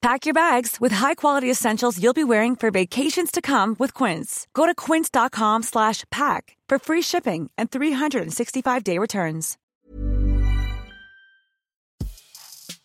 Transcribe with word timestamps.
Pack 0.00 0.26
your 0.26 0.34
bags 0.34 0.76
with 0.80 0.92
high-quality 0.92 1.50
essentials 1.50 1.98
you'll 2.00 2.12
be 2.12 2.24
wearing 2.24 2.54
for 2.56 2.70
vacations 2.70 3.32
to 3.32 3.40
come 3.40 3.74
with 3.78 3.94
Quince. 3.94 4.46
Go 4.54 4.64
to 4.64 4.74
quince.com 4.74 5.62
slash 5.62 6.04
pack 6.10 6.56
for 6.68 6.78
free 6.78 7.02
shipping 7.02 7.50
and 7.58 7.70
365-day 7.70 8.98
returns. 8.98 9.58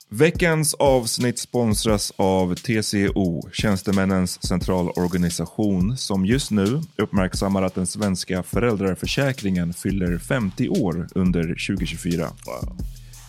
Veckans 0.09 0.73
avsnitt 0.73 1.39
sponsras 1.39 2.14
av 2.16 2.56
TCO, 2.56 3.50
Tjänstemännens 3.52 4.47
centralorganisation, 4.47 5.97
som 5.97 6.25
just 6.25 6.52
nu 6.52 6.81
uppmärksammar 6.97 7.64
att 7.64 7.75
den 7.75 7.88
svenska 7.88 8.44
föräldraförsäkringen 8.44 9.73
fyller 9.73 10.17
50 10.17 10.69
år 10.69 11.08
under 11.16 11.44
2024. 11.44 12.28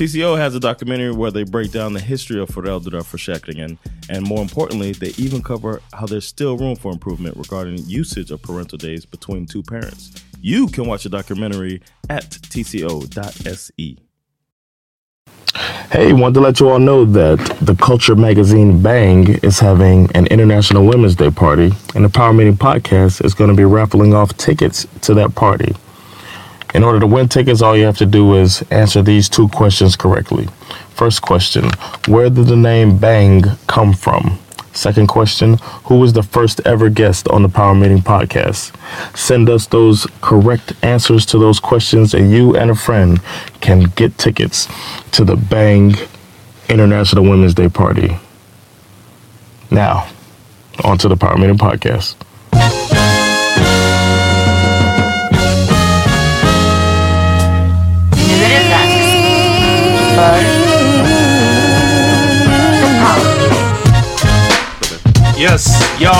TCO 0.00 0.38
has 0.38 0.54
a 0.54 0.60
documentary 0.60 1.12
where 1.12 1.30
they 1.30 1.44
break 1.44 1.72
down 1.72 1.92
the 1.92 2.00
history 2.00 2.40
of 2.40 2.48
föräldraförsäkringen 2.48 3.76
and 4.08 4.26
more 4.26 4.40
importantly, 4.40 4.92
they 4.92 5.12
even 5.18 5.42
cover 5.42 5.82
how 5.92 6.06
there's 6.06 6.26
still 6.26 6.56
room 6.56 6.74
for 6.74 6.90
improvement 6.90 7.36
regarding 7.36 7.76
usage 7.86 8.30
of 8.30 8.40
parental 8.40 8.78
days 8.78 9.04
between 9.04 9.44
two 9.44 9.62
parents. 9.62 10.10
You 10.40 10.68
can 10.68 10.86
watch 10.86 11.02
the 11.02 11.10
documentary 11.10 11.82
at 12.08 12.30
tco.se. 12.30 13.98
Hey, 15.90 16.12
wanted 16.14 16.34
to 16.34 16.40
let 16.40 16.60
you 16.60 16.70
all 16.70 16.78
know 16.78 17.04
that 17.04 17.38
the 17.60 17.74
culture 17.74 18.16
magazine 18.16 18.80
Bang 18.80 19.38
is 19.42 19.60
having 19.60 20.10
an 20.16 20.26
International 20.28 20.86
Women's 20.86 21.14
Day 21.14 21.30
party, 21.30 21.72
and 21.94 22.06
the 22.06 22.08
Power 22.08 22.32
Meeting 22.32 22.56
podcast 22.56 23.22
is 23.22 23.34
going 23.34 23.50
to 23.50 23.56
be 23.56 23.66
raffling 23.66 24.14
off 24.14 24.34
tickets 24.38 24.86
to 25.02 25.12
that 25.12 25.34
party. 25.34 25.74
In 26.74 26.84
order 26.84 27.00
to 27.00 27.06
win 27.06 27.28
tickets, 27.28 27.62
all 27.62 27.76
you 27.76 27.84
have 27.84 27.98
to 27.98 28.06
do 28.06 28.36
is 28.36 28.62
answer 28.70 29.02
these 29.02 29.28
two 29.28 29.48
questions 29.48 29.96
correctly. 29.96 30.46
First 30.94 31.22
question 31.22 31.70
Where 32.06 32.30
did 32.30 32.46
the 32.46 32.56
name 32.56 32.98
Bang 32.98 33.42
come 33.66 33.92
from? 33.92 34.38
Second 34.72 35.08
question 35.08 35.58
Who 35.84 35.98
was 35.98 36.12
the 36.12 36.22
first 36.22 36.60
ever 36.64 36.88
guest 36.88 37.26
on 37.28 37.42
the 37.42 37.48
Power 37.48 37.74
Meeting 37.74 37.98
podcast? 37.98 38.74
Send 39.16 39.48
us 39.48 39.66
those 39.66 40.06
correct 40.20 40.72
answers 40.82 41.26
to 41.26 41.38
those 41.38 41.58
questions, 41.58 42.14
and 42.14 42.30
you 42.30 42.56
and 42.56 42.70
a 42.70 42.74
friend 42.74 43.20
can 43.60 43.84
get 43.96 44.16
tickets 44.16 44.68
to 45.12 45.24
the 45.24 45.36
Bang 45.36 45.94
International 46.68 47.24
Women's 47.24 47.54
Day 47.54 47.68
party. 47.68 48.16
Now, 49.72 50.08
on 50.84 50.98
to 50.98 51.08
the 51.08 51.16
Power 51.16 51.36
Meeting 51.36 51.58
podcast. 51.58 52.14
För 60.20 60.60
Yes, 65.40 65.66
yo! 66.00 66.10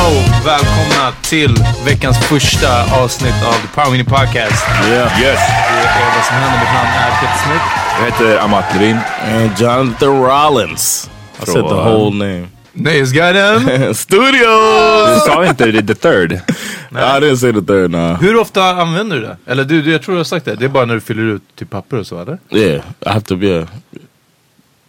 Välkomna 0.44 1.12
till 1.22 1.54
veckans 1.84 2.18
första 2.18 2.94
avsnitt 3.02 3.34
av 3.46 3.52
The 3.52 3.68
Power 3.74 3.90
Mini 3.90 4.04
Podcast. 4.04 4.64
Yeah. 4.88 5.20
Yes! 5.20 5.40
Det 5.68 5.88
är 5.88 6.14
vad 6.16 6.24
som 6.24 6.34
händer. 6.36 6.58
Mitt 6.60 6.72
namn 6.72 6.88
är 6.88 7.10
Peter 7.20 7.38
Smith. 7.44 7.64
Jag 7.98 8.04
heter 8.04 8.38
Amat 8.44 8.64
Levin. 8.74 8.98
And 9.24 9.50
Jonathan 9.58 10.22
Rollins. 10.22 11.10
I 11.42 11.46
said 11.46 11.54
the 11.68 11.74
whole 11.74 12.10
name. 12.10 12.48
Nice, 12.72 13.12
got 13.12 13.34
him! 13.34 13.94
Studios! 13.94 15.24
Du 15.24 15.32
sa 15.32 15.46
inte 15.46 15.64
det- 15.66 15.82
the 15.82 15.94
third? 15.94 16.40
I 16.92 17.20
didn't 17.20 17.36
say 17.36 17.52
the 17.52 17.60
third, 17.62 17.90
nah. 17.90 18.16
Hur 18.16 18.36
ofta 18.36 18.64
använder 18.64 19.16
du 19.16 19.22
det? 19.22 19.36
Eller 19.46 19.64
du, 19.64 19.82
du, 19.82 19.92
jag 19.92 20.02
tror 20.02 20.14
du 20.14 20.18
har 20.18 20.24
sagt 20.24 20.44
det. 20.44 20.54
Det 20.54 20.64
är 20.64 20.68
bara 20.68 20.84
när 20.84 20.94
du 20.94 21.00
fyller 21.00 21.22
ut 21.22 21.42
till 21.56 21.66
papper 21.66 21.96
och 21.98 22.06
så, 22.06 22.20
eller? 22.20 22.38
Yeah, 22.50 22.82
I 23.00 23.08
have 23.08 23.20
to 23.20 23.36
be 23.36 23.62
a... 23.62 23.66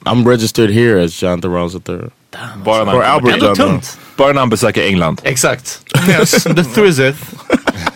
I'm 0.05 0.27
registered 0.29 0.71
here 0.71 1.03
as 1.03 1.23
Jonathan 1.23 1.51
Rollins 1.53 1.75
III. 1.89 1.99
Bara 2.65 2.83
när, 2.85 2.95
Or 2.97 3.03
Albert 3.03 3.33
Ändå 3.33 3.55
tungt. 3.55 3.97
bara 4.17 4.33
när 4.33 4.39
han 4.39 4.49
besöker 4.49 4.81
England. 4.87 5.21
Exakt. 5.23 5.81
Yes, 6.09 6.43
the 6.43 6.63
Thrizith. 6.63 7.17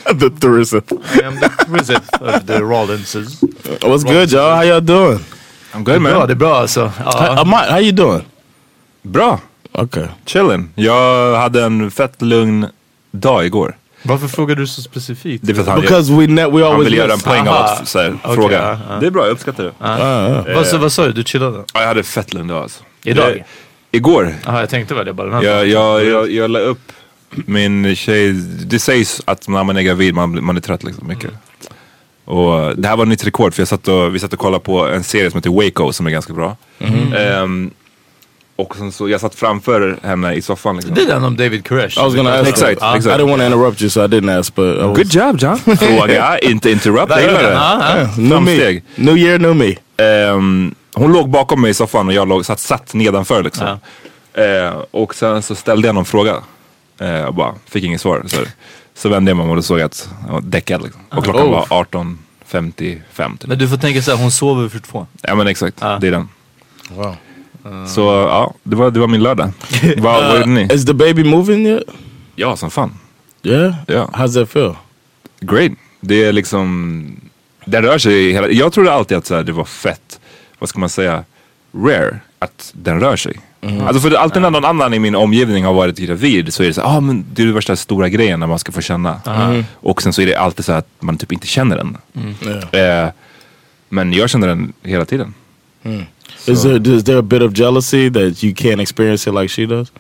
the 0.20 0.30
Thurseth. 0.30 0.94
I 0.94 1.24
am 1.24 1.40
the 1.40 1.50
Thrizith 1.50 2.22
of 2.22 2.46
the 2.48 2.60
Rollinses. 2.60 3.42
What's 3.82 4.04
good, 4.04 4.30
y'all? 4.32 4.56
How 4.56 4.64
y'all 4.64 4.82
doing? 4.86 5.20
I'm 5.74 5.84
good 5.84 6.02
Bra, 6.02 6.18
man. 6.20 6.28
det 6.28 6.34
är 6.34 6.36
bra 6.36 6.56
alltså. 6.58 6.92
Ja. 7.06 7.40
Amat, 7.42 7.70
how 7.70 7.80
you 7.80 7.92
doing? 7.92 8.22
Bra. 9.02 9.40
Okay. 9.72 10.06
Chillen. 10.26 10.70
Jag 10.76 11.36
hade 11.36 11.64
en 11.64 11.92
fett 11.92 12.22
lugn 12.22 12.66
dag 13.12 13.46
igår. 13.46 13.78
Varför 14.08 14.28
frågar 14.28 14.56
du 14.56 14.68
så 14.68 14.82
specifikt? 14.82 15.44
Det 15.48 15.52
är 15.52 15.54
för 15.54 15.62
att 15.62 15.68
han, 15.68 15.82
Because 15.82 16.14
we 16.14 16.22
ne- 16.26 16.52
we 16.58 16.64
han 16.64 16.74
always 16.74 16.86
vill 16.88 16.94
göra 16.98 17.12
en 17.12 17.18
miss- 17.18 17.24
poäng 17.24 17.48
av 17.48 17.56
Aha. 17.56 17.64
att 17.82 17.88
så 17.88 18.00
här, 18.00 18.18
Okej, 18.24 18.36
fråga. 18.36 18.62
ja, 18.64 18.80
ja. 18.90 19.00
Det 19.00 19.06
är 19.08 19.12
bra, 19.12 19.24
jag 19.26 19.32
uppskattar 19.32 19.64
det. 19.64 20.54
Vad, 20.56 20.68
sa- 20.68 20.78
vad 20.78 20.92
sa 20.92 21.06
du? 21.06 21.12
Du 21.12 21.24
chillade? 21.24 21.58
Ja, 21.74 21.80
jag 21.82 21.88
hade 21.88 22.04
fett 22.04 22.34
lugn 22.34 22.48
dag 22.48 22.64
alltså. 22.64 22.84
Idag? 23.04 23.30
Jag, 23.32 23.44
igår. 23.92 24.36
Jaha, 24.46 24.60
jag 24.60 24.70
tänkte 24.70 24.94
väl 24.94 25.06
det 25.06 25.14
bara. 25.14 25.28
Den 25.28 25.36
här 25.36 25.44
Jag, 25.44 25.68
jag, 25.68 26.06
jag, 26.06 26.32
jag 26.32 26.52
la 26.52 26.60
upp 26.60 26.92
min 27.32 27.96
tjej. 27.96 28.34
Det 28.66 28.80
sägs 28.80 29.22
att 29.26 29.48
när 29.48 29.64
man 29.64 29.78
är 29.78 29.82
gravid 29.82 30.14
man, 30.14 30.44
man 30.46 30.58
är 30.58 30.62
trött 30.62 30.84
liksom 30.84 31.08
mycket. 31.08 31.32
Och 32.26 32.78
det 32.78 32.88
här 32.88 32.98
var 32.98 33.06
nytt 33.06 33.26
rekord 33.28 33.54
för 33.54 33.62
jag 33.62 33.68
satt 33.68 33.88
och, 33.88 34.16
vi 34.16 34.20
satt 34.20 34.34
och 34.34 34.40
kollade 34.40 34.64
på 34.64 34.88
en 34.88 35.04
serie 35.04 35.32
som 35.32 35.38
heter 35.38 35.50
Waco 35.50 35.94
som 35.94 36.08
är 36.08 36.12
ganska 36.12 36.34
bra. 36.34 36.58
Ehm, 37.18 37.72
och 38.56 38.76
sen 38.76 38.92
så, 38.92 39.10
jag 39.10 39.22
satt 39.22 39.36
framför 39.36 40.00
henne 40.04 40.34
i 40.34 40.42
soffan 40.42 40.76
liksom. 40.76 40.96
Det 40.96 41.02
är 41.02 41.08
den 41.08 41.24
om 41.24 41.38
David 41.38 41.68
Koresh. 41.68 42.00
I 42.00 42.04
was 42.04 42.16
gonna 42.16 42.34
ask 42.34 42.50
Exakt. 42.50 42.82
I 42.82 42.98
exakt. 42.98 43.06
didn't 43.06 43.30
want 43.30 43.42
to 43.42 43.46
interrupt 43.46 43.82
you, 43.82 43.90
so 43.90 44.06
I 44.06 44.08
didn't 44.08 44.40
ask. 44.40 44.56
But 44.56 44.78
I 44.78 44.82
was, 44.82 44.98
Good 44.98 45.14
job 45.16 45.40
John! 45.40 45.58
Fråga, 45.78 46.40
inte 46.40 46.72
interrupt. 46.72 47.10
Jag 47.10 47.22
gillar 47.22 47.44
det. 48.16 48.22
New 48.22 48.42
me, 48.42 48.82
new 48.96 49.18
year, 49.18 49.40
new 49.40 49.56
me. 49.56 49.76
Ehm, 49.98 50.76
hon 50.94 51.14
låg 51.14 51.30
bakom 51.30 51.62
mig 51.62 51.72
i 51.72 51.74
soffan 51.74 52.08
och 52.08 52.14
jag 52.14 52.28
låg, 52.28 52.46
satt, 52.46 52.60
satt 52.60 52.94
nedanför 52.94 53.44
liksom. 53.44 53.68
Eh, 54.34 54.74
och 54.92 55.16
sen 55.16 55.42
så 55.42 55.56
ställde 55.56 55.88
jag 55.88 55.96
någon 55.96 56.06
fråga. 56.06 56.36
Eh, 57.00 57.24
och 57.24 57.34
bara 57.34 57.54
fick 57.70 57.84
inget 57.84 58.02
svar. 58.02 58.24
Så, 58.28 58.38
så 58.96 59.10
vände 59.10 59.32
jag 59.32 59.38
mig 59.38 59.44
om 59.44 59.50
och 59.50 59.56
då 59.56 59.62
såg 59.62 59.80
jag 59.80 59.86
att 59.86 60.10
jag 60.28 60.34
var 60.34 60.42
däckad. 60.42 60.84
Liksom. 60.84 61.02
Och 61.10 61.24
klockan 61.24 61.42
Oh. 61.48 61.52
var 61.52 61.84
18.55 61.84 63.38
typ. 63.38 63.48
Men 63.48 63.58
du 63.58 63.68
får 63.68 63.78
tänka 63.78 64.02
såhär, 64.02 64.18
hon 64.18 64.32
sover 64.32 64.70
för 64.70 64.80
två. 64.80 65.08
Ja 65.22 65.36
men 65.36 65.48
exakt, 65.48 65.80
det 65.80 66.08
är 66.08 66.12
den. 66.12 66.30
Wow. 66.90 67.16
Så 67.88 68.02
ja, 68.02 68.54
det 68.64 68.76
var, 68.76 68.92
det 68.92 69.00
var 69.00 69.08
min 69.08 69.24
lördag. 69.24 69.52
Vad 69.98 70.24
vad 70.24 70.38
gjorde 70.38 70.50
ni? 70.50 70.68
Is 70.74 70.86
the 70.86 70.94
baby 70.94 71.24
moving 71.24 71.68
yet? 71.68 71.84
Ja, 72.36 72.56
som 72.56 72.72
fan. 72.72 72.92
Yeah. 73.44 73.74
Ja. 73.88 74.10
How's 74.14 74.34
that 74.34 74.50
feel? 74.50 74.74
Great. 75.40 75.72
Det 76.02 76.24
är 76.24 76.34
liksom, 76.34 77.20
den 77.66 77.84
rör 77.84 77.98
sig 77.98 78.32
hela, 78.32 78.48
jag 78.50 78.74
trodde 78.74 78.94
alltid 78.94 79.18
att 79.18 79.26
så 79.26 79.36
här, 79.36 79.44
det 79.44 79.52
var 79.52 79.66
fett, 79.66 80.20
vad 80.60 80.70
ska 80.70 80.80
man 80.80 80.90
säga, 80.90 81.24
rare 81.74 82.20
att 82.40 82.72
den 82.74 83.00
rör 83.00 83.16
sig. 83.16 83.40
Alltså 83.88 84.02
för 84.02 84.16
alltid 84.16 84.42
när 84.42 84.50
någon 84.50 84.66
annan 84.66 84.94
i 84.94 85.00
min 85.00 85.16
omgivning 85.16 85.66
har 85.66 85.74
varit 85.74 85.98
gravid 85.98 86.54
så 86.54 86.64
är 86.64 86.68
det 86.68 86.74
så 86.74 86.82
ah, 86.82 87.00
men 87.00 87.26
det 87.34 87.42
är 87.42 87.48
det 87.48 87.54
värsta 87.54 87.76
stora 87.76 88.10
grejen 88.10 88.40
när 88.40 88.48
man 88.48 88.60
ska 88.60 88.72
få 88.72 88.82
känna. 88.82 89.22
Och 89.74 90.02
sen 90.02 90.14
så 90.14 90.22
är 90.22 90.26
det 90.26 90.36
alltid 90.36 90.66
så 90.66 90.72
att 90.72 90.88
man 91.00 91.18
typ 91.18 91.32
inte 91.32 91.48
känner 91.48 91.76
den. 91.78 91.98
Yeah. 92.74 93.06
Eh, 93.06 93.12
men 93.90 94.14
jag 94.14 94.30
känner 94.30 94.48
den 94.48 94.74
hela 94.84 95.06
tiden. 95.06 95.34
Is 96.48 96.64
there 96.64 96.96
is 96.96 97.04
there 97.04 97.18
a 97.18 97.22
bit 97.22 97.42
of 97.42 97.54
jealousy 97.54 98.12
that 98.12 98.44
you 98.44 98.54
can't 98.54 98.82
experience 98.82 99.30
it 99.30 99.34
like 99.34 99.50
she 99.50 99.66
does? 99.66 99.92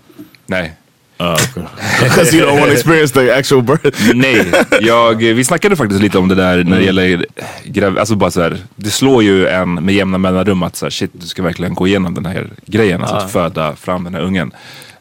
Nej. 0.45 0.73
Okay. 1.17 1.63
Because 2.03 2.37
you 2.37 2.45
don't 2.45 2.59
want 2.59 2.65
to 2.65 2.73
experience 2.73 3.13
the 3.13 3.31
actual 3.31 3.61
birth. 3.61 4.11
Nej, 4.13 4.51
jag, 4.81 5.15
vi 5.15 5.43
snackade 5.43 5.75
faktiskt 5.75 6.01
lite 6.01 6.17
om 6.17 6.27
det 6.27 6.35
där 6.35 6.63
när 6.63 6.77
det 6.77 6.83
gäller 6.83 7.25
grav, 7.65 7.99
alltså 7.99 8.15
bara 8.15 8.31
så 8.31 8.41
här, 8.41 8.57
det 8.75 8.89
slår 8.89 9.23
ju 9.23 9.47
en 9.47 9.73
med 9.73 9.95
jämna 9.95 10.17
mellanrum 10.17 10.63
att 10.63 10.75
så 10.75 10.85
här, 10.85 10.89
shit 10.89 11.11
du 11.13 11.27
ska 11.27 11.43
verkligen 11.43 11.73
gå 11.73 11.87
igenom 11.87 12.13
den 12.13 12.25
här 12.25 12.49
grejen, 12.65 13.01
alltså 13.01 13.15
att 13.15 13.31
föda 13.31 13.75
fram 13.75 14.03
den 14.03 14.13
här 14.13 14.21
ungen. 14.21 14.51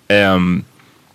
Ehm, 0.08 0.64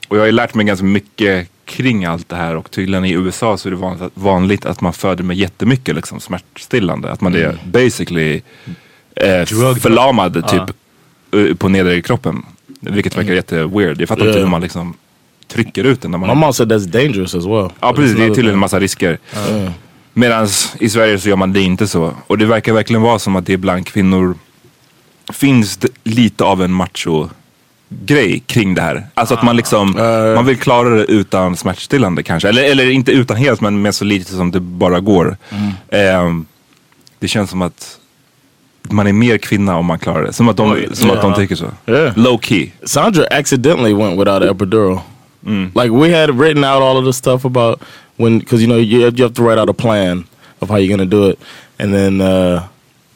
och 0.08 0.18
jag 0.18 0.22
har 0.22 0.26
ju 0.26 0.32
lärt 0.32 0.54
mig 0.54 0.66
ganska 0.66 0.86
mycket 0.86 1.50
kring 1.66 2.06
allt 2.06 2.30
det 2.30 2.36
här 2.36 2.56
och 2.56 2.72
tydligen 2.72 3.06
i 3.06 3.14
USA 3.14 3.58
så 3.58 3.70
är 3.70 3.72
det 3.72 3.78
vanligt, 3.78 4.12
vanligt 4.14 4.66
att 4.66 4.82
man 4.82 4.94
föder 4.94 5.24
med 5.24 5.38
jättemycket 5.38 5.96
liksom, 5.96 6.20
smärtstillande. 6.20 7.12
Att 7.12 7.22
man 7.22 7.36
är 7.36 7.58
basically 7.66 8.42
eh, 9.16 9.46
förlamad 9.76 10.48
typ 10.50 10.62
eh, 11.50 11.56
på 11.56 11.70
nedre 11.70 12.02
kroppen. 12.02 12.46
Vilket 12.80 13.18
verkar 13.18 13.34
jätteweird. 13.34 14.02
Jag 14.02 14.08
fattar 14.08 14.22
inte 14.22 14.30
Yeah. 14.32 14.44
hur 14.44 14.52
man 14.52 14.62
liksom 14.62 14.94
trycker 15.48 15.84
ut 15.84 16.02
den 16.02 16.12
när 16.12 16.18
man 16.18 16.30
My 16.30 16.36
mom 16.36 16.54
said 16.54 16.72
that's 16.72 16.86
dangerous 16.88 17.36
as 17.36 17.46
well. 17.46 17.70
Ja 17.80 17.94
precis, 17.94 18.18
det 18.18 18.24
är 18.24 18.28
tydligen 18.28 18.54
en 18.54 18.60
massa 18.60 18.80
risker. 18.80 19.18
Medan 20.14 20.48
i 20.80 20.90
Sverige 20.90 21.20
så 21.20 21.30
gör 21.30 21.36
man 21.36 21.54
det 21.54 21.62
inte 21.62 21.88
så. 21.88 22.14
Och 22.28 22.38
det 22.38 22.46
verkar 22.46 22.74
verkligen 22.74 23.02
vara 23.02 23.20
som 23.20 23.36
att 23.36 23.46
det 23.46 23.58
bland 23.58 23.88
kvinnor 23.88 24.36
finns 25.34 25.78
det 25.78 25.90
lite 26.04 26.44
av 26.44 26.64
en 26.64 26.74
macho 26.74 27.30
grej 27.90 28.44
kring 28.46 28.76
det 28.76 28.82
här. 28.82 29.08
Alltså 29.14 29.34
att 29.36 29.44
man 29.44 29.56
liksom, 29.56 29.92
man 30.36 30.46
vill 30.46 30.58
klara 30.58 30.90
det 30.90 31.04
utan 31.06 31.58
smärtstillande 31.58 32.24
kanske. 32.24 32.50
Eller, 32.50 32.64
eller 32.64 32.90
inte 32.90 33.12
utan 33.12 33.38
helt 33.38 33.62
men 33.62 33.82
med 33.82 33.96
så 33.96 34.06
lite 34.06 34.32
som 34.32 34.52
det 34.52 34.60
bara 34.60 35.00
går. 35.00 35.38
Ehm, 35.90 36.46
det 37.20 37.28
känns 37.28 37.50
som 37.50 37.62
att 37.62 37.98
man 38.92 39.08
är 39.08 39.14
mer 39.14 39.38
kvinna 39.38 39.78
om 39.78 39.86
man 39.86 40.00
klarar 40.00 40.24
det. 40.24 40.34
Som 40.34 40.50
att 40.50 40.58
de, 40.58 40.86
som 40.94 41.12
att 41.12 41.22
de 41.22 41.34
tycker 41.34 41.56
så. 41.56 41.72
Yeah. 41.88 42.18
Low 42.18 42.38
key. 42.38 42.72
Sandra 42.84 43.26
accidentally 43.32 43.94
went 43.94 44.20
without 44.20 44.44
an 44.44 44.50
epidural. 44.50 45.02
Like 45.74 45.92
we 45.92 46.12
had 46.12 46.30
written 46.38 46.64
out 46.64 46.82
all 46.82 46.98
of 46.98 47.06
the 47.06 47.14
stuff 47.14 47.46
about 47.46 47.82
when, 48.18 48.40
because 48.40 48.62
you 48.62 48.68
know 48.68 48.78
you 48.78 49.06
have, 49.06 49.18
you 49.18 49.24
have 49.24 49.34
to 49.36 49.44
write 49.44 49.58
out 49.58 49.70
a 49.70 49.74
plan 49.74 50.26
of 50.62 50.70
how 50.70 50.76
you're 50.76 50.96
gonna 50.96 51.10
do 51.10 51.30
it, 51.30 51.40
and 51.80 51.94
then 51.94 52.22
uh, 52.22 52.68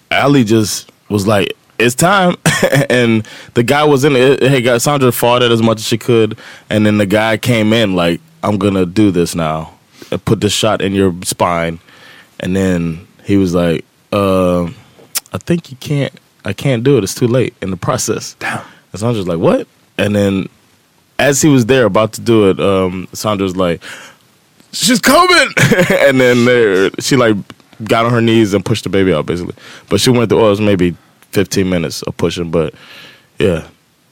Ali 0.10 0.44
just 0.46 0.90
was 1.10 1.28
like, 1.28 1.54
"It's 1.78 1.96
time," 1.96 2.38
and 2.90 3.28
the 3.54 3.64
guy 3.64 3.84
was 3.84 4.06
in 4.06 4.16
it. 4.16 4.42
Hey, 4.42 4.80
Sandra 4.80 5.12
fought 5.12 5.44
it 5.44 5.52
as 5.52 5.62
much 5.62 5.80
as 5.80 5.86
she 5.86 5.98
could, 5.98 6.38
and 6.70 6.86
then 6.86 6.98
the 6.98 7.06
guy 7.06 7.38
came 7.38 7.74
in 7.74 7.94
like, 7.96 8.22
"I'm 8.42 8.58
gonna 8.58 8.86
do 8.86 9.12
this 9.12 9.36
now, 9.36 9.74
and 10.10 10.24
put 10.24 10.40
this 10.40 10.54
shot 10.54 10.82
in 10.82 10.94
your 10.94 11.14
spine," 11.24 11.80
and 12.40 12.56
then 12.56 13.06
he 13.26 13.36
was 13.38 13.54
like, 13.54 13.84
uh, 14.14 14.70
"I 15.34 15.38
think 15.40 15.72
you 15.72 15.78
can't. 15.78 16.14
I 16.46 16.54
can't 16.54 16.84
do 16.84 16.98
it. 16.98 17.04
It's 17.04 17.16
too 17.16 17.28
late 17.28 17.54
in 17.62 17.72
the 17.72 17.78
process." 17.78 18.36
Damn. 18.40 18.62
And 18.92 19.00
Sandra's 19.00 19.28
like, 19.28 19.40
"What?" 19.40 19.68
And 19.98 20.16
then 20.16 20.48
as 21.20 21.42
he 21.42 21.50
was 21.50 21.66
there 21.66 21.86
about 21.86 22.14
to 22.14 22.22
do 22.22 22.50
it, 22.50 22.60
um, 22.60 23.08
Sandra's 23.14 23.56
like, 23.56 23.82
"She's 24.72 25.00
coming!" 25.00 25.50
and 25.90 26.20
then 26.20 26.46
there, 26.46 26.90
she 27.00 27.16
like 27.16 27.36
got 27.86 28.06
on 28.06 28.12
her 28.12 28.22
knees 28.22 28.54
and 28.54 28.64
pushed 28.64 28.84
the 28.84 28.90
baby 28.90 29.14
out, 29.14 29.26
basically. 29.26 29.56
But 29.90 30.00
she 30.00 30.10
went 30.10 30.30
through. 30.30 30.40
Oh, 30.42 30.48
it 30.48 30.50
was 30.52 30.62
maybe 30.62 30.96
15 31.32 31.70
minutes 31.70 32.02
of 32.04 32.16
pushing, 32.18 32.52
but 32.52 32.74
yeah, 33.40 33.68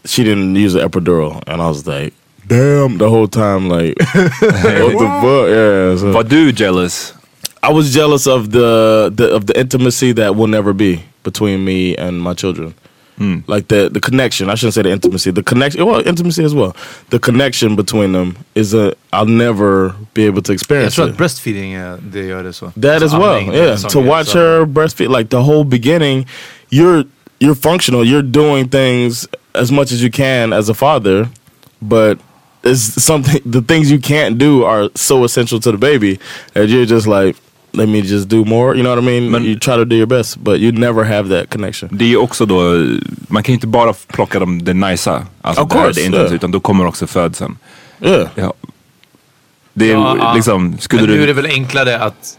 she 0.05 0.23
didn't 0.23 0.55
use 0.55 0.73
the 0.73 0.79
epidural, 0.87 1.41
and 1.47 1.61
I 1.61 1.67
was 1.67 1.85
like, 1.87 2.13
"Damn!" 2.47 2.97
The 2.97 3.09
whole 3.09 3.27
time, 3.27 3.69
like, 3.69 3.95
what 3.99 4.13
the 4.13 4.39
fuck? 5.21 5.47
Yeah. 5.49 5.97
so- 5.97 6.11
Var 6.11 6.23
du 6.23 6.51
jealous? 6.51 7.13
I 7.63 7.71
was 7.71 7.93
jealous 7.93 8.25
of 8.25 8.49
the, 8.51 9.11
the 9.13 9.29
of 9.35 9.45
the 9.45 9.59
intimacy 9.59 10.13
that 10.13 10.35
will 10.35 10.47
never 10.47 10.73
be 10.73 11.03
between 11.23 11.63
me 11.65 11.95
and 11.97 12.21
my 12.21 12.33
children. 12.33 12.73
Like 13.47 13.67
the 13.67 13.87
the 13.93 13.99
connection. 13.99 14.49
I 14.49 14.55
shouldn't 14.55 14.73
say 14.73 14.81
the 14.81 14.89
intimacy. 14.89 15.29
The 15.31 15.43
connection. 15.43 15.85
Well, 15.85 16.01
intimacy 16.07 16.43
as 16.43 16.55
well. 16.55 16.75
The 17.11 17.19
connection 17.19 17.75
between 17.75 18.13
them 18.13 18.35
is 18.55 18.73
a. 18.73 18.95
I'll 19.13 19.27
never 19.27 19.93
be 20.15 20.25
able 20.25 20.41
to 20.41 20.51
Jag 20.51 20.55
experience 20.55 20.95
tror 20.95 21.05
it. 21.07 21.11
att 21.11 21.17
breastfeeding 21.17 21.73
är, 21.73 21.97
det 22.11 22.25
gör 22.25 22.43
det 22.43 22.53
så. 22.53 22.71
That 22.81 23.03
as 23.03 23.13
well. 23.13 23.41
Yeah. 23.53 23.77
To 23.77 23.99
watch 24.01 24.33
her 24.33 24.65
breastfeed, 24.65 25.09
like 25.17 25.29
the 25.29 25.41
whole 25.43 25.63
beginning, 25.63 26.25
you're 26.71 27.03
you're 27.39 27.53
functional. 27.55 28.03
You're 28.03 28.31
doing 28.31 28.69
things 28.69 29.27
as 29.53 29.71
much 29.71 29.91
as 29.91 30.01
you 30.01 30.09
can 30.11 30.51
as 30.53 30.69
a 30.69 30.73
father, 30.73 31.27
but 31.79 32.17
it's 32.63 33.03
something. 33.03 33.39
The 33.45 33.61
things 33.61 33.91
you 33.91 33.99
can't 33.99 34.37
do 34.39 34.63
are 34.65 34.89
so 34.95 35.23
essential 35.23 35.59
to 35.59 35.71
the 35.71 35.77
baby 35.77 36.19
that 36.53 36.69
you're 36.69 36.87
just 36.87 37.05
like, 37.05 37.35
let 37.73 37.89
me 37.89 37.99
just 37.99 38.29
do 38.29 38.45
more. 38.45 38.75
You 38.77 38.83
know 38.83 38.95
what 38.95 39.03
I 39.03 39.05
mean? 39.05 39.31
Men- 39.31 39.45
you 39.45 39.59
try 39.59 39.73
to 39.75 39.85
do 39.85 39.95
your 39.95 40.05
best, 40.07 40.37
but 40.37 40.57
you 40.59 40.71
never 40.71 41.03
have 41.03 41.39
that 41.39 41.49
connection. 41.49 41.89
Det 41.91 42.05
är 42.05 42.09
ju 42.09 42.17
också 42.17 42.45
då, 42.45 42.85
man 43.27 43.43
kan 43.43 43.53
ju 43.53 43.55
inte 43.55 43.67
bara 43.67 43.93
plocka 44.07 44.39
dem 44.39 44.63
det 44.63 44.73
nicea. 44.73 45.25
Alltså 45.41 45.63
Of 45.63 45.69
det, 45.69 45.75
course, 45.75 45.99
det 46.01 46.05
inte 46.05 46.17
yeah. 46.17 46.33
utan 46.33 46.51
då 46.51 46.59
kommer 46.59 46.85
också 46.87 47.07
födseln. 47.07 47.57
Yeah. 48.01 48.27
Ja. 48.35 48.53
Det 49.73 49.89
är 49.91 49.93
Ja, 49.93 50.33
liksom, 50.35 50.77
skulle 50.79 51.01
Men 51.01 51.09
nu 51.11 51.15
är 51.15 51.19
du... 51.21 51.25
det 51.27 51.33
väl 51.33 51.45
enklare 51.45 51.99
att 51.99 52.37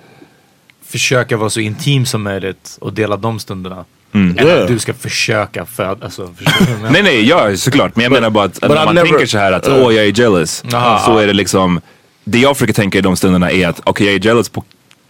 försöka 0.87 1.37
vara 1.37 1.51
så 1.51 1.61
intim 1.61 2.07
som 2.07 2.23
möjligt 2.23 2.77
och 2.81 2.93
dela 2.93 3.17
de 3.17 3.39
stunderna. 3.39 3.85
Än 4.15 4.39
Yeah. 4.39 4.63
att 4.63 4.69
du 4.69 4.79
ska 4.79 4.95
försöka 4.95 5.67
föda. 5.67 6.05
Alltså, 6.05 6.31
du? 6.39 6.45
Nej 6.91 7.03
nej, 7.03 7.29
ja 7.29 7.57
såklart. 7.57 7.97
Men 7.97 8.03
jag 8.03 8.13
menar 8.13 8.31
bara 8.31 8.45
att, 8.45 8.55
att 8.55 8.61
but 8.61 8.71
när 8.71 8.83
I 8.83 8.85
man 8.87 8.95
never- 8.95 9.09
tänker 9.09 9.27
så 9.27 9.39
här 9.39 9.53
att 9.53 9.69
åh 9.69 9.95
jag 9.95 10.07
är 10.07 10.21
jealous. 10.21 10.65
Aha. 10.73 10.99
Så 10.99 11.19
är 11.19 11.27
det 11.27 11.33
liksom, 11.33 11.81
det 12.25 12.39
jag 12.39 12.57
försöker 12.57 12.73
tänka 12.75 12.99
i 12.99 13.01
de 13.01 13.17
stunderna 13.17 13.51
är 13.51 13.69
att 13.69 13.81
okej 13.85 14.07
jag 14.07 14.15
är 14.17 14.25
jealous 14.27 14.49
på, 14.49 14.65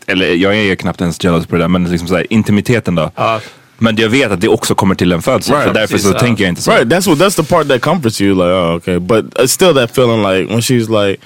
eller 0.06 0.34
jag 0.34 0.56
är 0.56 0.74
knappt 0.74 1.00
ens 1.00 1.24
jealous 1.24 1.46
på 1.46 1.56
det 1.56 1.62
där, 1.62 1.68
men 1.68 1.90
liksom 1.90 2.08
så 2.08 2.16
här, 2.16 2.32
intimiteten 2.32 2.94
då. 2.94 3.10
Ja. 3.16 3.40
Men 3.78 3.96
jag 3.96 4.08
vet 4.08 4.32
att 4.32 4.40
det 4.40 4.48
också 4.48 4.74
kommer 4.74 4.94
till 4.94 5.12
en 5.12 5.22
födsel. 5.22 5.54
Right. 5.54 5.66
För 5.66 5.74
därför 5.74 5.94
Precis, 5.94 6.10
så 6.10 6.14
ja. 6.14 6.18
tänker 6.18 6.44
jag 6.44 6.48
inte 6.48 6.62
så. 6.62 6.70
Right. 6.70 6.86
That's 6.86 7.08
what. 7.08 7.18
That's 7.18 7.36
the 7.36 7.42
part 7.42 7.68
that 7.68 7.80
comforts 7.80 8.20
you. 8.20 8.34
Like, 8.34 8.44
oh, 8.44 8.74
okay. 8.74 8.98
But 8.98 9.24
it's 9.24 9.52
still 9.52 9.74
that 9.74 9.90
feeling 9.90 10.22
like 10.22 10.50
when 10.52 10.60
she's 10.60 10.88
like, 10.88 11.22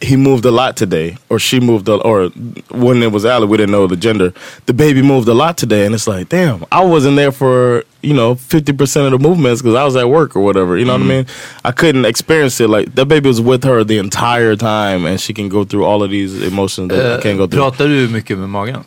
he 0.00 0.16
moved 0.16 0.44
a 0.44 0.50
lot 0.50 0.76
today, 0.76 1.16
or 1.28 1.38
she 1.38 1.60
moved, 1.60 1.88
a, 1.88 1.94
or 1.94 2.28
when 2.70 3.02
it 3.02 3.10
was 3.10 3.24
Allie, 3.24 3.46
we 3.46 3.56
didn't 3.56 3.72
know 3.72 3.86
the 3.86 3.96
gender. 3.96 4.32
The 4.66 4.72
baby 4.72 5.02
moved 5.02 5.28
a 5.28 5.34
lot 5.34 5.58
today, 5.58 5.86
and 5.86 5.94
it's 5.94 6.06
like, 6.06 6.28
damn, 6.28 6.64
I 6.70 6.84
wasn't 6.84 7.16
there 7.16 7.32
for 7.32 7.84
you 8.02 8.14
know 8.14 8.36
fifty 8.36 8.72
percent 8.72 9.06
of 9.06 9.12
the 9.20 9.28
movements 9.28 9.60
because 9.60 9.74
I 9.74 9.84
was 9.84 9.96
at 9.96 10.08
work 10.08 10.36
or 10.36 10.40
whatever. 10.40 10.78
You 10.78 10.84
know 10.84 10.92
what 10.92 11.00
I 11.02 11.04
mm-hmm. 11.04 11.08
mean? 11.08 11.26
I 11.64 11.72
couldn't 11.72 12.04
experience 12.04 12.60
it. 12.60 12.68
Like 12.68 12.94
that 12.94 13.06
baby 13.06 13.28
was 13.28 13.40
with 13.40 13.64
her 13.64 13.82
the 13.84 13.98
entire 13.98 14.56
time, 14.56 15.04
and 15.04 15.20
she 15.20 15.34
can 15.34 15.48
go 15.48 15.64
through 15.64 15.84
all 15.84 16.02
of 16.02 16.10
these 16.10 16.42
emotions 16.42 16.90
that 16.90 17.04
eh, 17.04 17.16
I 17.16 17.20
can't 17.20 17.38
go 17.38 17.46
through. 17.46 17.60
pratar 17.60 17.88
du 17.88 18.08
mycket 18.08 18.38
med 18.38 18.48
magen? 18.48 18.84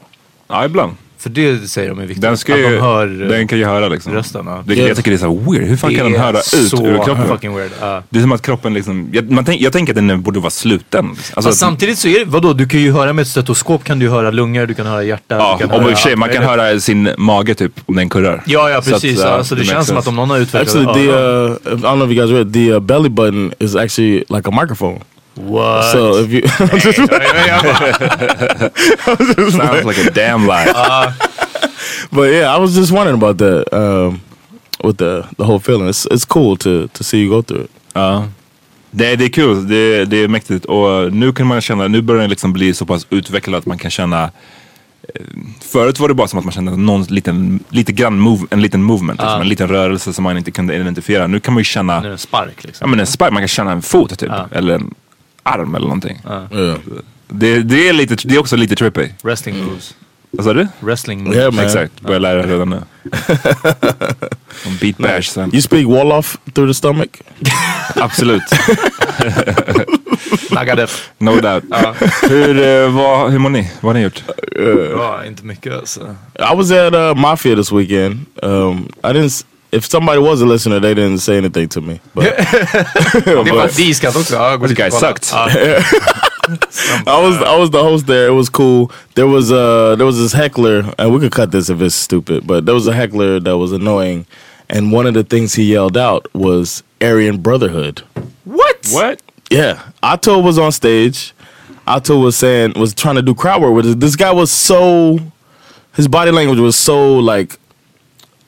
Ja 0.48 0.66
ibland. 0.66 0.96
För 1.22 1.30
det 1.30 1.70
säger 1.70 1.90
de 1.90 2.00
är 2.00 2.06
viktigt. 2.06 2.22
Den, 2.22 2.38
ska 2.38 2.54
att 2.54 2.60
ju, 2.60 2.64
de 2.64 2.82
hör 2.82 3.22
eh, 3.22 3.28
den 3.28 3.48
kan 3.48 3.58
ju 3.58 3.66
höra 3.66 3.88
liksom. 3.88 4.14
rösten. 4.14 4.46
Ja. 4.46 4.64
Vilket 4.66 4.88
jag 4.88 4.98
tycker 4.98 5.12
det 5.12 5.18
är 5.18 5.20
så 5.20 5.38
weird. 5.52 5.64
Hur 5.64 5.78
fan 5.78 5.96
kan 5.96 6.04
den 6.04 6.12
Det 6.12 6.18
är 6.18 6.22
höra 6.22 6.38
ut 6.38 6.44
så 6.44 6.86
ur 6.86 7.04
kroppen? 7.04 7.28
fucking 7.28 7.56
weird. 7.56 7.72
Ja. 7.82 8.04
Det 8.10 8.20
är 8.20 8.22
som 8.22 8.32
att 8.32 8.42
kroppen 8.42 8.74
liksom, 8.74 9.10
jag, 9.12 9.32
man 9.32 9.46
tänk, 9.46 9.62
jag 9.62 9.74
tänker 9.74 9.94
att 9.94 10.08
den 10.08 10.22
borde 10.22 10.40
vara 10.40 10.50
sluten. 10.50 11.10
Alltså, 11.34 11.50
att- 11.50 11.56
samtidigt 11.56 12.00
så 12.00 12.08
är 12.08 12.20
det, 12.20 12.26
vadå, 12.26 12.54
du 12.54 12.68
kan 12.68 12.80
ju 12.80 12.92
höra 12.92 13.14
med 13.14 13.22
ett 13.22 13.28
stetoskop 13.28 13.84
kan 13.84 14.00
du 14.00 14.10
höra 14.10 14.32
lungor, 14.32 14.66
du 14.66 14.74
kan 14.74 14.86
höra 14.86 15.04
hjärta. 15.04 15.36
Ja, 15.36 15.58
du 15.60 15.68
kan 15.68 15.70
höra 15.70 15.92
och 15.92 16.06
allt 16.06 16.18
man 16.18 16.30
kan 16.30 16.44
höra 16.44 16.80
sin 16.80 17.10
mage 17.18 17.56
typ 17.56 17.74
om 17.86 17.96
den 17.96 18.10
kurrar. 18.10 18.44
Ja, 18.46 18.70
ja 18.70 18.82
Så 18.82 18.96
att, 18.96 19.02
precis. 19.02 19.20
ja, 19.20 19.28
alltså, 19.28 19.56
det 19.56 19.62
det 19.62 19.68
känns 19.68 19.88
som 19.88 19.98
att 19.98 20.08
om 20.08 20.16
någon 20.16 20.30
har 20.30 20.38
utvecklat 20.38 20.76
Actually, 20.76 20.94
the 20.94 21.12
uh, 21.12 21.52
I 21.52 21.82
don't 21.82 21.96
know 21.96 22.12
if 22.12 22.18
you 22.18 22.28
guys 22.28 22.32
read 22.32 22.54
the 22.54 22.74
uh, 22.74 22.80
belly 22.80 23.10
button 23.10 23.52
is 23.60 23.76
actually 23.76 24.24
like 24.30 24.50
a 24.50 24.52
microphone. 24.62 25.00
What? 25.42 25.92
So 25.92 26.16
if 26.18 26.32
you, 26.32 26.42
Sounds 29.52 29.86
like 29.86 29.98
a 29.98 30.12
damn 30.12 30.48
lie. 30.48 31.14
but 32.12 32.32
yeah, 32.32 32.56
I 32.56 32.60
was 32.60 32.76
just 32.76 32.92
wondering 32.92 33.18
about 33.18 33.38
that. 33.38 33.74
Um, 33.74 34.22
with 34.84 34.98
the 34.98 35.24
the 35.38 35.46
whole 35.46 35.60
feeling, 35.60 35.88
it's 35.90 36.06
it's 36.12 36.26
cool 36.26 36.58
to 36.58 36.88
to 36.88 37.04
see 37.04 37.22
you 37.24 37.30
go 37.30 37.42
through 37.42 37.64
it. 37.66 37.72
Ja. 37.94 38.28
Det, 38.94 39.16
det 39.16 39.26
är 39.26 39.30
kul, 39.30 39.68
det, 39.68 40.06
det 40.06 40.18
är 40.18 40.28
mäktigt 40.28 40.66
och 40.66 41.14
nu 41.14 41.34
kan 41.34 41.48
man 41.48 41.62
känna, 41.62 41.88
nu 41.88 42.02
börjar 42.02 42.22
det 42.22 42.28
liksom 42.28 42.54
bli 42.54 42.74
så 42.74 42.86
pass 42.86 43.08
utvecklat 43.10 43.60
att 43.60 43.66
man 43.66 43.78
kan 43.78 43.92
känna 43.92 44.24
eh, 44.24 44.30
Förut 45.62 46.00
var 46.00 46.08
det 46.08 46.14
bara 46.14 46.28
som 46.28 46.40
att 46.40 46.46
man 46.46 46.52
kände 46.52 46.78
någon 46.78 47.04
liten, 47.04 47.60
lite 47.70 47.92
grann 47.92 48.20
move, 48.20 48.48
en 48.50 48.62
liten 48.62 48.84
movement, 48.84 49.22
liksom, 49.22 49.42
en 49.42 49.50
liten 49.50 49.68
rörelse 49.68 50.14
som 50.14 50.24
man 50.24 50.38
inte 50.38 50.52
kunde 50.52 50.76
identifiera. 50.76 51.28
Nu 51.28 51.40
kan 51.40 51.54
man 51.54 51.62
ju 51.62 51.66
känna, 51.66 52.04
en 52.04 52.18
spark 52.18 52.54
ja 52.58 52.62
liksom. 52.68 52.90
men 52.92 53.00
en 53.00 53.08
spark, 53.08 53.32
man 53.34 53.42
kan 53.42 53.48
känna 53.48 53.72
en 53.72 53.82
fot 53.82 54.20
typ, 54.20 54.30
Ja. 54.30 54.48
eller 54.52 54.74
en 54.74 54.94
arm 55.44 55.76
eller 55.76 55.88
någonting. 55.88 56.22
Yeah. 56.52 56.78
Det, 57.28 57.60
det, 57.64 57.90
är 57.90 57.94
lite, 57.94 58.28
det 58.28 58.36
är 58.36 58.40
också 58.40 58.56
lite 58.56 58.76
trippy. 58.76 59.10
Wrestling 59.24 59.64
moves. 59.66 59.96
Vad 60.32 60.46
sa 60.46 60.54
du? 60.54 60.68
Wrestling 60.80 61.24
moves. 61.24 61.38
Yeah, 61.38 61.54
man. 61.54 61.66
Exakt, 61.66 62.02
börjar 62.02 62.20
lära 62.20 62.48
redan 62.48 62.70
nu. 62.70 62.82
Beat 64.82 64.98
bash 64.98 65.22
sen. 65.22 65.50
You 65.54 65.62
speak 65.62 65.86
Wolof 65.86 66.38
through 66.54 66.70
the 66.70 66.74
stomach. 66.74 67.10
Absolut, 67.96 68.44
Naggade. 70.52 70.88
no 71.18 71.40
doubt. 71.42 71.64
Hur, 72.30 72.64
eh, 72.64 72.90
vad, 72.90 73.32
hur 73.32 73.40
mår 73.40 73.50
ni? 73.50 73.72
Vad 73.82 73.90
har 73.90 74.00
ni 74.00 74.04
gjort? 74.04 74.24
Ja, 74.92 75.26
inte 75.26 75.46
mycket 75.46 75.74
alltså. 75.74 76.16
I 76.36 76.56
was 76.56 76.72
at 76.72 76.94
uh, 76.94 77.16
Mafia 77.16 77.56
this 77.56 77.72
weekend. 77.72 78.26
Um, 78.44 78.90
I 79.04 79.08
didn't. 79.08 79.46
S- 79.72 79.78
If 79.78 79.86
somebody 79.86 80.20
was 80.20 80.42
a 80.42 80.46
listener, 80.46 80.80
they 80.80 80.94
didn't 80.94 81.20
say 81.20 81.38
anything 81.38 81.68
to 81.70 81.82
me. 81.82 82.00
But 82.14 82.24
Det 82.24 83.32
är 83.32 83.36
bara 83.36 83.64
också. 83.64 84.36
Ja, 84.36 84.58
This 84.58 84.78
guy 84.78 84.90
sucked. 84.92 85.32
I 87.08 87.22
was 87.22 87.36
I 87.42 87.58
was 87.60 87.70
the 87.72 87.82
host 87.84 88.08
there. 88.08 88.28
It 88.28 88.34
was 88.36 88.50
cool. 88.50 88.92
There 89.16 89.28
was 89.28 89.52
uh 89.52 89.96
there 89.96 90.06
was 90.06 90.18
this 90.18 90.34
heckler, 90.34 90.84
and 90.98 91.14
we 91.14 91.20
could 91.20 91.32
cut 91.32 91.52
this 91.52 91.70
if 91.70 91.82
it's 91.82 91.96
stupid, 91.96 92.46
but 92.48 92.66
there 92.66 92.76
was 92.76 92.88
a 92.88 92.94
heckler 92.94 93.40
that 93.40 93.58
was 93.58 93.72
annoying, 93.72 94.26
and 94.70 94.92
one 94.92 95.08
of 95.08 95.14
the 95.14 95.24
things 95.24 95.54
he 95.56 95.64
yelled 95.74 95.98
out 95.98 96.28
was 96.34 96.84
Aryan 97.02 97.38
Brotherhood. 97.42 98.02
What? 98.44 98.88
What? 98.92 99.22
Yeah, 99.52 99.80
Otto 100.02 100.40
was 100.40 100.58
on 100.58 100.72
stage. 100.72 101.34
Otto 101.88 102.18
was 102.20 102.36
saying 102.38 102.74
was 102.76 102.94
trying 102.94 103.16
to 103.16 103.22
do 103.22 103.34
crowd 103.36 103.62
work 103.62 103.74
with 103.76 103.86
it. 103.92 104.00
This 104.00 104.16
guy 104.16 104.32
was 104.34 104.52
so 104.52 105.20
his 105.96 106.08
body 106.08 106.32
language 106.32 106.60
was 106.60 106.76
so 106.76 107.20
like 107.20 107.58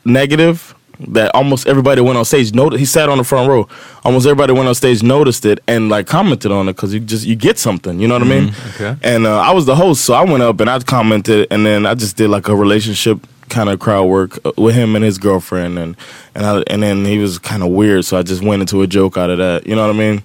negative 0.05 0.73
that 1.09 1.33
almost 1.33 1.67
everybody 1.67 2.01
went 2.01 2.17
on 2.17 2.25
stage. 2.25 2.53
Noted 2.53 2.79
he 2.79 2.85
sat 2.85 3.09
on 3.09 3.17
the 3.17 3.23
front 3.23 3.49
row. 3.49 3.67
Almost 4.03 4.25
everybody 4.25 4.53
went 4.53 4.67
on 4.67 4.75
stage, 4.75 5.03
noticed 5.03 5.45
it, 5.45 5.59
and 5.67 5.89
like 5.89 6.07
commented 6.07 6.51
on 6.51 6.69
it 6.69 6.73
because 6.73 6.93
you 6.93 6.99
just 6.99 7.25
you 7.25 7.35
get 7.35 7.57
something. 7.59 7.99
You 7.99 8.07
know 8.07 8.15
what 8.15 8.23
I 8.23 8.29
mean? 8.29 8.53
okay. 8.75 8.95
And 9.03 9.25
uh, 9.25 9.39
I 9.39 9.51
was 9.51 9.65
the 9.65 9.75
host, 9.75 10.05
so 10.05 10.13
I 10.13 10.23
went 10.23 10.43
up 10.43 10.59
and 10.59 10.69
I 10.69 10.79
commented, 10.79 11.47
and 11.51 11.65
then 11.65 11.85
I 11.85 11.93
just 11.95 12.17
did 12.17 12.29
like 12.29 12.47
a 12.47 12.55
relationship 12.55 13.19
kind 13.49 13.69
of 13.69 13.79
crowd 13.79 14.05
work 14.05 14.39
uh, 14.45 14.51
with 14.57 14.75
him 14.75 14.95
and 14.95 15.05
his 15.05 15.17
girlfriend, 15.17 15.77
and 15.77 15.95
and 16.35 16.45
I, 16.45 16.63
and 16.67 16.81
then 16.83 17.05
he 17.05 17.19
was 17.19 17.39
kind 17.39 17.63
of 17.63 17.69
weird, 17.69 18.05
so 18.05 18.17
I 18.17 18.23
just 18.23 18.41
went 18.41 18.61
into 18.61 18.81
a 18.81 18.87
joke 18.87 19.17
out 19.17 19.29
of 19.29 19.37
that. 19.37 19.67
You 19.67 19.75
know 19.75 19.85
what 19.85 19.95
I 19.95 19.99
mean? 19.99 20.23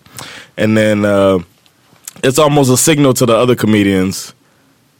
And 0.56 0.76
then 0.76 1.04
uh, 1.04 1.40
it's 2.24 2.38
almost 2.38 2.70
a 2.70 2.76
signal 2.76 3.14
to 3.14 3.26
the 3.26 3.36
other 3.36 3.54
comedians. 3.54 4.34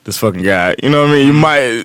This 0.05 0.19
fucking 0.19 0.43
guy, 0.43 0.75
you 0.83 0.89
know 0.89 1.03
what 1.03 1.11
I 1.11 1.13
mean? 1.15 1.27
You 1.27 1.33
might 1.35 1.85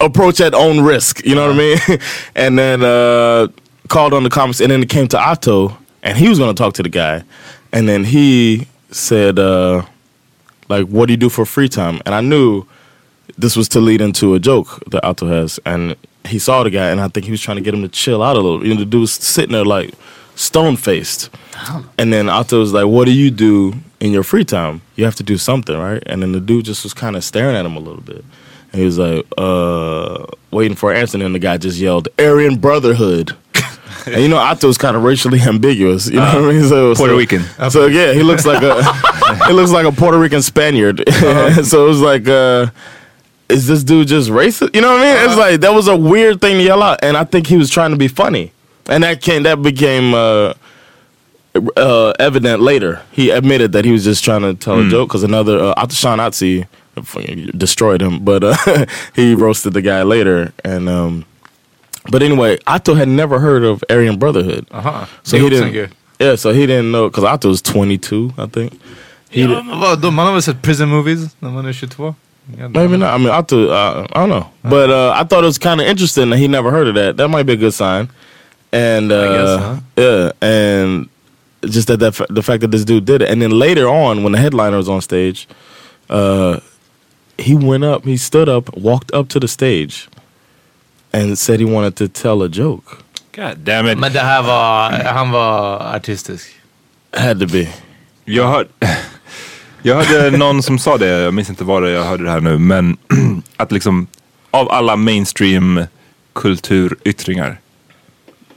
approach 0.00 0.40
at 0.40 0.54
own 0.54 0.80
risk. 0.80 1.24
You 1.24 1.34
know 1.34 1.46
what 1.46 1.54
I 1.54 1.58
mean? 1.58 2.00
and 2.34 2.58
then 2.58 2.82
uh, 2.82 3.48
called 3.88 4.14
on 4.14 4.22
the 4.22 4.30
comments, 4.30 4.60
and 4.60 4.70
then 4.70 4.82
it 4.82 4.88
came 4.88 5.08
to 5.08 5.18
Otto, 5.18 5.76
and 6.02 6.16
he 6.18 6.28
was 6.28 6.38
going 6.38 6.54
to 6.54 6.60
talk 6.60 6.74
to 6.74 6.82
the 6.82 6.88
guy, 6.88 7.22
and 7.72 7.88
then 7.88 8.04
he 8.04 8.68
said, 8.90 9.38
uh, 9.38 9.84
like, 10.68 10.86
"What 10.86 11.06
do 11.06 11.12
you 11.12 11.16
do 11.16 11.28
for 11.28 11.44
free 11.44 11.68
time?" 11.68 12.00
And 12.06 12.14
I 12.14 12.20
knew 12.20 12.66
this 13.38 13.56
was 13.56 13.68
to 13.70 13.80
lead 13.80 14.00
into 14.00 14.34
a 14.34 14.38
joke 14.38 14.82
that 14.90 15.04
Otto 15.04 15.26
has, 15.26 15.58
and 15.64 15.96
he 16.26 16.38
saw 16.38 16.62
the 16.62 16.70
guy, 16.70 16.90
and 16.90 17.00
I 17.00 17.08
think 17.08 17.26
he 17.26 17.30
was 17.30 17.40
trying 17.40 17.56
to 17.56 17.62
get 17.62 17.74
him 17.74 17.82
to 17.82 17.88
chill 17.88 18.22
out 18.22 18.36
a 18.36 18.40
little. 18.40 18.64
You 18.66 18.74
know, 18.74 18.80
the 18.80 18.86
dude 18.86 19.02
was 19.02 19.12
sitting 19.12 19.52
there 19.52 19.64
like 19.64 19.94
stone 20.36 20.76
faced, 20.76 21.30
and 21.98 22.12
then 22.12 22.28
Otto 22.28 22.60
was 22.60 22.72
like, 22.72 22.86
"What 22.86 23.06
do 23.06 23.12
you 23.12 23.30
do 23.30 23.74
in 24.00 24.12
your 24.12 24.22
free 24.22 24.44
time? 24.44 24.82
You 24.96 25.04
have 25.04 25.16
to 25.16 25.22
do 25.22 25.38
something, 25.38 25.76
right?" 25.76 26.02
And 26.06 26.22
then 26.22 26.32
the 26.32 26.40
dude 26.40 26.64
just 26.64 26.84
was 26.84 26.94
kind 26.94 27.16
of 27.16 27.24
staring 27.24 27.56
at 27.56 27.66
him 27.66 27.76
a 27.76 27.80
little 27.80 28.02
bit. 28.02 28.24
And 28.74 28.80
he 28.80 28.86
was 28.86 28.98
like, 28.98 29.24
uh, 29.38 30.26
waiting 30.50 30.76
for 30.76 30.90
an 30.90 30.96
answer, 30.96 31.24
and 31.24 31.32
the 31.32 31.38
guy 31.38 31.58
just 31.58 31.78
yelled, 31.78 32.08
Aryan 32.18 32.56
Brotherhood. 32.56 33.36
and 34.06 34.20
you 34.20 34.26
know, 34.26 34.36
Otto's 34.36 34.76
kind 34.76 34.96
of 34.96 35.04
racially 35.04 35.40
ambiguous. 35.40 36.08
You 36.08 36.16
know 36.16 36.42
what 36.42 36.50
I 36.50 36.52
mean? 36.52 36.68
So, 36.68 36.92
Puerto 36.96 37.12
so- 37.12 37.16
Rican. 37.16 37.42
So 37.70 37.86
yeah, 37.86 38.12
he 38.12 38.24
looks 38.24 38.44
like 38.44 38.64
a 38.64 38.82
he 39.46 39.52
looks 39.52 39.70
like 39.70 39.86
a 39.86 39.92
Puerto 39.92 40.18
Rican 40.18 40.42
Spaniard. 40.42 41.04
so 41.08 41.86
it 41.86 41.88
was 41.88 42.00
like, 42.00 42.26
uh, 42.26 42.66
is 43.48 43.68
this 43.68 43.84
dude 43.84 44.08
just 44.08 44.28
racist? 44.28 44.74
You 44.74 44.80
know 44.80 44.90
what 44.90 45.02
I 45.02 45.14
mean? 45.14 45.24
It's 45.30 45.38
like 45.38 45.60
that 45.60 45.72
was 45.72 45.86
a 45.86 45.96
weird 45.96 46.40
thing 46.40 46.56
to 46.58 46.64
yell 46.64 46.82
out, 46.82 46.98
and 47.04 47.16
I 47.16 47.22
think 47.22 47.46
he 47.46 47.56
was 47.56 47.70
trying 47.70 47.92
to 47.92 47.96
be 47.96 48.08
funny, 48.08 48.50
and 48.88 49.04
that 49.04 49.20
came 49.20 49.44
that 49.44 49.62
became. 49.62 50.14
Uh, 50.14 50.54
uh, 51.76 52.12
evident 52.18 52.60
later. 52.60 53.00
He 53.12 53.30
admitted 53.30 53.70
that 53.70 53.84
he 53.84 53.92
was 53.92 54.02
just 54.02 54.24
trying 54.24 54.42
to 54.42 54.54
tell 54.54 54.80
a 54.80 54.88
joke 54.88 55.10
because 55.10 55.22
another 55.22 55.60
uh, 55.60 55.74
Otto 55.76 55.94
Otzi 55.94 56.66
fucking 57.02 57.50
destroyed 57.56 58.00
him, 58.02 58.24
but 58.24 58.42
uh, 58.44 58.86
he 59.14 59.34
roasted 59.34 59.72
the 59.72 59.82
guy 59.82 60.02
later. 60.02 60.52
And 60.64 60.88
um, 60.88 61.24
but 62.10 62.22
anyway, 62.22 62.58
Otto 62.66 62.94
had 62.94 63.08
never 63.08 63.38
heard 63.38 63.64
of 63.64 63.82
Aryan 63.90 64.18
Brotherhood, 64.18 64.66
Aha. 64.70 65.08
so 65.22 65.36
Det 65.38 65.42
he 65.42 65.50
didn't. 65.50 65.92
Yeah, 66.20 66.36
so 66.36 66.52
he 66.52 66.66
didn't 66.66 66.90
know 66.92 67.08
because 67.08 67.24
Otto 67.24 67.48
was 67.48 67.60
22, 67.62 68.32
I 68.38 68.46
think. 68.46 68.72
He 69.30 69.40
Ja, 69.42 69.46
didn't- 69.48 69.66
men 69.66 69.80
vadå? 69.80 70.10
Man 70.12 70.42
prison 70.62 70.88
movies 70.88 71.34
man 71.40 71.56
är 71.66 71.72
22? 71.72 72.14
Ja, 72.58 72.68
Maybe 72.68 72.96
not. 72.98 73.14
I 73.14 73.18
mean, 73.18 73.30
Otto, 73.30 73.68
uh, 73.70 74.06
I 74.12 74.20
don't 74.20 74.28
know, 74.28 74.46
but 74.62 74.90
uh, 74.90 75.12
I 75.20 75.24
thought 75.24 75.42
it 75.44 75.46
was 75.46 75.58
kind 75.58 75.80
of 75.80 75.86
interesting 75.86 76.30
that 76.30 76.38
he 76.38 76.46
never 76.46 76.70
heard 76.70 76.88
of 76.88 76.94
that. 76.94 77.16
That 77.16 77.28
might 77.30 77.46
be 77.46 77.54
a 77.54 77.56
good 77.56 77.72
sign. 77.74 78.08
And 78.72 79.10
uh, 79.12 79.32
guess, 79.32 79.60
huh? 79.62 79.76
yeah, 79.96 80.32
and 80.42 81.08
just 81.70 81.88
that, 81.88 81.98
that 82.00 82.14
fa- 82.14 82.26
the 82.28 82.42
fact 82.42 82.60
that 82.60 82.70
this 82.70 82.84
dude 82.84 83.04
did 83.06 83.22
it, 83.22 83.30
and 83.30 83.40
then 83.40 83.50
later 83.50 83.88
on 83.88 84.22
when 84.24 84.32
the 84.32 84.38
headliner 84.38 84.76
was 84.76 84.88
on 84.88 85.00
stage, 85.00 85.46
uh, 86.10 86.60
he 87.38 87.54
went 87.54 87.84
up, 87.84 88.04
he 88.06 88.18
stood 88.18 88.48
up, 88.48 88.70
walked 88.76 89.14
up 89.14 89.28
to 89.28 89.40
the 89.40 89.48
stage, 89.48 90.08
and 91.12 91.38
said 91.38 91.60
he 91.60 91.66
wanted 91.66 91.96
to 91.96 92.08
tell 92.08 92.42
a 92.42 92.48
joke. 92.52 92.96
God 93.36 93.64
damn 93.64 93.86
it. 93.88 93.98
Men 93.98 94.12
det 94.12 94.20
här 94.20 94.42
var, 94.42 94.90
han 95.04 95.30
var 95.30 95.78
artistisk. 95.96 96.46
Had 97.16 97.40
to 97.40 97.46
be. 97.46 97.68
Jag, 98.24 98.48
hör, 98.48 98.66
jag 99.82 100.02
hörde 100.02 100.36
någon 100.38 100.62
som 100.62 100.78
sa 100.78 100.96
det, 100.98 101.06
jag 101.06 101.34
minns 101.34 101.50
inte 101.50 101.64
var 101.64 101.82
det 101.82 101.90
jag 101.90 102.04
hörde 102.04 102.24
det 102.24 102.30
här 102.30 102.40
nu, 102.40 102.58
men 102.58 102.96
att 103.56 103.72
liksom 103.72 104.06
av 104.50 104.70
alla 104.70 104.96
mainstream 104.96 105.84
kulturyttringar, 106.32 107.60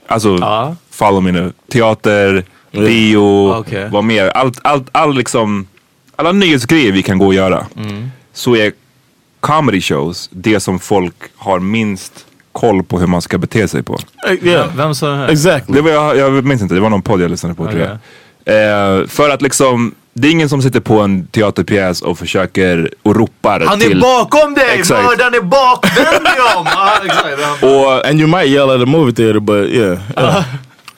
alltså 0.06 0.36
Ja. 0.40 0.76
follow 0.90 1.22
me 1.22 1.32
nu, 1.32 1.52
teater, 1.72 2.44
bio, 2.72 3.52
Okej. 3.54 3.88
vad 3.92 4.04
mer, 4.04 4.28
allt, 4.28 4.58
allt, 4.64 4.88
all 4.92 5.14
liksom, 5.14 5.66
alla 6.16 6.32
nyhetsgrejer 6.32 6.92
vi 6.92 7.02
kan 7.02 7.18
gå 7.18 7.26
och 7.26 7.34
göra. 7.34 7.66
Så 8.38 8.56
är 8.56 8.72
comedy 9.40 9.80
shows 9.80 10.28
det 10.32 10.60
som 10.60 10.78
folk 10.78 11.14
har 11.36 11.58
minst 11.60 12.26
koll 12.52 12.82
på 12.82 12.98
hur 12.98 13.06
man 13.06 13.22
ska 13.22 13.38
bete 13.38 13.68
sig 13.68 13.82
på. 13.82 13.98
Yeah, 14.42 14.76
Vem 14.76 14.94
sa 14.94 15.08
det 15.08 15.16
här? 15.16 15.28
exactly. 15.28 15.74
Det 15.74 15.82
var, 15.82 15.90
jag, 15.90 16.16
jag 16.16 16.44
minns 16.44 16.62
inte, 16.62 16.74
det 16.74 16.80
var 16.80 16.90
någon 16.90 17.02
podd 17.02 17.20
jag 17.20 17.30
lyssnade 17.30 17.54
på 17.54 17.66
tror 17.66 17.80
jag. 17.80 17.90
Eh, 19.00 19.06
för 19.06 19.30
att 19.30 19.42
liksom, 19.42 19.94
det 20.12 20.28
är 20.28 20.32
ingen 20.32 20.48
som 20.48 20.62
sitter 20.62 20.80
på 20.80 21.00
en 21.00 21.26
teaterpjäs 21.26 22.02
och 22.02 22.18
försöker 22.18 22.90
och 23.02 23.16
ropar 23.16 23.60
Han 23.60 23.80
till... 23.80 23.96
är 23.96 24.00
bakom 24.00 24.54
dig! 24.54 24.82
Mördaren 24.90 25.34
är 25.34 25.40
bakvänd 25.40 26.24
dig 26.24 26.40
om! 26.56 26.66
Exakt. 27.04 27.62
och, 27.62 28.08
And 28.08 28.20
you 28.20 28.28
might 28.28 28.46
yell 28.46 28.70
at 28.70 28.82
a 28.82 28.86
movie 28.86 29.14
theater, 29.14 29.40
but 29.40 29.68
yeah. 29.68 29.98
yeah. 30.16 30.44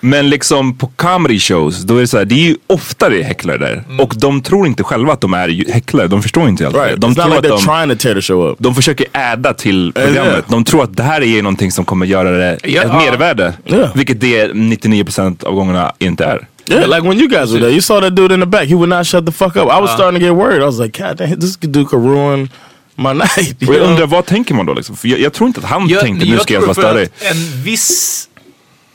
Men 0.00 0.28
liksom 0.30 0.74
på 0.78 0.86
comedy 0.96 1.38
shows, 1.40 1.78
då 1.82 1.96
är 1.96 2.00
det 2.00 2.06
så 2.06 2.18
här, 2.18 2.24
det 2.24 2.34
är 2.34 2.48
ju 2.48 2.56
oftare 2.66 3.22
häcklare 3.22 3.58
där. 3.58 3.84
Och 3.98 4.14
de 4.16 4.42
tror 4.42 4.66
inte 4.66 4.82
själva 4.82 5.12
att 5.12 5.20
de 5.20 5.34
är 5.34 5.72
häcklare, 5.72 6.08
de 6.08 6.22
förstår 6.22 6.48
inte 6.48 6.64
helt. 6.64 6.76
right. 6.76 7.00
De 7.00 7.10
it's 7.10 7.14
tror 7.14 7.24
like 7.26 7.36
att 7.54 7.60
de, 7.60 7.64
trying 7.66 7.88
to 7.98 8.02
tear 8.02 8.14
the 8.14 8.20
show 8.22 8.50
up. 8.50 8.56
de 8.58 8.74
försöker 8.74 9.06
äda 9.12 9.54
till 9.54 9.92
programmet. 9.94 10.24
yeah. 10.26 10.40
De 10.48 10.64
tror 10.64 10.82
att 10.84 10.96
det 10.96 11.02
här 11.02 11.22
är 11.22 11.42
någonting 11.42 11.72
som 11.72 11.84
kommer 11.84 12.06
göra 12.06 12.30
det 12.30 12.58
Ja. 12.64 12.82
ett 12.82 12.92
mervärde. 12.92 13.52
Yeah. 13.66 13.90
Vilket 13.96 14.20
det 14.20 14.46
99% 14.52 15.44
av 15.44 15.54
gångarna 15.54 15.92
inte 15.98 16.24
är. 16.24 16.46
Yeah, 16.66 16.88
like 16.88 17.00
when 17.08 17.18
you 17.18 17.28
guys 17.28 17.50
were 17.50 17.60
there, 17.60 17.70
you 17.72 17.80
saw 17.82 18.00
that 18.08 18.16
dude 18.16 18.34
in 18.34 18.40
the 18.40 18.46
back. 18.46 18.68
He 18.68 18.74
would 18.74 18.88
not 18.88 19.06
shut 19.06 19.26
the 19.26 19.32
fuck 19.32 19.56
up. 19.56 19.62
I 19.62 19.80
was 19.80 19.90
starting 19.90 20.20
to 20.20 20.26
get 20.26 20.34
worried. 20.36 20.62
I 20.62 20.64
was 20.64 20.78
like, 20.78 21.02
God 21.08 21.16
damn, 21.18 21.40
this 21.40 21.56
dude 21.56 21.84
could 21.88 22.04
ruin 22.06 22.48
my 22.94 23.12
night. 23.14 23.56
Jag 23.58 23.76
undrar, 23.76 24.06
vad 24.06 24.26
tänker 24.26 24.54
man 24.54 24.66
då 24.66 24.74
liksom? 24.74 24.96
För 24.96 25.08
jag, 25.08 25.20
jag 25.20 25.32
tror 25.32 25.46
inte 25.46 25.60
att 25.60 25.66
han 25.66 25.88
tänkte, 25.88 26.26
nu 26.26 26.38
ska 26.38 26.54
jag 26.54 26.60
vara 26.60 26.74
störig. 26.74 27.08
en 27.20 27.62
viss 27.62 28.28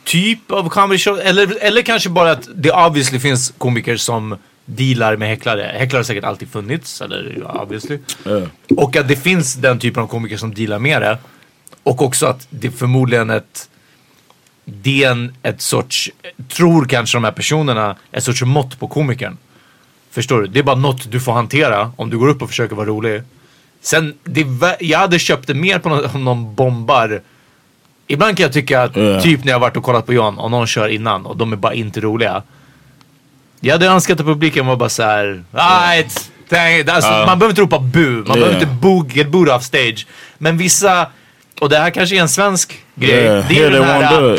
typ 0.06 0.50
av 0.50 0.68
comedy 0.68 0.98
show, 0.98 1.20
eller, 1.20 1.56
eller 1.60 1.82
kanske 1.82 2.08
bara 2.08 2.30
att 2.30 2.48
det 2.54 2.72
obviously 2.72 3.18
finns 3.18 3.54
komiker 3.58 3.96
som 3.96 4.36
dealar 4.64 5.16
med 5.16 5.28
häcklare. 5.28 5.72
Häcklare 5.78 5.98
har 5.98 6.04
säkert 6.04 6.24
alltid 6.24 6.48
funnits, 6.48 7.00
eller 7.00 7.42
obviously. 7.62 7.98
Yeah. 8.26 8.42
Och 8.76 8.96
att 8.96 9.08
det 9.08 9.16
finns 9.16 9.54
den 9.54 9.78
typen 9.78 10.02
av 10.02 10.06
komiker 10.06 10.36
som 10.36 10.54
dealar 10.54 10.78
med 10.78 11.02
det. 11.02 11.18
Och 11.82 12.02
också 12.02 12.26
att 12.26 12.46
det 12.50 12.70
förmodligen 12.70 13.30
ett 13.30 13.68
det 14.68 15.04
är 15.04 15.10
en, 15.10 15.34
ett 15.42 15.60
sorts, 15.60 16.10
tror 16.48 16.84
kanske 16.84 17.16
de 17.16 17.24
här 17.24 17.32
personerna, 17.32 17.96
ett 18.12 18.24
sorts 18.24 18.42
mått 18.42 18.78
på 18.78 18.88
komikern. 18.88 19.36
Förstår 20.10 20.40
du? 20.40 20.46
Det 20.46 20.58
är 20.58 20.62
bara 20.62 20.76
något 20.76 21.10
du 21.10 21.20
får 21.20 21.32
hantera 21.32 21.92
om 21.96 22.10
du 22.10 22.18
går 22.18 22.28
upp 22.28 22.42
och 22.42 22.48
försöker 22.48 22.76
vara 22.76 22.86
rolig. 22.86 23.22
Sen, 23.80 24.14
det, 24.24 24.46
jag 24.80 24.98
hade 24.98 25.18
köpt 25.18 25.46
det 25.46 25.54
mer 25.54 25.78
på 25.78 25.88
någon, 25.88 26.04
om 26.14 26.24
någon 26.24 26.54
bombar. 26.54 27.22
Ibland 28.06 28.36
kan 28.36 28.44
jag 28.44 28.52
tycka 28.52 28.82
att, 28.82 28.96
Ja. 28.96 29.20
typ 29.20 29.44
när 29.44 29.52
jag 29.52 29.58
varit 29.58 29.76
och 29.76 29.82
kollat 29.82 30.06
på 30.06 30.12
John 30.12 30.38
och 30.38 30.50
någon 30.50 30.66
kör 30.66 30.88
innan 30.88 31.26
och 31.26 31.36
de 31.36 31.52
är 31.52 31.56
bara 31.56 31.74
inte 31.74 32.00
roliga. 32.00 32.42
Jag 33.60 33.72
hade 33.72 33.86
önskat 33.86 34.20
att 34.20 34.26
publiken 34.26 34.66
var 34.66 34.76
bara 34.76 34.88
såhär, 34.88 35.44
right, 36.48 36.88
alltså, 36.88 37.10
man 37.10 37.38
behöver 37.38 37.48
inte 37.48 37.62
ropa 37.62 37.78
bu, 37.78 38.10
man 38.26 38.38
behöver 38.38 38.54
inte 38.54 38.66
bo, 38.66 39.06
get 39.08 39.28
booed 39.30 39.54
off 39.54 39.62
stage. 39.62 40.06
Men 40.38 40.58
vissa, 40.58 41.06
och 41.60 41.68
det 41.68 41.78
här 41.78 41.90
kanske 41.90 42.16
är 42.16 42.20
en 42.20 42.28
svensk 42.28 42.78
grej. 42.94 43.10
Yeah, 43.24 43.44
det 43.48 43.62
är 43.62 43.70
den 43.70 43.84
här, 43.84 44.38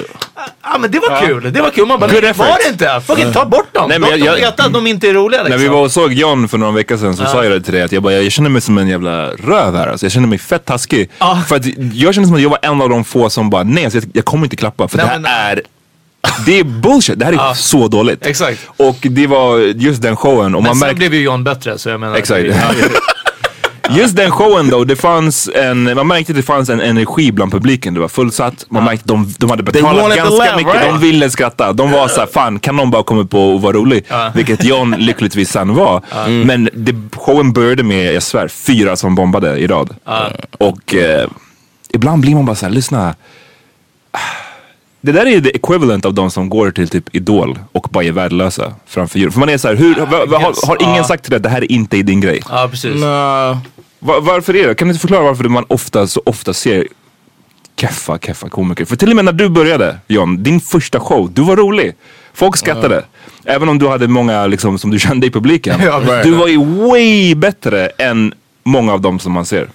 Ja 0.72 0.78
men 0.78 0.92
det 0.92 1.00
var 1.00 1.22
kul, 1.28 1.54
det 1.54 1.62
var 1.62 1.70
kul. 1.70 1.86
Man 1.88 2.00
bara, 2.00 2.12
Good 2.12 2.24
effort. 2.24 2.48
var 2.48 2.58
det 2.64 2.70
inte? 2.70 3.02
Fucking 3.08 3.34
ta 3.34 3.46
bort 3.46 3.74
dem. 3.74 3.90
Nej, 3.90 4.00
men 4.00 4.10
Låt 4.10 4.20
jag- 4.20 4.28
dem 4.28 4.36
jag- 4.42 4.50
veta 4.52 4.64
att 4.64 4.74
de 4.74 4.88
inte 4.88 5.10
är 5.10 5.14
roliga 5.14 5.44
liksom. 5.44 5.58
När 5.62 5.68
vi 5.70 5.74
var 5.76 5.82
och 5.82 5.92
såg 5.92 6.14
John 6.14 6.48
för 6.48 6.58
några 6.58 6.72
veckor 6.74 6.98
sedan 6.98 7.16
så 7.18 7.26
sa 7.26 7.44
jag 7.44 7.52
det 7.52 7.62
till 7.62 7.74
dig 7.74 7.84
att 7.84 7.92
jag, 7.92 8.04
bara, 8.04 8.14
jag 8.14 8.32
känner 8.32 8.50
mig 8.50 8.62
som 8.62 8.78
en 8.78 8.88
jävla 8.88 9.28
röv 9.32 9.76
här. 9.76 9.88
Alltså. 9.88 10.06
Jag 10.06 10.12
känner 10.14 10.28
mig 10.28 10.38
fett 10.38 10.66
taskig. 10.66 11.10
Ja. 11.20 11.42
För 11.48 11.56
att 11.56 11.66
jag 11.94 12.14
känner 12.16 12.28
som 12.28 12.36
att 12.36 12.42
jag 12.42 12.50
var 12.50 12.60
en 12.62 12.82
av 12.82 12.90
de 12.90 13.04
få 13.04 13.30
som 13.30 13.50
bara, 13.50 13.64
nej 13.64 13.84
alltså, 13.84 14.00
jag, 14.00 14.10
jag 14.14 14.26
kommer 14.26 14.44
inte 14.46 14.56
klappa 14.56 14.88
för 14.88 14.98
Nej, 14.98 15.06
det 15.06 15.12
här 15.12 15.20
men- 15.20 15.32
är 15.32 15.62
det 16.46 16.60
är 16.60 16.64
bullshit, 16.64 17.20
det 17.20 17.26
här 17.26 17.32
är 17.34 17.38
Ja. 17.38 17.56
så 17.56 17.88
dåligt. 17.88 18.26
Exakt. 18.26 18.60
Och 18.78 18.98
det 19.02 19.28
var 19.28 19.58
just 19.60 20.02
den 20.02 20.16
showen. 20.16 20.56
Och 20.56 20.64
Men 20.64 20.70
man 20.70 20.76
sen 20.76 20.80
märkte, 20.80 20.96
blev 20.96 21.14
ju 21.14 21.22
John 21.22 21.44
bättre 21.44 21.78
så 21.78 21.90
jag 21.90 22.00
menar. 22.00 22.16
Exakt. 22.16 22.46
Just 23.92 24.16
den 24.16 24.32
showen 24.32 24.70
då, 24.70 24.84
det 24.84 24.96
fanns 24.96 25.50
en, 25.56 25.84
man 25.84 26.08
märkte 26.08 26.32
att 26.32 26.36
det 26.38 26.44
fanns 26.44 26.70
en 26.70 26.82
energi 26.82 27.32
bland 27.32 27.52
publiken. 27.52 27.94
Det 27.94 28.00
var 28.00 28.08
fullsatt, 28.08 28.66
man 28.70 28.84
märkte 28.84 29.04
att 29.04 29.08
de, 29.08 29.34
de 29.38 29.50
hade 29.50 29.64
betalat 29.64 30.16
ganska 30.16 30.36
laugh, 30.36 30.58
mycket, 30.58 30.74
right? 30.74 30.88
de 30.90 31.00
ville 31.00 31.30
skratta. 31.30 31.74
De 31.74 31.92
var 31.92 32.08
såhär, 32.08 32.28
fan 32.28 32.60
kan 32.60 32.76
någon 32.76 32.92
bara 32.92 33.04
komma 33.04 33.26
på 33.26 33.54
och 33.54 33.62
vara 33.62 33.74
rolig? 33.74 34.06
Vilket 34.36 34.64
John 34.64 34.92
lyckligtvis 34.98 35.50
sen 35.52 35.76
var. 35.76 36.02
Men 36.46 36.70
det, 36.74 36.96
showen 37.16 37.54
började 37.54 37.84
med, 37.84 38.14
jag 38.14 38.24
svär, 38.24 38.48
fyra 38.48 38.96
som 38.96 39.16
bombade 39.16 39.58
i 39.58 39.68
rad. 39.68 39.96
Och 40.58 40.96
eh, 40.96 41.28
ibland 41.94 42.22
blir 42.22 42.36
man 42.36 42.46
bara 42.46 42.56
såhär, 42.56 42.74
lyssna. 42.74 43.16
Det 45.02 45.12
där 45.12 45.26
är 45.26 45.40
det 45.42 45.50
equivalent 45.56 46.06
av 46.06 46.14
de 46.14 46.32
som 46.32 46.50
går 46.50 46.72
till 46.72 46.90
typ 46.90 47.16
Idol 47.16 47.60
och 47.72 47.88
bara 47.92 48.04
är 48.04 48.12
värdelösa 48.12 48.74
framför 48.88 49.20
juryn. 49.20 49.32
För 49.32 49.40
man 49.40 49.50
är 49.50 49.58
såhär, 49.58 49.76
hur, 49.76 49.96
va, 49.96 50.38
har, 50.40 50.68
har 50.68 50.78
ingen 50.84 50.96
Ja. 50.96 51.04
sagt 51.04 51.24
till 51.24 51.30
dig 51.32 51.38
att 51.38 51.44
det 51.44 51.50
här 51.50 51.62
är 51.64 51.72
inte 51.72 51.98
din 51.98 52.22
grej? 52.22 52.42
ja 52.50 52.68
precis. 52.72 52.96
Nah. 53.02 53.58
Va- 54.08 54.20
varför 54.20 54.56
är 54.56 54.68
det? 54.68 54.76
Kan 54.76 54.88
du 54.88 54.92
inte 54.92 55.02
förklara 55.02 55.24
varför 55.24 55.44
man 55.44 55.66
ofta 55.68 56.08
så 56.08 56.22
ofta 56.26 56.54
ser 56.54 56.88
keffa, 57.80 58.18
keffa 58.18 58.50
komiker? 58.50 58.86
För 58.86 58.96
till 58.96 59.10
och 59.10 59.16
med 59.16 59.26
när 59.26 59.32
du 59.32 59.50
började 59.50 59.98
John, 60.08 60.44
din 60.44 60.60
första 60.60 61.00
show, 61.00 61.32
du 61.34 61.42
var 61.42 61.56
rolig. 61.56 61.96
Folk 62.34 62.58
skrattade. 62.58 63.06
Även 63.46 63.70
om 63.70 63.80
du 63.80 63.88
hade 63.88 64.08
många 64.08 64.48
liksom, 64.48 64.80
som 64.80 64.92
du 64.92 65.00
kände 65.00 65.28
i 65.28 65.32
publiken. 65.32 65.80
Ja. 65.84 66.24
Du 66.24 66.32
var 66.32 66.48
ju 66.48 66.58
way 66.66 67.36
bättre 67.36 67.88
än 67.88 68.34
många 68.64 68.94
av 68.94 69.02
dem 69.02 69.20
som 69.20 69.32
man 69.32 69.46
ser. 69.46 69.70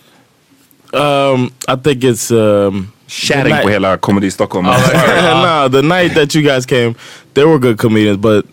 Um, 0.93 1.51
I 1.69 1.77
think 1.85 2.05
it's 2.05 2.35
um, 2.35 2.89
Sharing 3.09 3.57
på 3.63 3.69
hela 3.69 3.97
Comedy 3.97 4.31
Stockholm. 4.31 4.67
nah, 4.67 5.69
the 5.69 5.83
night 5.83 6.15
that 6.15 6.35
you 6.35 6.45
guys 6.45 6.67
came, 6.67 6.95
they 7.35 7.45
were 7.45 7.59
good 7.59 7.79
comedians, 7.79 8.19
but 8.19 8.45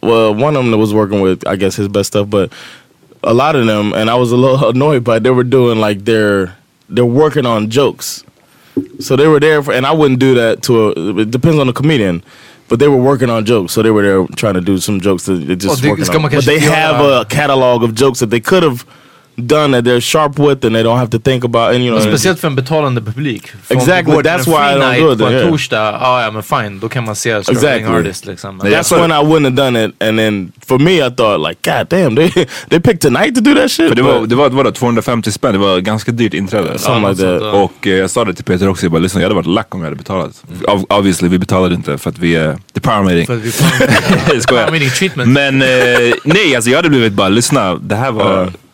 well, 0.00 0.44
one 0.44 0.58
of 0.58 0.64
them 0.64 0.80
was 0.80 0.92
working 0.92 1.22
with, 1.22 1.46
I 1.46 1.56
guess, 1.56 1.78
his 1.78 1.88
best 1.88 2.08
stuff. 2.08 2.26
But 2.26 2.52
a 3.28 3.34
lot 3.34 3.54
of 3.54 3.66
them, 3.66 3.92
and 3.92 4.08
I 4.10 4.14
was 4.14 4.32
a 4.32 4.36
little 4.36 4.68
annoyed 4.74 5.04
by, 5.04 5.16
it, 5.18 5.22
they 5.22 5.30
were 5.30 5.44
doing 5.44 5.78
like 5.78 6.04
they're 6.04 6.56
they're 6.88 7.04
working 7.06 7.46
on 7.46 7.70
jokes. 7.70 8.24
So 9.00 9.16
they 9.16 9.26
were 9.26 9.40
there, 9.40 9.62
for, 9.62 9.72
and 9.72 9.84
I 9.84 9.92
wouldn't 9.92 10.18
do 10.18 10.34
that 10.34 10.62
to 10.64 10.88
a. 10.88 11.18
It 11.20 11.30
depends 11.30 11.58
on 11.58 11.66
the 11.66 11.72
comedian. 11.72 12.22
But 12.68 12.80
they 12.80 12.88
were 12.88 12.98
working 12.98 13.30
on 13.30 13.46
jokes, 13.46 13.72
so 13.72 13.82
they 13.82 13.90
were 13.90 14.02
there 14.02 14.26
trying 14.36 14.52
to 14.52 14.60
do 14.60 14.76
some 14.76 15.00
jokes 15.00 15.24
that 15.24 15.36
they 15.36 15.56
just 15.56 15.80
det 15.80 15.88
working 15.88 16.04
on. 16.14 16.30
But 16.30 16.44
they 16.44 16.58
have 16.58 17.00
a 17.00 17.24
catalog 17.24 17.82
of 17.82 17.94
jokes 17.94 18.18
that 18.18 18.26
they 18.26 18.40
could 18.40 18.62
have 18.62 18.84
done 19.38 19.72
that 19.72 19.84
they're 19.84 20.00
sharp 20.00 20.38
with, 20.38 20.64
and 20.64 20.74
they 20.74 20.82
don't 20.82 20.98
have 20.98 21.10
to 21.10 21.18
think 21.18 21.44
about. 21.44 21.74
And 21.74 21.84
you 21.84 21.90
know, 21.90 22.00
Speciellt 22.00 22.40
för 22.40 22.48
en 22.48 22.54
betalande 22.54 23.00
publik. 23.00 23.42
Exactly, 23.68 24.14
that's 24.16 24.46
why 24.46 24.72
I 24.72 24.78
don't 24.78 25.00
do 25.00 25.12
it 25.12 25.18
på 25.18 25.26
en 25.26 25.50
torsdag, 25.50 25.98
ja 26.00 26.22
ja 26.22 26.30
men 26.30 26.42
fine, 26.42 26.78
då 26.80 26.88
kan 26.88 27.04
man 27.04 27.16
se 27.16 27.42
struggling 27.42 27.70
Exactly. 27.70 28.00
artist 28.00 28.26
liksom. 28.26 28.60
That's 28.60 28.82
sa- 28.82 28.96
when 29.00 29.10
I 29.10 29.14
wouldn't 29.14 29.44
have 29.44 29.56
done 29.56 29.84
it. 29.84 30.02
And 30.02 30.18
then 30.18 30.52
for 30.66 30.78
me, 30.78 31.06
I 31.06 31.10
thought 31.10 31.48
like, 31.48 31.70
God 31.70 31.88
damn, 31.88 32.16
they 32.16 32.30
they 32.68 32.80
picked 32.80 33.00
tonight 33.00 33.34
to 33.34 33.40
do 33.40 33.54
that 33.54 33.70
shit. 33.70 33.88
För 33.88 33.94
det 33.96 34.02
var, 34.02 34.26
det 34.26 34.34
var 34.34 34.48
vadå, 34.48 34.70
250 34.70 35.32
spänn, 35.32 35.52
det 35.52 35.58
var 35.58 35.78
ganska 35.78 36.12
dyrt 36.12 36.34
inträde. 36.34 36.78
Something 36.78 37.08
like 37.08 37.22
that. 37.22 37.42
Ja. 37.42 37.50
Och 37.50 37.86
eh, 37.86 37.92
jag 37.92 38.10
sa 38.10 38.24
det 38.24 38.34
till 38.34 38.44
Peter 38.44 38.68
också, 38.68 38.84
jag 38.84 38.92
bara 38.92 38.98
lyssna 39.02 39.20
jag 39.20 39.24
hade 39.24 39.34
varit 39.34 39.46
lack 39.46 39.74
om 39.74 39.80
jag 39.80 39.86
hade 39.86 39.96
betalat. 39.96 40.42
Ob- 40.62 40.86
obviously 40.88 41.28
vi 41.28 41.38
betalade 41.38 41.74
inte 41.74 41.98
för 41.98 42.10
att 42.10 42.18
vi 42.18 42.36
är 42.36 42.58
the 42.74 42.80
power 42.80 43.02
meeting. 43.02 43.26
För 43.26 43.36
att 43.36 43.42
vi. 43.42 43.52
Power 44.48 44.70
meeting 44.70 44.90
treatment. 44.90 45.32
Men 45.32 45.62
eh, 45.62 45.68
nej 46.24 46.56
alltså 46.56 46.70
jag 46.70 46.76
hade 46.76 46.88
blivit 46.88 47.12
bara 47.12 47.28
lyssna, 47.28 47.74
det 47.74 47.96
här 47.96 48.12
var... 48.12 48.24
är 48.24 48.36
katastrof. 48.44 48.67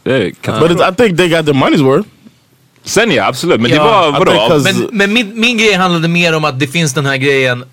But 0.60 0.70
it's, 0.70 0.92
I 0.92 0.94
think 0.94 1.16
they 1.16 1.28
got 1.28 1.46
their 1.46 1.54
money's 1.54 1.82
worth. 1.82 2.08
Sen 2.82 3.10
ja, 3.10 3.26
absolut. 3.26 3.60
Men 3.60 3.70
Ja, 3.70 3.76
det 3.76 4.12
var 4.12 4.24
vadå? 4.48 4.62
Men, 4.64 4.88
men 4.92 5.12
min, 5.12 5.40
min 5.40 5.58
grej 5.58 5.72
handlade 5.72 6.08
mer 6.08 6.36
om 6.36 6.44
att 6.44 6.60
det 6.60 6.66
finns 6.66 6.94
den 6.94 7.06
här 7.06 7.16
grejen 7.16 7.64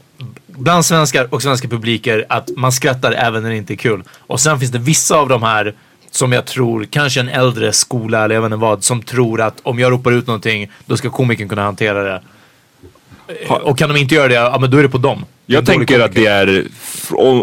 bland 0.48 0.86
svenskar 0.86 1.28
och 1.34 1.42
svenska 1.42 1.68
publiker 1.68 2.26
att 2.30 2.50
man 2.56 2.72
skrattar 2.72 3.12
även 3.12 3.44
när 3.44 3.50
det 3.50 3.58
inte 3.58 3.74
är 3.74 3.76
kul. 3.76 4.04
Och 4.28 4.40
sen 4.40 4.60
finns 4.60 4.72
det 4.72 4.80
vissa 4.80 5.16
av 5.18 5.30
de 5.30 5.44
här 5.44 5.74
som 6.12 6.32
jag 6.32 6.46
tror, 6.46 6.88
kanske 6.90 7.20
en 7.20 7.30
äldre 7.30 7.74
skola 7.74 8.24
eller 8.24 8.36
jag 8.36 8.42
vet 8.42 8.48
inte 8.48 8.58
vad, 8.58 8.84
som 8.84 9.02
tror 9.02 9.42
att 9.42 9.60
om 9.64 9.80
jag 9.80 9.92
ropar 9.92 10.12
ut 10.12 10.28
någonting 10.28 10.72
då 10.86 10.98
ska 10.98 11.10
komikern 11.10 11.50
kunna 11.50 11.64
hantera 11.64 12.04
det. 12.04 12.22
Och 13.50 13.78
kan 13.78 13.90
de 13.90 14.00
inte 14.00 14.16
göra 14.16 14.28
det, 14.28 14.34
ja 14.34 14.58
men 14.62 14.72
då 14.72 14.78
är 14.78 14.84
det 14.84 14.90
på 14.90 14.98
dem. 14.98 15.26
Jag 15.52 15.66
tänker 15.66 16.00
att 16.00 16.14
det 16.14 16.26
är, 16.26 16.66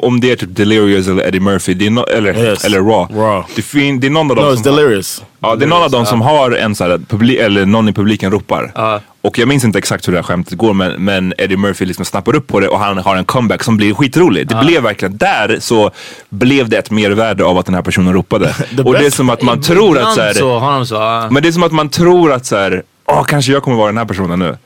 om, 0.05 0.21
det 0.21 0.31
är 0.31 0.37
typ 0.37 0.57
Delirious 0.57 1.09
eller 1.09 1.27
Eddie 1.29 1.41
Murphy, 1.41 1.75
det 1.75 1.87
är 1.87 1.91
no, 1.91 2.01
eller, 2.01 2.39
Yes. 2.39 2.65
eller 2.65 2.79
Raw. 2.79 3.21
Raw. 3.21 3.45
Det, 3.57 3.63
fin, 3.63 4.01
det 4.01 4.07
är 4.07 4.11
någon 4.11 4.31
av 4.31 4.37
dem 4.37 4.45
No, 4.45 4.57
som 4.57 4.65
har, 4.73 4.77
delirious. 4.77 5.23
ja, 5.41 5.55
det 5.57 5.65
är 5.65 5.69
någon 5.69 5.83
av 5.83 5.91
dem 5.91 6.07
som 6.07 6.21
har 6.21 6.51
en 6.51 6.75
sån 6.75 6.91
här, 6.91 6.99
publi, 7.09 7.37
eller 7.39 7.67
någon 7.67 7.89
i 7.89 7.93
publiken 7.93 8.31
ropar. 8.31 8.73
Ja. 8.75 9.01
Och 9.23 9.39
jag 9.39 9.49
minns 9.49 9.65
inte 9.65 9.79
exakt 9.79 10.09
hur 10.09 10.13
det 10.13 10.19
här 10.19 10.23
skämtet 10.23 10.59
går 10.59 10.73
men, 10.75 11.05
men 11.05 11.35
Eddie 11.39 11.57
Murphy 11.57 11.85
liksom 11.85 12.05
snappar 12.05 12.35
upp 12.37 12.47
på 12.47 12.61
det 12.61 12.69
och 12.69 12.79
han 12.79 12.99
har 12.99 13.17
en 13.17 13.25
comeback 13.25 13.63
som 13.65 13.77
blir 13.77 13.95
skitrolig. 13.95 14.49
Det 14.49 14.55
blev 14.65 14.83
verkligen, 14.83 15.17
där 15.17 15.57
så 15.61 15.91
blev 16.31 16.69
det 16.69 16.77
ett 16.79 16.91
mervärde 16.91 17.45
av 17.45 17.59
att 17.59 17.67
den 17.67 17.75
här 17.75 17.83
personen 17.83 18.13
ropade. 18.15 18.55
och 18.85 18.93
det 18.95 19.07
är 19.07 19.11
som 19.11 19.31
att 19.31 19.43
man 19.43 19.61
tror 19.63 19.99
att 19.99 20.15
så 20.15 20.21
här, 20.21 20.33
så 20.33 20.59
har 20.59 20.85
så, 20.85 21.29
men 21.31 21.43
det 21.43 21.49
är 21.49 21.53
som 21.53 21.63
att 21.63 21.73
man 21.73 21.89
tror 21.89 22.33
att 22.33 22.47
så 22.47 22.57
här, 22.57 22.83
åh 23.07 23.25
kanske 23.25 23.53
jag 23.53 23.63
kommer 23.63 23.77
vara 23.77 23.87
den 23.87 23.99
här 23.99 24.05
personen 24.05 24.39
nu. 24.39 24.57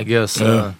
I 0.00 0.04
guess. 0.04 0.40
ja. 0.40 0.72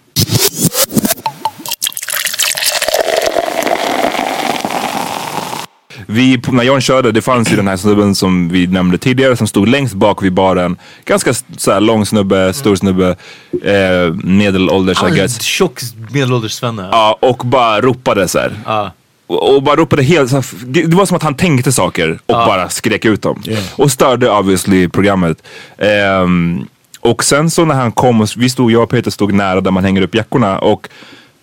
Vi, 6.09 6.41
när 6.47 6.63
John 6.63 6.81
körde, 6.81 7.11
det 7.11 7.21
fanns 7.21 7.51
ju 7.51 7.55
den 7.55 7.67
här 7.67 7.77
snubben 7.77 8.15
som 8.15 8.49
vi 8.49 8.67
nämnde 8.67 8.97
tidigare 8.97 9.35
som 9.35 9.47
stod 9.47 9.67
längst 9.67 9.93
bak 9.93 10.23
vid 10.23 10.33
baren. 10.33 10.77
Ganska 11.05 11.33
så 11.57 11.71
här, 11.71 11.81
lång 11.81 12.05
snubbe, 12.05 12.53
stor 12.53 12.75
snubbe, 12.75 13.15
eh, 13.63 14.13
medelålders 14.23 14.97
I 15.03 15.05
Ah, 15.05 15.09
guess. 15.09 15.41
Tjock 15.41 15.79
medelålders 16.11 16.51
svenne. 16.51 16.89
Ja, 16.91 17.17
och 17.21 17.37
bara 17.37 17.81
ropade 17.81 18.27
så 18.27 18.39
här. 18.39 18.51
Ja. 18.65 18.91
Och, 19.27 19.63
bara 19.63 19.75
ropade 19.75 20.03
helt, 20.03 20.31
det 20.65 20.93
var 20.93 21.05
som 21.05 21.17
att 21.17 21.23
han 21.23 21.35
tänkte 21.35 21.71
saker 21.71 22.19
och 22.25 22.33
bara 22.35 22.69
skrek 22.69 23.05
ut 23.05 23.21
dem. 23.21 23.43
Och 23.75 23.91
störde 23.91 24.29
obviously 24.29 24.89
programmet. 24.89 25.43
Ehm, 25.77 26.65
och 26.99 27.23
sen 27.23 27.49
så 27.51 27.65
när 27.65 27.75
han 27.75 27.91
kom, 27.91 28.21
och 28.21 28.29
vi 28.37 28.49
stod, 28.49 28.71
jag 28.71 28.83
och 28.83 28.89
Peter 28.89 29.11
stod 29.11 29.33
nära 29.33 29.61
där 29.61 29.71
man 29.71 29.83
hänger 29.83 30.01
upp 30.01 30.15
jackorna 30.15 30.59
och 30.59 30.89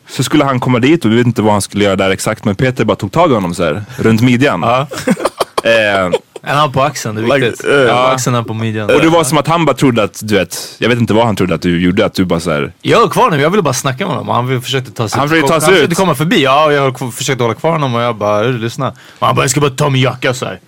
så 0.08 0.22
skulle 0.24 0.44
han 0.44 0.60
komma 0.60 0.78
dit 0.78 1.04
och 1.04 1.10
vi 1.12 1.16
vet 1.16 1.26
inte 1.26 1.42
vad 1.42 1.52
han 1.52 1.62
skulle 1.62 1.84
göra 1.84 1.96
där 1.96 2.10
exakt 2.10 2.44
men 2.44 2.56
Peter 2.56 2.84
bara 2.84 2.96
tog 2.96 3.12
tag 3.12 3.30
i 3.30 3.34
honom 3.34 3.54
så 3.54 3.64
här, 3.64 3.84
runt 3.96 4.20
midjan. 4.20 4.60
Ja. 4.62 4.86
Ehm, 5.70 6.12
En 6.46 6.56
han 6.56 6.72
på 6.72 6.82
axeln, 6.82 7.14
det 7.14 7.20
är 7.20 7.34
Like, 7.34 7.48
viktigt. 7.50 7.66
uh, 7.66 7.72
En 7.80 7.86
på 7.86 7.92
ja. 7.92 8.12
axeln, 8.12 8.36
en 8.36 8.44
på 8.44 8.54
midjan. 8.54 8.90
och 8.90 9.00
det 9.00 9.08
var 9.08 9.24
som 9.24 9.38
att 9.38 9.46
han 9.46 9.64
bara 9.64 9.76
trodde 9.76 10.02
att, 10.02 10.20
du 10.24 10.34
vet, 10.34 10.76
jag 10.78 10.88
vet 10.88 10.98
inte 10.98 11.14
vad 11.14 11.26
han 11.26 11.36
trodde 11.36 11.54
att 11.54 11.62
du 11.62 11.80
gjorde, 11.82 12.04
att 12.06 12.14
du 12.14 12.24
bara 12.24 12.40
såhär, 12.40 12.72
Jag 12.82 12.98
höll 12.98 13.10
kvar 13.10 13.22
honom, 13.24 13.40
jag 13.40 13.50
ville 13.50 13.62
bara 13.62 13.74
snacka 13.74 14.06
med 14.06 14.16
honom. 14.16 14.28
Han 14.28 14.62
försökte 14.62 14.90
ta 14.92 15.08
sig 15.08 15.18
Han 15.20 15.28
försökte 15.28 15.48
ta 15.52 15.60
sig 15.60 15.64
han 15.66 15.72
ut. 15.74 15.78
försökte 15.80 15.94
komma 16.02 16.14
förbi. 16.14 16.42
Ja, 16.42 16.64
och 16.66 16.72
jag 16.72 17.14
försökte 17.14 17.44
hålla 17.44 17.54
kvar 17.54 17.72
honom 17.72 17.94
och 17.94 18.00
jag 18.00 18.16
bara, 18.16 18.36
"Hörru, 18.36 18.58
lyssna. 18.58 18.88
Och 19.18 19.26
han 19.26 19.36
bara, 19.36 19.42
jag 19.42 19.50
ska 19.50 19.60
bara 19.60 19.70
ta 19.70 19.90
min 19.90 20.02
jacka 20.02 20.34
så 20.34 20.46
här. 20.46 20.60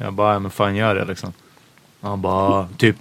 Jag 0.00 0.12
bara, 0.12 0.32
ja, 0.32 0.38
men 0.38 0.50
fan 0.50 0.76
gör 0.76 0.94
det 0.94 1.04
liksom. 1.04 1.32
Och 2.00 2.08
han 2.10 2.22
bara, 2.22 2.68
typ. 2.78 2.96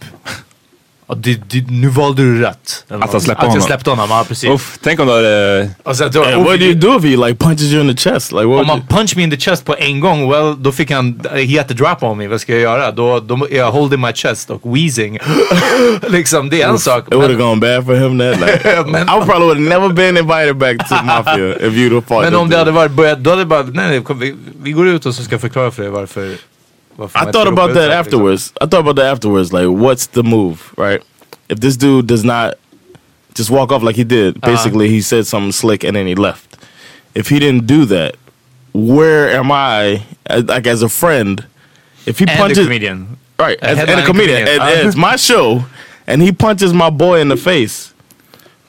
Det, 1.15 1.39
det, 1.50 1.69
nu 1.71 1.88
valde 1.88 2.21
du 2.24 2.41
rätt. 2.41 2.86
Eller 2.89 3.04
Att 3.04 3.12
han 3.12 3.21
släppte 3.21 3.32
Att 3.41 3.47
honom. 3.47 3.56
jag 3.56 3.63
släppte 3.63 3.89
honom, 3.89 4.08
ja 4.10 4.26
precis. 4.28 4.50
uff, 4.50 4.78
tänk 4.84 5.00
om 5.00 5.08
du 5.08 5.13
hade, 5.13 5.69
sen, 5.95 6.12
då, 6.12 6.24
And 6.24 6.43
what 6.45 6.60
do 6.60 6.65
you 6.65 6.74
do 6.74 6.97
if 6.97 7.04
he 7.04 7.28
like 7.28 7.36
punches 7.45 7.62
you 7.74 7.82
in 7.89 7.95
the 7.95 8.10
chest? 8.10 8.32
Like 8.32 8.45
what? 8.45 8.62
om 8.62 8.69
you- 8.69 8.88
punch 8.88 9.15
me 9.17 9.24
in 9.24 9.32
the 9.32 9.38
chest 9.38 9.65
på 9.65 9.76
en 9.80 10.00
gång, 10.00 10.30
well, 10.32 10.56
då 10.63 10.71
fick 10.71 10.91
han, 10.91 11.19
he 11.34 11.58
had 11.58 11.67
to 11.67 11.74
drop 11.74 12.04
on 12.04 12.17
me. 12.17 12.28
Vad 12.28 12.41
ska 12.41 12.54
jag 12.54 12.62
göra? 12.62 12.91
Då, 12.91 13.19
då 13.19 13.47
jag 13.52 13.71
holding 13.71 14.02
my 14.02 14.13
chest 14.13 14.50
och 14.50 14.76
wheezing. 14.76 15.19
liksom, 16.08 16.50
det 16.50 16.62
är 16.62 16.67
en 16.69 16.80
sak. 16.80 17.08
It 17.08 17.13
would 17.13 17.32
have 17.32 17.43
gone 17.43 17.62
bad 17.62 17.86
for 17.86 17.95
him 17.95 18.19
that 18.19 18.39
night. 18.39 18.88
Men- 18.88 19.04
I 19.04 19.26
probably 19.26 19.45
would 19.45 19.58
have 19.58 19.69
never 19.80 19.89
been 19.89 20.17
invited 20.17 20.56
back 20.58 20.89
to 20.89 20.95
Mafia 21.06 21.50
if 21.56 21.74
you'd 21.74 21.93
have 21.93 22.02
fought. 22.08 22.24
men 22.24 22.36
om 22.36 22.50
det 22.50 22.58
hade 22.58 22.71
varit 22.71 22.91
börjat, 22.91 23.19
då 23.19 23.30
hade 23.30 23.41
det 23.41 23.45
bara, 23.45 23.63
nej, 23.63 23.88
nej 23.88 24.02
kom, 24.04 24.19
vi, 24.19 24.36
vi 24.63 24.71
går 24.71 24.88
ut 24.88 25.06
och 25.06 25.15
så 25.15 25.24
ska 25.24 25.34
jag 25.34 25.41
förklara 25.41 25.71
för 25.71 25.82
dig 25.82 25.91
varför. 25.91 26.36
I 27.16 27.32
thought 27.32 27.48
about 27.48 27.74
that 27.74 27.92
afterwards. 27.92 28.54
I 28.62 28.66
thought 28.66 28.82
about 28.82 28.96
that 28.98 29.06
afterwards. 29.06 29.52
Like, 29.54 29.68
what's 29.68 30.08
the 30.08 30.24
move, 30.24 30.74
right? 30.78 31.04
If 31.50 31.60
this 31.60 31.76
dude 31.78 32.08
does 32.08 32.24
not 32.24 32.56
just 33.34 33.50
walk 33.50 33.72
off 33.72 33.84
like 33.84 33.96
he 33.96 34.04
did, 34.04 34.40
basically 34.42 34.90
he 34.90 35.02
said 35.02 35.26
something 35.28 35.52
slick 35.52 35.84
and 35.84 35.96
then 35.96 36.08
he 36.08 36.16
left. 36.16 36.58
If 37.16 37.30
he 37.30 37.40
didn't 37.40 37.68
do 37.68 37.86
that, 37.86 38.16
where 38.74 39.30
am 39.30 39.52
I, 39.52 40.04
uh, 40.30 40.44
like 40.46 40.66
as 40.68 40.82
a 40.82 40.90
friend, 40.90 41.46
if 42.06 42.20
he 42.20 42.26
And 42.28 42.38
punches 42.38 42.60
a 42.60 42.64
comedian. 42.64 43.18
right 43.38 43.58
A 43.62 43.66
as, 43.66 43.80
and 43.80 43.90
a 43.90 44.06
comedian, 44.06 44.46
comedian. 44.46 44.62
and, 44.62 44.62
and 44.80 44.88
it's 44.88 44.96
my 44.98 45.18
show, 45.18 45.66
and 46.08 46.22
he 46.22 46.32
punches 46.32 46.74
my 46.74 46.90
boy 46.90 47.20
in 47.20 47.28
the 47.28 47.36
face. 47.38 47.94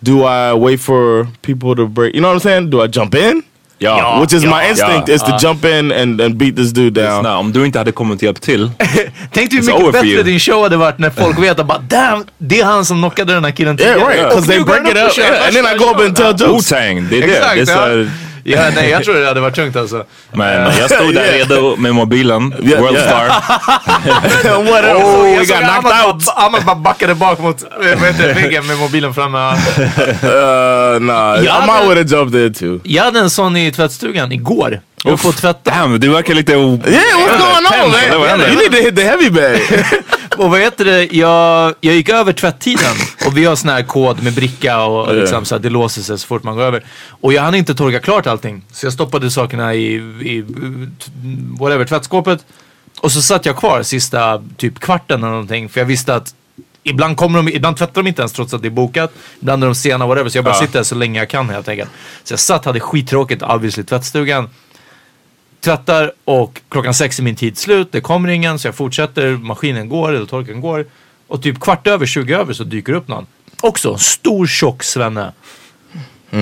Do 0.03 0.25
I 0.25 0.55
wait 0.55 0.81
for 0.81 1.29
people 1.42 1.77
to 1.77 1.87
break? 1.87 2.14
You 2.16 2.21
know 2.21 2.29
what 2.29 2.35
I'm 2.35 2.40
saying? 2.40 2.71
Do 2.71 2.81
I 2.81 2.88
jump 2.88 3.14
in? 3.14 3.45
Ja. 3.83 4.21
Which 4.21 4.33
is 4.35 4.45
my 4.45 4.68
instinct 4.68 5.09
Ja. 5.09 5.14
is 5.14 5.23
to 5.23 5.38
jump 5.42 5.64
in 5.64 5.92
and, 5.92 6.21
and 6.21 6.37
beat 6.37 6.57
this 6.57 6.71
dude 6.73 7.01
down. 7.01 7.16
Lyssna, 7.16 7.38
om 7.38 7.53
du 7.53 7.66
inte 7.66 7.79
hade 7.79 7.92
kommit 7.92 8.16
och 8.18 8.23
hjälpt 8.23 8.42
till. 8.42 8.71
Tänk 9.33 9.51
dig 9.51 9.61
hur 9.61 9.66
mycket 9.79 9.92
bättre 9.92 10.23
din 10.23 10.40
show 10.40 10.62
hade 10.62 10.77
varit 10.77 10.99
när 10.99 11.11
folk 11.11 11.38
vet 11.38 11.59
att 11.59 11.66
bara 11.66 11.79
damn, 11.79 12.25
det 12.38 12.61
är 12.61 12.64
han 12.64 12.85
som 12.85 12.99
knockade 12.99 13.35
den 13.35 13.45
här 13.45 13.51
killen 13.51 13.79
Yeah, 13.81 13.92
tidigare. 13.95 14.14
right. 14.14 14.25
Och 14.25 14.42
Because 14.42 14.53
they 14.53 14.64
break 14.64 14.81
it 14.88 14.97
up, 14.97 15.18
yeah, 15.18 15.47
and 15.47 15.55
then 15.57 15.64
I 15.75 15.79
go 15.79 15.85
up 15.90 16.01
and 16.01 16.16
tell 16.16 16.49
jokes. 16.49 16.73
Wu-Tang, 16.73 17.07
det 17.11 17.23
är 17.23 17.27
det. 17.57 18.11
Ja. 18.44 18.70
nej, 18.74 18.90
jag 18.90 19.05
tror 19.05 19.14
det 19.14 19.26
hade 19.26 19.40
varit 19.40 19.55
tungt 19.55 19.76
alltså. 19.76 20.05
men 20.33 20.76
jag 20.78 20.90
stod 20.90 21.14
där 21.14 21.33
redo 21.33 21.76
med 21.76 21.94
mobilen, 21.94 22.50
what 22.50 22.94
else? 22.94 23.12
Oh, 24.94 25.22
we 25.22 25.44
got 25.44 25.61
knocked 25.61 26.07
out. 26.07 26.28
Ahmad 26.37 26.64
bara 26.64 26.76
backade 26.76 27.14
bak 27.14 27.38
mot 27.38 27.62
eh, 27.62 28.35
väggen 28.35 28.66
med 28.66 28.78
mobilen 28.78 29.14
framme. 29.14 29.38
Uh, 30.22 31.00
nah, 31.00 31.37
I 31.37 31.87
would 31.87 31.96
have 31.96 32.09
jumped 32.09 32.35
in 32.35 32.55
too. 32.55 32.81
Jag 32.85 33.05
hade 33.05 33.20
en 33.20 33.31
sån 33.31 33.57
i 33.57 33.72
tvättstugan 33.72 34.33
igår. 34.33 34.81
Jag 35.05 35.11
var 35.11 35.18
på 35.18 35.33
tvätta. 35.33 35.70
Damn, 35.70 36.00
du 36.00 36.09
verkar 36.09 36.35
lite... 36.35 36.52
Yeah, 36.52 36.62
what's 36.62 37.38
going 37.38 38.14
on, 38.14 38.20
man? 38.20 38.40
You 38.40 38.57
need 38.57 38.72
to 38.72 38.78
hit 38.78 38.96
the 38.96 39.02
heavy 39.02 39.31
bag. 39.31 39.61
Och 40.38 40.51
vad 40.51 40.61
heter 40.61 40.85
det, 40.85 41.05
jag, 41.05 41.75
jag 41.81 41.95
gick 41.95 42.09
över 42.09 42.33
tvättiden 42.33 42.97
och 43.27 43.37
vi 43.37 43.45
har 43.45 43.57
sån 43.57 43.71
här 43.71 43.83
kod 43.83 44.23
med 44.23 44.35
bricka 44.35 44.85
och, 44.85 45.09
och 45.09 45.14
liksom, 45.14 45.45
så 45.45 45.55
att 45.55 45.62
det 45.62 45.71
låser 45.71 46.03
sig 46.03 46.18
så 46.18 46.27
fort 46.27 46.42
man 46.42 46.57
går 46.57 46.62
över. 46.62 46.85
Och 47.09 47.33
jag 47.33 47.42
hann 47.42 47.55
inte 47.55 47.75
torka 47.75 48.01
klart 48.01 48.27
allting. 48.27 48.64
Så 48.73 48.87
jag 48.87 48.92
stoppade 48.92 49.31
sakerna 49.31 49.75
i, 49.75 49.95
i 50.23 50.45
whatever, 51.59 51.85
tvättskåpet. 51.85 52.45
Och 53.01 53.12
så 53.12 53.23
satt 53.23 53.47
jag 53.47 53.57
kvar 53.57 53.83
sista 53.83 54.42
typ 54.57 54.81
kvarten 54.81 55.21
eller 55.21 55.31
någonting. 55.31 55.68
För 55.68 55.81
jag 55.81 55.87
visste 55.87 56.14
att 56.14 56.35
ibland 56.83 57.16
kommer 57.16 57.42
de, 57.42 57.49
ibland 57.49 57.77
tvättar 57.77 58.03
de 58.03 58.09
inte 58.09 58.23
ens 58.23 58.33
trots 58.33 58.55
att 58.55 58.62
det 58.62 58.68
är 58.68 58.71
bokat. 58.71 59.12
Ibland 59.40 59.62
är 59.62 59.66
de 59.66 59.75
sena, 59.75 60.07
whatever. 60.07 60.31
Så 60.31 60.38
jag 60.38 60.45
bara 60.45 60.55
sitter 60.55 60.79
där 60.79 60.85
så 60.85 60.95
länge 60.95 61.18
jag 61.18 61.29
kan 61.29 61.51
helt 61.51 61.68
enkelt. 61.68 61.90
Så 62.25 62.33
jag 62.33 62.40
satt, 62.40 62.64
hade 62.64 62.81
skittråkigt 62.81 63.42
obviously 63.42 63.85
tvättstugan 63.85 64.49
tvättar 65.64 66.12
och 66.25 66.61
klockan 66.68 66.94
sex 66.94 67.18
är 67.18 67.22
min 67.22 67.37
tid 67.37 67.59
slut. 67.59 67.92
Det 67.92 68.01
kommer 68.01 68.29
ingen 68.29 68.59
så 68.59 68.68
jag 68.68 68.75
fortsätter. 68.75 69.37
Maskinen 69.37 69.88
går 69.88 70.12
eller 70.12 70.27
torken 70.27 70.61
går. 70.61 70.87
Och 71.27 71.42
typ 71.42 71.61
kvart 71.61 71.87
över, 71.87 72.07
20 72.07 72.35
över 72.35 72.53
så 72.53 72.64
dyker 72.64 72.92
upp 72.92 73.09
någon. 73.09 73.27
Också 73.61 73.96
stor 73.96 74.46
tjock 74.46 74.83
svenne. 74.83 75.33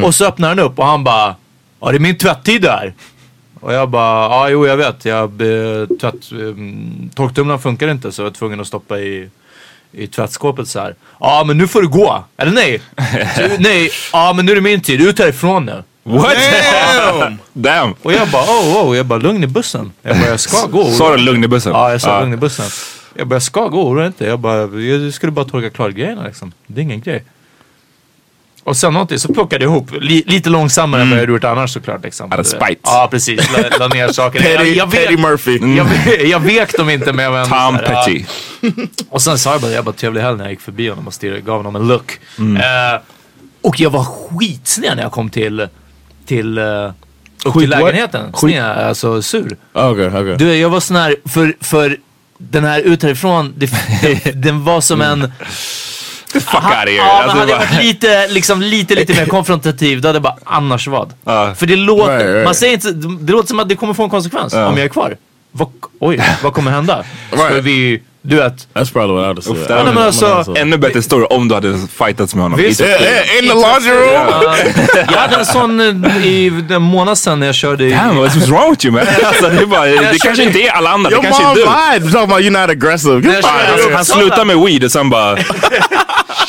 Och 0.04 0.14
så 0.14 0.24
öppnar 0.24 0.48
han 0.48 0.58
upp 0.58 0.78
och 0.78 0.86
han 0.86 1.04
bara 1.04 1.36
Ja 1.80 1.90
det 1.90 1.96
är 1.96 2.00
min 2.00 2.18
tvätttid 2.18 2.62
där. 2.62 2.94
Och 3.60 3.72
jag 3.72 3.90
bara 3.90 4.22
ja 4.22 4.48
jo 4.48 4.66
jag 4.66 4.76
vet. 4.76 5.04
Jag, 5.04 5.40
eh, 5.42 5.86
tvätt, 5.86 6.32
um, 6.32 7.10
torktumlaren 7.14 7.60
funkar 7.60 7.88
inte 7.88 8.12
så 8.12 8.22
jag 8.22 8.24
var 8.24 8.30
tvungen 8.34 8.60
att 8.60 8.66
stoppa 8.66 8.98
i 9.00 9.30
i 9.92 10.06
tvättskåpet 10.06 10.68
så 10.68 10.80
här. 10.80 10.94
Ja 11.20 11.44
men 11.46 11.58
nu 11.58 11.68
får 11.68 11.82
du 11.82 11.88
gå. 11.88 12.24
Eller 12.36 12.52
nej. 12.52 12.80
Så, 13.36 13.48
nej. 13.58 13.90
Ja 14.12 14.32
men 14.32 14.46
nu 14.46 14.52
är 14.52 14.56
det 14.56 14.62
min 14.62 14.80
tid. 14.80 15.00
Ut 15.00 15.18
härifrån 15.18 15.66
nu. 15.66 15.82
What? 16.02 16.36
Damn! 17.20 17.38
Damn! 17.52 17.94
Och 18.02 18.12
jag 18.12 18.28
bara 18.28 18.42
oh, 18.42 18.86
oh, 18.88 18.96
jag 18.96 19.06
bara 19.06 19.18
lugn 19.18 19.44
i 19.44 19.46
bussen. 19.46 19.92
Jag 20.02 20.16
bara 20.16 20.28
jag 20.28 20.40
ska 20.40 20.66
gå. 20.66 20.90
Sa 20.90 21.16
du 21.16 21.22
lugn 21.22 21.44
i 21.44 21.48
bussen? 21.48 21.72
Ja, 21.72 21.90
jag 21.90 22.00
sa 22.00 22.20
lugn 22.20 22.32
i 22.32 22.36
bussen. 22.36 22.66
Jag 23.14 23.26
bara, 23.26 23.34
jag 23.34 23.42
ska 23.42 23.68
gå, 23.68 23.82
oroa 23.88 24.06
inte. 24.06 24.24
Jag 24.26 24.38
bara, 24.38 24.80
jag 24.80 25.14
skulle 25.14 25.32
bara 25.32 25.44
torka 25.44 25.70
klart 25.70 25.92
grejerna 25.92 26.24
liksom. 26.24 26.52
Det 26.66 26.80
är 26.80 26.82
ingen 26.82 27.00
grej. 27.00 27.24
Och 28.64 28.76
sen 28.76 28.92
någonting 28.92 29.18
så 29.18 29.34
plockade 29.34 29.64
jag 29.64 29.72
ihop, 29.72 29.90
li, 30.00 30.24
lite 30.26 30.50
långsammare 30.50 31.02
än 31.02 31.10
vad 31.10 31.18
jag 31.18 31.28
gjort 31.28 31.44
annars 31.44 31.72
såklart. 31.72 32.02
Liksom. 32.04 32.26
Out 32.32 32.32
of 32.32 32.38
vet. 32.38 32.46
spite. 32.62 32.80
Ja, 32.84 33.08
precis. 33.10 33.52
La, 33.52 33.76
la 33.78 33.88
ner 33.88 34.08
saker. 34.12 34.48
jag, 34.48 34.58
Petty, 34.58 34.74
jag, 34.74 34.90
Petty 34.90 35.16
vek, 35.16 35.18
Murphy. 35.18 35.76
jag, 35.76 35.84
vek, 35.84 36.20
jag 36.30 36.40
vek 36.40 36.76
dem 36.76 36.90
inte 36.90 37.12
men 37.12 37.24
jag 37.24 37.32
var 37.32 37.38
ändå 37.38 37.56
Tom 37.56 37.78
så 37.78 37.84
här, 37.84 37.92
ja. 37.92 38.04
Petty. 38.04 38.86
Och 39.10 39.22
sen 39.22 39.38
sa 39.38 39.52
jag 39.52 39.60
bara, 39.60 39.70
jag 39.70 39.84
bara 39.84 39.94
trevlig 39.94 40.20
helg 40.20 40.36
när 40.36 40.44
jag 40.44 40.50
gick 40.50 40.60
förbi 40.60 40.88
honom 40.88 41.06
och 41.06 41.14
stirrade, 41.14 41.40
gav 41.40 41.56
honom 41.56 41.76
en 41.76 41.88
look. 41.88 42.18
Mm. 42.38 42.56
Eh, 42.56 43.00
och 43.62 43.80
jag 43.80 43.90
var 43.90 44.04
skitsned 44.04 44.96
när 44.96 45.02
jag 45.02 45.12
kom 45.12 45.30
till, 45.30 45.68
till, 46.30 46.58
uh, 46.58 46.92
upp 47.44 47.58
till 47.58 47.70
lägenheten. 47.70 48.32
Sned, 48.34 48.64
alltså 48.64 49.22
sur. 49.22 49.56
Okay, 49.74 50.06
okay. 50.06 50.36
Du, 50.36 50.56
jag 50.56 50.68
var 50.70 50.80
sån 50.80 50.96
här, 50.96 51.16
för, 51.28 51.54
för 51.60 51.96
den 52.38 52.64
här 52.64 52.80
ut 52.80 53.02
härifrån, 53.02 53.54
det, 53.56 53.70
den, 54.02 54.18
den 54.40 54.64
var 54.64 54.80
som 54.80 55.00
en... 55.00 55.32
Fuck 56.32 56.54
out 56.54 56.64
of 56.64 56.70
here. 56.72 56.90
Ja, 56.92 57.22
Alltså, 57.22 57.38
hade 57.38 57.50
jag 57.52 57.60
bara- 57.60 57.68
varit 57.70 57.84
lite, 57.84 58.28
liksom, 58.28 58.62
lite, 58.62 58.94
lite 58.94 59.14
mer 59.14 59.26
konfrontativ, 59.26 60.00
då 60.00 60.08
hade 60.08 60.16
jag 60.16 60.22
bara, 60.22 60.36
annars 60.44 60.86
vad? 60.88 61.12
Ja. 61.24 61.54
För 61.54 61.66
det 61.66 61.76
låter, 61.76 62.18
Right, 62.18 62.26
right. 62.34 62.44
man 62.44 62.54
säger 62.54 62.72
inte, 62.74 62.90
det 62.92 63.32
låter 63.32 63.48
som 63.48 63.60
att 63.60 63.68
det 63.68 63.76
kommer 63.76 63.94
få 63.94 64.02
en 64.04 64.10
konsekvens 64.10 64.52
Ja. 64.52 64.66
om 64.66 64.76
jag 64.76 64.84
är 64.84 64.88
kvar. 64.88 65.16
Vad, 65.52 65.68
oj, 66.00 66.22
vad 66.42 66.52
kommer 66.54 66.70
hända? 66.70 67.04
Right. 67.32 67.64
vi, 67.64 68.02
du 68.22 68.36
vet, 68.36 68.68
That's 68.74 68.92
probably 68.92 69.14
what 69.16 69.24
I 69.24 69.26
would 69.26 69.36
have 69.38 69.42
said. 69.42 69.56
Uff, 69.56 69.68
det 69.68 69.74
hade 69.74 69.92
men 69.92 70.02
alltså- 70.02 70.54
Ännu 70.56 70.76
bättre 70.78 71.02
story 71.02 71.26
om 71.30 71.48
du 71.48 71.54
hade 71.54 71.78
fightats 71.98 72.34
med 72.34 72.42
honom. 72.44 72.58
Visst. 72.58 72.80
Yeah, 72.80 73.02
yeah, 73.02 73.38
in 73.38 73.48
the 73.48 73.54
laundry 73.54 73.90
room. 73.92 74.12
Ja, 74.12 74.56
jag 75.12 75.18
hade 75.18 75.36
en 75.36 75.46
sån 75.46 75.80
eh, 76.04 76.26
i 76.26 76.64
en 76.70 76.82
månad 76.82 77.18
sedan 77.18 77.40
när 77.40 77.46
jag 77.46 77.54
körde 77.54 77.84
i... 77.84 77.90
Damn, 77.90 78.18
what's 78.18 78.46
wrong 78.50 78.70
with 78.70 78.86
you 78.86 78.92
man? 78.94 79.06
Alltså, 79.24 79.48
det 79.48 79.66
bara, 79.66 79.84
det 79.86 80.18
kanske 80.22 80.42
inte 80.42 80.58
är 80.58 80.70
alla 80.70 80.90
andra, 80.90 81.10
det 81.10 81.16
Your 81.16 81.22
kanske 81.22 81.42
är 81.42 81.46
mom 81.46 81.54
du. 81.54 81.60
lied. 81.60 82.12
Talking 82.12 82.30
about 82.32 82.40
you're 82.44 82.60
not 82.60 82.70
aggressive. 82.70 83.42
Han 83.94 84.04
slutar 84.04 84.44
med 84.44 84.56
weed 84.58 84.84
och 84.84 84.92
sen 84.92 85.10
bara... 85.10 85.38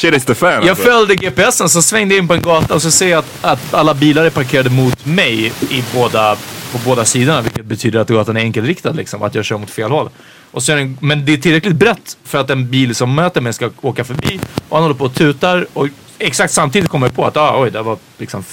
Shit 0.01 0.13
is 0.13 0.25
the 0.25 0.35
fan. 0.35 0.51
Jag 0.51 0.69
alltså. 0.69 0.83
följde 0.83 1.15
GPSen 1.15 1.69
så 1.69 1.81
svängde 1.81 2.15
jag 2.15 2.21
in 2.21 2.27
på 2.27 2.33
en 2.33 2.41
gata 2.41 2.75
och 2.75 2.81
så 2.81 2.91
ser 2.91 3.09
jag 3.09 3.19
att, 3.19 3.25
att 3.41 3.73
alla 3.73 3.93
bilar 3.93 4.25
är 4.25 4.29
parkerade 4.29 4.69
mot 4.69 5.05
mig 5.05 5.53
i 5.69 5.83
båda, 5.93 6.35
på 6.71 6.77
båda 6.85 7.05
sidorna. 7.05 7.41
Vilket 7.41 7.65
betyder 7.65 7.99
att 7.99 8.07
gatan 8.07 8.37
är 8.37 8.41
enkelriktad 8.41 8.91
liksom. 8.91 9.23
Att 9.23 9.35
jag 9.35 9.45
kör 9.45 9.57
mot 9.57 9.69
fel 9.69 9.91
håll. 9.91 10.09
Och 10.51 10.63
så 10.63 10.71
är 10.71 10.75
den, 10.75 10.97
men 11.01 11.25
det 11.25 11.33
är 11.33 11.37
tillräckligt 11.37 11.75
brett 11.75 12.17
för 12.23 12.37
att 12.37 12.49
en 12.49 12.69
bil 12.69 12.95
som 12.95 13.15
möter 13.15 13.41
mig 13.41 13.53
ska 13.53 13.69
åka 13.81 14.03
förbi. 14.03 14.39
Och 14.69 14.77
han 14.77 14.83
håller 14.83 14.95
på 14.95 15.05
och 15.05 15.13
tutar. 15.13 15.67
Och 15.73 15.87
exakt 16.17 16.53
samtidigt 16.53 16.89
kommer 16.89 17.07
jag 17.07 17.15
på 17.15 17.25
att 17.25 17.37
ah, 17.37 17.61
oj, 17.61 17.71
det 17.71 17.81
var 17.81 17.97
liksom 18.17 18.43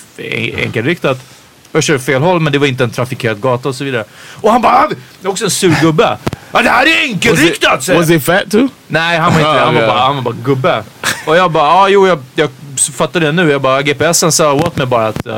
enkelriktat. 0.56 1.37
Jag 1.72 1.82
kör 1.82 1.98
fel 1.98 2.22
håll 2.22 2.40
men 2.40 2.52
det 2.52 2.58
var 2.58 2.66
inte 2.66 2.84
en 2.84 2.90
trafikerad 2.90 3.40
gata 3.40 3.68
och 3.68 3.74
så 3.74 3.84
vidare. 3.84 4.04
Och 4.40 4.52
han 4.52 4.62
bara, 4.62 4.72
"Ah, 4.72 5.28
också 5.28 5.44
en 5.44 5.50
sur 5.50 5.74
gubbe. 5.80 6.16
Ja, 6.52 6.62
det 6.62 6.70
här 6.70 6.86
är 6.86 7.02
enkelriktat! 7.02 7.82
säger 7.84 7.98
Was 8.00 8.08
he 8.08 8.20
fat 8.20 8.50
too? 8.50 8.68
Nej, 8.86 9.18
han 9.18 9.32
var 9.32 9.40
inte 9.40 9.52
det. 9.52 9.60
Han 9.60 9.74
var 9.74 9.82
Ah, 9.82 9.86
bara, 9.86 10.00
han 10.00 10.16
var 10.16 10.22
bara 10.22 10.34
gubbe. 10.44 10.82
Och 11.26 11.36
jag 11.36 11.50
bara, 11.52 11.64
ja 11.68 11.88
jo, 11.88 12.06
jag, 12.06 12.18
jag 12.34 12.50
fattar 12.92 13.20
det 13.20 13.32
nu. 13.32 13.50
Jag 13.50 13.60
bara, 13.62 13.82
GPSen 13.82 14.32
sa 14.32 14.52
åt 14.52 14.76
mig 14.76 14.86
bara 14.86 15.06
att... 15.06 15.26
eh, 15.26 15.32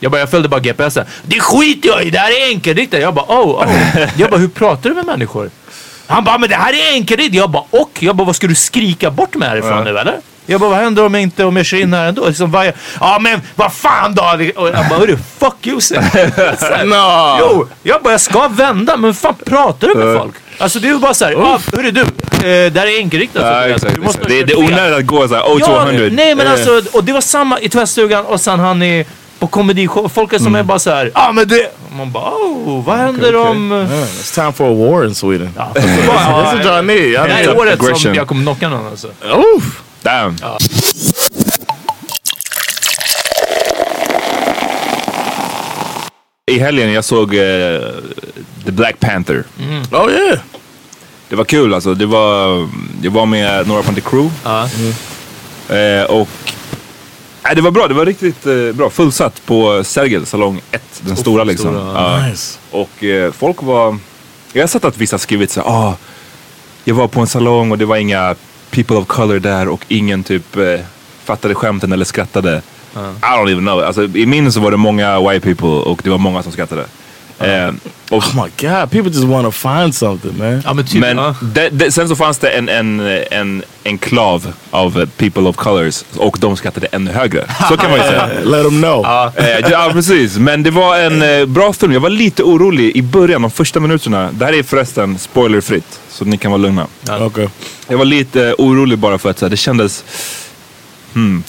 jag 0.00 0.10
bara, 0.12 0.18
jag 0.20 0.30
följde 0.30 0.48
bara 0.48 0.60
GPSen. 0.60 1.04
Det 1.22 1.40
skiter 1.40 1.88
jag 1.88 2.04
i, 2.04 2.10
det 2.10 2.18
här 2.18 2.30
är 2.30 2.48
enkelriktat. 2.48 3.00
Jag 3.00 3.14
bara, 3.14 3.24
oh, 3.28 3.62
oh. 3.64 3.68
Jag 4.16 4.30
bara, 4.30 4.40
hur 4.40 4.48
pratar 4.48 4.90
du 4.90 4.96
med 4.96 5.06
människor? 5.06 5.50
Han 6.06 6.24
bara, 6.24 6.38
men 6.38 6.48
det 6.50 6.56
här 6.56 6.72
är 6.72 6.92
enkelriktat. 6.92 7.34
Jag 7.36 7.50
bara, 7.50 7.64
och? 7.70 7.90
Jag 8.00 8.16
bara, 8.16 8.24
vad 8.24 8.36
ska 8.36 8.46
du 8.46 8.54
skrika 8.54 9.10
bort 9.10 9.34
mig 9.34 9.48
härifrån 9.48 9.84
nu 9.84 9.90
eller? 9.98 10.18
Jag 10.46 10.60
bara, 10.60 10.70
vad 10.70 10.78
händer 10.78 11.04
om 11.04 11.14
jag 11.14 11.22
inte 11.22 11.44
om 11.44 11.56
jag 11.56 11.66
kör 11.66 11.76
in 11.80 11.94
här 11.94 12.08
ändå? 12.08 12.26
Liksom, 12.26 12.50
vad 12.50 12.66
jag, 12.66 12.74
ja 13.00 13.18
men 13.20 13.40
vad 13.54 13.72
fan 13.72 14.14
då? 14.14 14.22
Och 14.56 14.68
jag 14.68 14.88
bara, 14.88 14.98
hörru, 14.98 15.18
fuck 15.38 15.66
you 15.66 15.80
här, 16.00 16.84
No. 16.84 17.38
Jo, 17.40 17.68
jag 17.82 18.02
bara, 18.02 18.10
jag 18.10 18.20
ska 18.20 18.48
vända, 18.48 18.96
men 18.96 19.14
fan 19.14 19.34
pratar 19.46 19.88
du 19.88 19.94
med 19.94 20.18
folk? 20.18 20.34
Alltså 20.58 20.78
det 20.78 20.88
är 20.88 20.92
ju 20.92 20.98
bara 20.98 21.14
såhär, 21.14 21.34
ah, 21.34 21.60
hörru 21.76 21.90
du, 21.90 22.00
eh, 22.00 22.72
där 22.72 22.86
är 22.86 22.98
enkelriktat. 22.98 23.42
Ja, 23.42 23.64
exakt, 23.64 23.94
Du 23.94 24.00
måste. 24.00 24.28
Det, 24.28 24.40
är 24.40 24.58
onödigt 24.58 24.98
att 24.98 25.06
gå 25.06 25.28
såhär 25.28 25.42
oh, 25.42 25.56
Ja, 25.60 25.66
200. 25.66 26.08
nej 26.12 26.34
men 26.34 26.46
Eh, 26.46 26.52
alltså, 26.52 26.82
och 26.92 27.04
det 27.04 27.12
var 27.12 27.20
samma 27.20 27.60
i 27.60 27.68
tvättstugan 27.68 28.24
och 28.24 28.40
sen 28.40 28.60
han 28.60 28.82
är 28.82 29.06
på 29.38 29.46
komedishow. 29.46 30.08
Folk 30.08 30.32
är 30.32 30.38
som 30.38 30.54
är 30.54 30.62
bara 30.62 30.78
såhär, 30.78 31.10
ja 31.14 31.28
ah, 31.28 31.32
men 31.32 31.48
det... 31.48 31.72
Man 31.96 32.12
bara, 32.12 32.30
oh, 32.30 32.84
vad 32.84 32.96
händer 32.96 33.36
om... 33.36 33.72
Yeah, 33.72 33.86
it's 33.88 34.34
time 34.34 34.52
for 34.52 34.70
a 34.70 34.74
war 34.74 35.04
in 35.04 35.14
Sweden. 35.14 35.50
Ja, 35.56 35.70
det 35.74 35.80
här 35.80 37.42
är 37.42 37.58
året 37.58 37.98
som 37.98 38.14
jag 38.14 38.28
kommer 38.28 38.42
knocka 38.42 38.68
någon 38.68 38.86
alltså. 38.86 39.08
Oof. 39.32 39.82
Damn. 40.02 40.36
I 46.46 46.58
helgen 46.58 46.92
jag 46.92 47.04
såg 47.04 47.34
eh, 47.34 47.80
The 48.64 48.70
Black 48.72 49.00
Panther. 49.00 49.44
Oh 49.90 50.10
yeah. 50.10 50.38
Det 51.28 51.36
var 51.36 51.44
kul 51.44 51.74
alltså. 51.74 51.94
Det 51.94 52.06
var, 52.06 52.68
jag 53.02 53.10
var 53.10 53.26
med 53.26 53.68
några 53.68 53.82
från 53.82 53.94
The 53.94 54.00
Crew. 54.00 54.30
Ja. 54.44 54.68
Eh, 55.76 56.04
och 56.04 56.28
nej, 57.42 57.54
det 57.54 57.60
var 57.62 57.70
bra. 57.70 57.88
Det 57.88 57.94
var 57.94 58.06
riktigt 58.06 58.46
eh, 58.46 58.72
bra. 58.72 58.90
Fullsatt 58.90 59.46
på 59.46 59.84
Sergel, 59.84 60.26
salong 60.26 60.60
1. 60.70 60.82
Den 61.00 61.16
stora 61.16 61.44
liksom. 61.44 61.70
stora, 61.74 61.92
Ja. 61.94 62.26
Nice. 62.26 62.58
Och 62.70 63.04
eh, 63.04 63.32
folk 63.32 63.62
var... 63.62 63.98
Jag 64.52 64.62
har 64.62 64.68
sett 64.68 64.84
att 64.84 64.96
vissa 64.98 65.18
skrivit 65.18 65.50
så 65.50 65.60
här, 65.60 65.68
ah, 65.68 65.96
jag 66.84 66.94
var 66.94 67.08
på 67.08 67.20
en 67.20 67.26
salong 67.26 67.70
och 67.72 67.78
det 67.78 67.84
var 67.84 67.96
inga 67.96 68.34
people 68.72 68.96
of 68.96 69.06
color 69.06 69.38
där 69.38 69.68
och 69.68 69.84
ingen 69.88 70.24
typ 70.24 70.56
eh, 70.56 70.80
fattade 71.24 71.54
skämten 71.54 71.92
eller 71.92 72.04
skrattade. 72.04 72.62
I 72.94 73.36
don't 73.38 73.50
even 73.50 73.64
know. 73.64 73.80
Alltså, 73.80 74.04
I 74.04 74.26
min 74.26 74.52
så 74.52 74.60
var 74.60 74.70
det 74.70 74.76
många 74.76 75.20
white 75.30 75.40
people 75.46 75.68
och 75.68 76.00
det 76.04 76.10
var 76.10 76.18
många 76.18 76.42
som 76.42 76.52
skrattade. 76.52 76.86
Eh, 77.42 77.74
och, 78.10 78.22
Oh 78.22 78.44
my 78.44 78.50
god, 78.68 78.90
people 78.90 79.10
just 79.10 79.24
want 79.24 79.46
to 79.46 79.52
find 79.52 79.94
something 79.94 80.38
man. 80.38 80.62
Ja 80.64 80.74
men 80.74 80.86
typ, 80.86 81.00
men 81.00 81.16
ja. 81.16 81.34
det, 81.42 81.68
det, 81.68 81.92
sen 81.92 82.08
så 82.08 82.16
fanns 82.16 82.38
det 82.38 82.50
en, 82.50 82.68
en, 82.68 83.00
en 83.30 83.62
enklav 83.84 84.52
av 84.70 85.06
people 85.16 85.42
of 85.42 85.56
colors 85.56 86.04
och 86.16 86.36
de 86.40 86.56
skattade 86.56 86.86
ännu 86.92 87.12
högre. 87.12 87.46
Så 87.68 87.76
kan 87.76 87.90
man 87.90 88.00
ju 88.00 88.06
säga. 88.06 88.28
Let 88.44 88.62
them 88.62 88.82
know. 88.82 89.06
Eh, 89.36 89.70
ja 89.70 89.90
precis, 89.92 90.38
men 90.38 90.62
det 90.62 90.70
var 90.70 90.98
en 90.98 91.22
eh, 91.22 91.46
bra 91.46 91.72
film. 91.72 91.92
Jag 91.92 92.00
var 92.00 92.10
lite 92.10 92.42
orolig 92.42 92.96
i 92.96 93.02
början, 93.02 93.42
de 93.42 93.50
första 93.50 93.80
minuterna. 93.80 94.30
Det 94.32 94.44
här 94.44 94.52
är 94.52 94.62
förresten 94.62 95.18
spoilerfritt, 95.18 96.00
så 96.08 96.24
ni 96.24 96.38
kan 96.38 96.50
vara 96.50 96.62
lugna. 96.62 96.86
Okay. 97.20 97.48
Jag 97.88 97.98
var 97.98 98.04
lite 98.04 98.48
eh, 98.48 98.54
orolig 98.58 98.98
bara 98.98 99.18
för 99.18 99.30
att 99.30 99.38
så 99.38 99.44
här, 99.44 99.50
det 99.50 99.56
kändes... 99.56 100.04
Hmm, 101.14 101.44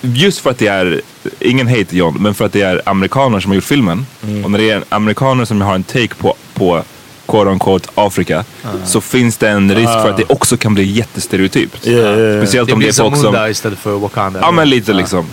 just 0.00 0.38
för 0.38 0.50
att 0.50 0.58
det 0.58 0.66
är, 0.66 1.00
ingen 1.40 1.68
hate 1.68 1.96
John, 1.96 2.16
men 2.20 2.34
för 2.34 2.44
att 2.44 2.52
det 2.52 2.62
är 2.62 2.82
amerikaner 2.86 3.40
som 3.40 3.50
har 3.50 3.54
gjort 3.56 3.64
filmen. 3.64 4.06
Och 4.44 4.50
när 4.50 4.58
det 4.58 4.70
är 4.70 4.82
amerikaner 4.88 5.44
som 5.44 5.60
har 5.60 5.74
en 5.74 5.82
take 5.84 6.14
på, 6.14 6.34
på 6.54 6.82
quote 7.28 7.50
unquote 7.50 7.88
Afrika. 7.94 8.44
Så 8.84 9.00
finns 9.00 9.36
det 9.36 9.48
en 9.48 9.74
risk 9.74 9.92
för 9.92 10.10
att 10.10 10.16
det 10.16 10.24
också 10.28 10.56
kan 10.56 10.74
bli 10.74 10.84
jättestereotypt. 10.84 11.86
Yeah, 11.86 12.00
yeah, 12.04 12.20
yeah. 12.20 12.40
Speciellt 12.42 12.68
Det 12.68 12.74
om 12.74 12.80
det 12.80 12.88
är 12.88 12.92
folk 12.92 13.16
som... 13.16 13.46
Istället 13.50 13.78
för 13.78 13.98
Wakanda. 13.98 14.40
Ja 14.42 14.50
men 14.50 14.70
lite 14.70 14.92
liksom. 14.92 15.26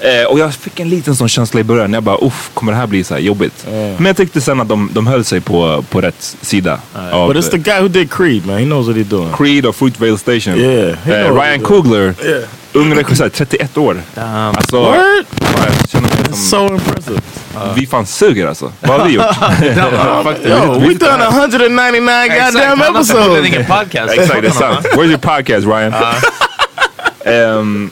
Eh, 0.00 0.26
och 0.30 0.38
jag 0.38 0.54
fick 0.54 0.80
en 0.80 0.88
liten 0.88 1.16
sån 1.16 1.28
känsla 1.28 1.60
i 1.60 1.64
början. 1.64 1.92
Jag 1.92 2.02
bara, 2.02 2.18
uff, 2.26 2.50
kommer 2.54 2.72
det 2.72 2.78
här 2.78 2.86
bli 2.86 3.04
så 3.04 3.14
här 3.14 3.20
jobbigt? 3.20 3.66
Men 3.70 4.04
jag 4.06 4.16
tyckte 4.16 4.40
sen 4.40 4.60
att 4.60 4.68
de, 4.68 4.90
de 4.92 5.06
höll 5.06 5.24
sig 5.24 5.40
på, 5.40 5.84
på 5.90 6.00
rätt 6.00 6.36
sida. 6.40 6.78
av, 7.12 7.32
But 7.32 7.44
it's 7.44 7.50
the 7.50 7.58
guy 7.58 7.80
who 7.80 7.88
did 7.88 8.10
Creed 8.10 8.46
man. 8.46 8.56
He 8.58 8.64
knows 8.64 8.86
what 8.86 8.96
he's 8.96 9.04
doing. 9.04 9.32
Creed 9.36 9.66
och 9.66 9.76
Fruitvale 9.76 10.18
Station. 10.18 10.54
Yeah, 10.60 11.08
Eh, 11.08 11.34
Ryan 11.34 11.60
Coogler, 11.60 12.14
Yeah. 12.24 12.42
Ung 12.74 12.94
regissör, 12.94 13.28
31 13.28 13.78
år. 13.78 14.02
Damn. 14.14 14.56
Alltså, 14.56 14.80
Word? 14.80 14.96
jag 15.40 15.88
känner 15.90 16.08
mig 16.08 16.24
som, 16.32 16.68
so 16.68 16.74
impressive. 16.74 17.20
vi 17.76 17.86
fan 17.86 18.06
suger 18.06 18.46
alltså. 18.46 18.72
Vad 18.80 19.00
har 19.00 19.08
vi 19.08 19.14
gjort? 19.14 19.24
Yo, 20.46 20.80
we 20.80 20.94
done 20.94 21.24
199 21.24 22.28
goddamn 22.28 22.78
ingen 22.78 22.96
episodes. 22.96 23.66
podcast. 23.66 24.12
Exakt, 24.12 24.42
det 24.42 24.48
är 24.48 24.50
sant. 24.50 24.86
Where's 24.86 25.06
your 25.06 25.18
podcast 25.18 25.66
Ryan? 25.66 25.94
Ehm, 27.26 27.90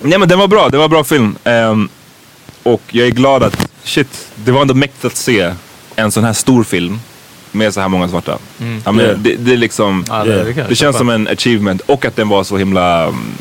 nej 0.00 0.18
men 0.18 0.28
den 0.28 0.38
var 0.38 0.48
bra, 0.48 0.68
det 0.68 0.76
var 0.76 0.84
en 0.84 0.90
bra 0.90 1.04
film. 1.04 1.36
Ehm, 1.44 1.88
och 2.62 2.82
jag 2.88 3.06
är 3.06 3.10
glad 3.10 3.42
att, 3.42 3.68
shit, 3.84 4.28
det 4.34 4.52
var 4.52 4.60
ändå 4.60 4.74
mäktigt 4.74 5.04
att 5.04 5.16
se 5.16 5.52
en 5.96 6.12
sån 6.12 6.24
här 6.24 6.32
stor 6.32 6.64
film 6.64 7.00
med 7.52 7.74
så 7.74 7.80
här 7.80 7.88
många 7.88 8.08
svarta. 8.08 8.38
Ja, 8.84 8.92
men 8.92 9.04
Yeah. 9.04 9.18
det, 9.18 9.34
det 9.34 9.52
är 9.52 9.56
liksom, 9.56 10.04
Ja, 10.08 10.24
det, 10.24 10.52
det, 10.68 10.74
känns 10.74 10.96
som 10.96 11.08
en 11.08 11.28
achievement 11.28 11.80
och 11.86 12.04
att 12.04 12.16
den 12.16 12.28
var 12.28 12.44
så 12.44 12.56
himla 12.56 13.02
mm, 13.02 13.32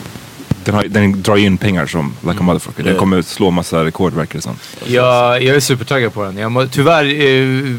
den, 0.71 0.75
har, 0.75 0.83
den 0.83 1.21
drar 1.21 1.35
ju 1.35 1.45
in 1.45 1.57
pengar 1.57 1.85
som 1.85 2.13
like 2.21 2.39
a 2.39 2.43
motherfucker. 2.43 2.83
Den 2.83 2.95
kommer 2.95 3.21
slå 3.21 3.51
massa 3.51 3.85
rekord 3.85 4.13
verkar 4.13 4.35
det 4.35 4.41
som. 4.41 4.55
Jag, 4.85 5.43
jag 5.43 5.55
är 5.55 5.59
supertaggad 5.59 6.13
på 6.13 6.23
den. 6.23 6.37
Jag 6.37 6.51
må, 6.51 6.67
tyvärr 6.67 7.05
eh, 7.05 7.75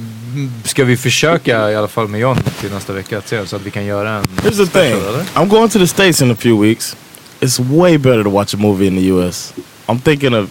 ska 0.64 0.84
vi 0.84 0.96
försöka 0.96 1.70
i 1.70 1.76
alla 1.76 1.88
fall 1.88 2.08
med 2.08 2.20
John 2.20 2.36
till 2.60 2.70
nästa 2.70 2.92
vecka 2.92 3.18
att 3.18 3.28
se 3.28 3.46
så 3.46 3.56
att 3.56 3.62
vi 3.62 3.70
kan 3.70 3.84
göra 3.84 4.10
en 4.10 4.24
Here's 4.24 4.56
the 4.56 4.66
thing. 4.66 4.92
eller? 4.92 5.24
I'm 5.34 5.48
going 5.48 5.68
to 5.68 5.78
the 5.78 5.86
States 5.86 6.22
in 6.22 6.30
a 6.30 6.36
few 6.38 6.68
weeks. 6.68 6.96
It's 7.40 7.60
way 7.80 7.98
better 7.98 8.24
to 8.24 8.30
watch 8.30 8.54
a 8.54 8.58
movie 8.58 8.86
in 8.86 8.96
the 8.96 9.06
US. 9.06 9.54
I'm 9.86 10.00
thinking 10.00 10.34
of 10.34 10.50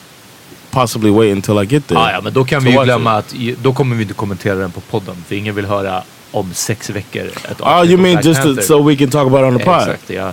possibly 0.72 1.12
waiting 1.12 1.36
until 1.36 1.64
I 1.64 1.66
get 1.76 1.88
there. 1.88 2.00
Ah, 2.00 2.12
ja, 2.12 2.22
men 2.22 2.34
då 2.34 2.46
kan 2.46 2.62
to 2.62 2.66
vi 2.66 2.72
ju 2.72 2.84
glömma 2.84 3.12
att 3.12 3.36
då 3.62 3.74
kommer 3.74 3.96
vi 3.96 4.02
inte 4.02 4.14
kommentera 4.14 4.56
den 4.56 4.72
på 4.72 4.82
podden. 4.82 5.16
För 5.28 5.36
ingen 5.36 5.56
vill 5.56 5.66
höra 5.66 6.04
om 6.32 6.54
sex 6.54 6.90
veckor 6.90 7.22
ett 7.52 7.62
Oh, 7.62 7.68
avsnitt 7.68 7.92
you 7.92 8.02
mean 8.02 8.22
just 8.24 8.42
to, 8.42 8.62
so 8.62 8.84
we 8.84 8.96
can 8.96 9.10
talk 9.10 9.28
about 9.28 9.40
it 9.40 9.46
on 9.54 9.58
the 9.60 9.66
pod? 9.66 9.82
Exakt, 9.82 10.10
ja. 10.10 10.32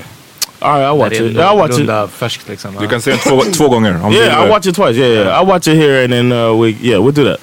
All 0.59 0.79
right, 0.81 0.91
I'll 0.93 0.99
watch 0.99 1.19
det 1.19 1.31
it. 1.31 1.37
I'll 1.37 1.57
watch 1.57 1.79
it. 1.79 2.11
färskt 2.19 2.49
liksom. 2.49 2.75
Du 2.79 2.85
ja. 2.85 2.91
kan 2.91 3.01
se 3.01 3.11
den 3.11 3.19
två, 3.21 3.43
två 3.55 3.69
gånger 3.69 4.05
om 4.05 4.13
Yeah, 4.13 4.43
vill. 4.43 4.51
watch 4.51 4.67
it 4.67 4.75
twice. 4.77 4.93
Yeah, 4.99 5.11
yeah. 5.13 5.43
I'll 5.43 5.47
watch 5.47 5.69
it 5.69 5.75
here 5.77 6.05
and 6.05 6.13
then 6.13 6.33
uh, 6.33 6.63
we 6.63 6.69
yeah 6.83 7.03
we'll 7.05 7.13
do 7.13 7.25
that. 7.25 7.41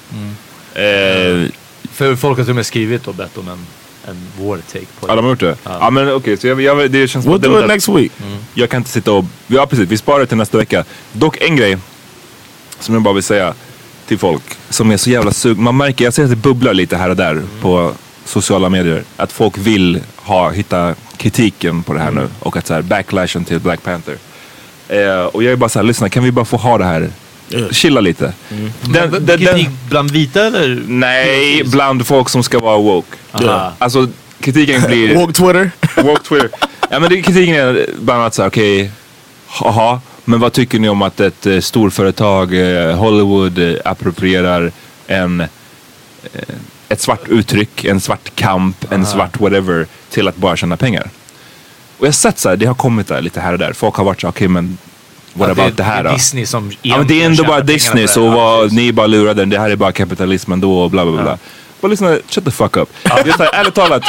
Eh, 0.74 1.50
För 1.92 2.16
folk 2.16 2.38
har 2.38 2.44
till 2.44 2.50
och 2.50 2.56
med 2.56 2.66
skrivit 2.66 3.06
och 3.06 3.14
bett 3.14 3.38
om 3.38 3.48
en, 3.48 3.66
en 4.08 4.16
vår 4.38 4.56
take 4.72 4.86
på 5.00 5.08
ja, 5.08 5.08
det. 5.08 5.16
de 5.16 5.24
har 5.24 5.30
gjort 5.32 5.40
det? 5.40 5.56
Ja, 5.64 5.90
men 5.90 6.12
okej, 6.12 6.36
så 6.36 6.46
jag, 6.46 6.60
jag, 6.60 6.90
det 6.90 7.08
känns 7.08 7.26
We'll 7.26 7.38
do 7.38 7.60
it 7.60 7.66
next 7.66 7.88
week. 7.88 8.12
Jag 8.54 8.70
kan 8.70 8.78
inte 8.80 8.90
sitta 8.90 9.12
och... 9.12 9.24
Ja 9.46 9.66
precis, 9.66 9.88
vi 9.88 9.96
sparar 9.96 10.26
till 10.26 10.36
nästa 10.36 10.58
vecka. 10.58 10.84
Dock 11.12 11.36
en 11.40 11.56
grej 11.56 11.78
som 12.80 12.94
jag 12.94 13.02
bara 13.02 13.14
vill 13.14 13.22
säga 13.22 13.54
till 14.06 14.18
folk 14.18 14.42
som 14.70 14.90
är 14.90 14.96
så 14.96 15.10
jävla 15.10 15.32
sug. 15.32 15.58
Man 15.58 15.76
märker, 15.76 16.04
jag 16.04 16.14
ser 16.14 16.24
att 16.24 16.30
det 16.30 16.36
bubblar 16.36 16.74
lite 16.74 16.96
här 16.96 17.10
och 17.10 17.16
där 17.16 17.42
på 17.62 17.92
sociala 18.24 18.68
medier. 18.68 19.02
Att 19.16 19.32
folk 19.32 19.58
vill 19.58 20.00
ha, 20.16 20.50
hitta 20.50 20.94
kritiken 21.16 21.82
på 21.82 21.92
det 21.92 22.00
här 22.00 22.10
nu. 22.10 22.28
Och 22.38 22.56
att 22.56 22.66
så 22.66 22.74
här, 22.74 22.82
backlashen 22.82 23.44
till 23.44 23.60
Black 23.60 23.82
Panther. 23.82 24.16
Eh, 24.88 25.24
och 25.24 25.42
jag 25.42 25.52
är 25.52 25.56
bara 25.56 25.68
så 25.68 25.78
här, 25.78 25.86
lyssna 25.86 26.08
kan 26.08 26.24
vi 26.24 26.32
bara 26.32 26.44
få 26.44 26.56
ha 26.56 26.78
det 26.78 26.84
här? 26.84 27.10
Yeah. 27.50 27.70
Chilla 27.70 28.00
lite. 28.00 28.32
Den, 28.48 28.72
Men, 28.82 29.10
den, 29.10 29.26
den, 29.26 29.38
kritik 29.38 29.68
bland 29.88 30.10
vita 30.10 30.46
eller? 30.46 30.82
nej, 30.86 31.62
bland 31.64 32.06
folk 32.06 32.28
som 32.28 32.42
ska 32.42 32.58
vara 32.58 32.78
woke. 32.78 33.16
Aha. 33.32 33.72
Alltså 33.78 34.08
kritiken 34.40 34.82
blir... 34.82 35.14
Woke 35.20 35.32
Twitter. 35.32 35.70
Woke 36.02 36.22
Twitter. 36.22 36.50
Ja 36.90 37.00
men 37.00 37.10
det, 37.10 37.22
kritiken 37.22 37.54
är 37.54 37.86
bland 37.98 38.20
annat 38.20 38.34
såhär, 38.34 38.48
okej, 38.48 38.90
haha, 39.46 40.00
men 40.24 40.40
vad 40.40 40.52
tycker 40.52 40.78
ni 40.78 40.88
om 40.88 41.02
att 41.02 41.20
ett 41.20 41.46
eh, 41.46 41.60
storföretag, 41.60 42.54
eh, 42.54 42.96
Hollywood, 42.96 43.58
eh, 43.58 43.74
approprierar 43.84 44.72
en, 45.06 45.40
eh, 45.40 45.48
ett 46.88 47.00
svart 47.00 47.28
uttryck, 47.28 47.84
en 47.84 48.00
svart 48.00 48.34
kamp, 48.34 48.92
en 48.92 49.06
svart 49.06 49.40
whatever 49.40 49.86
till 50.10 50.28
att 50.28 50.36
bara 50.36 50.56
tjäna 50.56 50.76
pengar? 50.76 51.10
Och 51.98 52.06
jag 52.06 52.08
har 52.08 52.12
sett 52.12 52.38
såhär, 52.38 52.56
det 52.56 52.66
har 52.66 52.74
kommit 52.74 53.08
där 53.08 53.20
lite 53.20 53.40
här 53.40 53.52
och 53.52 53.58
där. 53.58 53.72
Folk 53.72 53.94
har 53.94 54.04
varit 54.04 54.20
så 54.20 54.28
okej 54.28 54.48
men 54.48 54.78
what 55.32 55.50
Att 55.50 55.58
about 55.58 55.76
det, 55.76 55.82
här 55.82 55.98
är 56.00 56.04
då? 56.04 56.12
Disney 56.12 56.46
som 56.46 56.72
Ja 56.82 56.98
men 56.98 57.06
det 57.06 57.22
är 57.22 57.26
ändå 57.26 57.44
bara 57.44 57.60
Disney 57.60 58.08
så 58.08 58.20
det. 58.20 58.26
Ja, 58.26 58.34
vad, 58.34 58.72
ni 58.72 58.88
är 58.88 58.92
bara 58.92 59.06
lurade, 59.06 59.44
det 59.44 59.58
här 59.58 59.70
är 59.70 59.76
bara 59.76 59.92
kapitalismen 59.92 60.60
då 60.60 60.78
och 60.78 60.90
bla 60.90 61.04
bla 61.04 61.22
bla. 61.22 61.38
Bara 61.80 61.88
lyssna, 61.88 62.18
shut 62.28 62.44
the 62.44 62.50
fuck 62.50 62.76
up. 62.76 62.88
Jag 63.02 63.28
är 63.28 63.32
så 63.32 63.42
här, 63.42 63.54
ärligt 63.54 63.74
talat, 63.74 64.02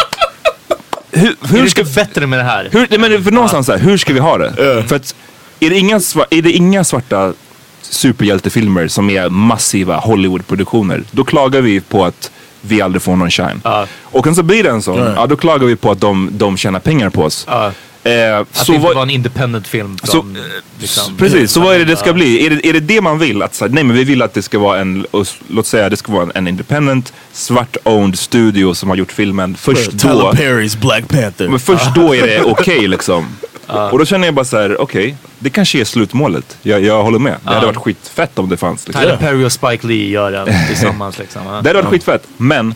hur, 1.12 1.28
Är 1.28 1.48
hur 1.48 1.64
det 1.64 1.70
ska 1.70 1.82
inte 1.82 1.94
bättre 1.94 2.28
med 2.28 2.40
det 2.40 2.44
här? 2.44 2.70
hur, 2.72 2.88
nej, 2.90 3.00
men 3.00 3.24
för 3.24 3.32
någonstans 3.32 3.66
så 3.66 3.72
här, 3.72 3.80
hur 3.80 3.98
ska 3.98 4.14
vi 4.14 4.20
ha 4.20 4.38
det? 4.38 4.54
För 4.88 4.96
att 4.96 5.16
är 5.60 5.70
det, 5.70 5.78
inga, 5.78 5.96
är 6.30 6.42
det 6.42 6.52
inga 6.52 6.84
svarta 6.84 7.34
superhjältefilmer 7.82 8.88
som 8.88 9.10
är 9.10 9.30
massiva 9.30 9.98
Hollywoodproduktioner, 9.98 11.04
då 11.12 11.24
klagar 11.24 11.62
vi 11.62 11.82
på 11.82 12.06
att 12.06 12.32
vi 12.67 12.82
aldrig 12.82 13.01
får 13.01 13.15
någon 13.15 13.32
shine. 13.32 13.62
Ja. 13.63 13.88
Och 14.04 14.25
sen 14.25 14.36
så 14.36 14.43
blir 14.43 14.63
det 14.63 14.69
en 14.69 14.82
sån, 14.82 14.97
ja, 15.15 15.28
då 15.28 15.36
klagar 15.36 15.67
vi 15.67 15.75
på 15.75 15.91
att 15.91 16.01
de, 16.01 16.30
de 16.32 16.58
tjänar 16.58 16.80
pengar 16.80 17.10
på 17.10 17.23
oss. 17.23 17.45
Ja. 17.49 17.71
Eh, 18.04 18.38
Att 18.39 18.56
så 18.56 18.71
det 18.71 18.75
inte 18.75 18.93
var 18.95 19.04
en 19.04 19.10
independent 19.10 19.67
film 19.67 19.97
så, 20.04 20.12
från... 20.12 20.38
liksom, 20.80 21.17
precis, 21.17 21.51
så 21.51 21.60
vad 21.60 21.75
är 21.75 21.80
det 21.80 21.86
det 21.86 21.97
ska 21.97 22.13
bli? 22.13 22.45
Är 22.45 22.49
det, 22.49 22.67
är 22.67 22.73
det 22.73 22.80
det 22.80 23.01
man 23.01 23.19
vill? 23.19 23.41
Att, 23.41 23.56
så 23.56 23.67
nej 23.67 23.84
men 23.84 23.95
vi 23.95 24.04
vill 24.04 24.21
att 24.21 24.34
det 24.34 24.41
ska 24.41 24.60
vara 24.60 24.80
en, 24.80 25.06
låt 25.47 25.65
säga 25.65 25.89
det 25.89 25.97
ska 25.97 26.12
vara 26.12 26.23
en, 26.23 26.32
en 26.36 26.47
independent, 26.47 27.13
svart-owned 27.34 28.15
studio 28.15 28.73
som 28.73 28.89
har 28.89 28.95
gjort 28.95 29.12
filmen. 29.12 29.56
Först 29.56 29.91
då, 29.91 29.97
Tyler 30.10 30.32
Perry's 30.32 30.80
Black 30.80 31.08
Panther. 31.08 31.47
men 31.47 31.60
först 31.60 31.95
då 31.95 32.15
är 32.15 32.28
det 32.28 32.41
okej 32.41 32.88
liksom. 32.88 33.25
Och 33.67 33.99
då 33.99 34.06
känner 34.06 34.28
jag 34.28 34.34
bara 34.34 34.45
så 34.45 34.58
här: 34.58 34.82
okej, 34.82 35.15
det 35.39 35.49
kanske 35.49 35.80
är 35.82 35.86
slutmålet. 35.86 36.58
Jag, 36.62 36.84
jag 36.84 37.04
håller 37.04 37.19
med. 37.19 37.36
Det 37.43 37.49
hade 37.49 37.65
varit 37.65 37.78
skitfett 37.78 38.39
om 38.39 38.49
det 38.49 38.58
fanns. 38.58 38.88
Liksom. 38.88 39.04
Tyler 39.04 39.17
Perry 39.17 39.43
och 39.45 39.51
Spike 39.51 39.88
Lee 39.88 40.10
gör 40.10 40.32
den 40.32 40.47
tillsammans 40.67 41.17
liksom. 41.17 41.41
Ja. 41.45 41.51
Det 41.51 41.69
hade 41.69 41.73
varit 41.73 41.86
skitfett. 41.89 42.28
Men 42.38 42.75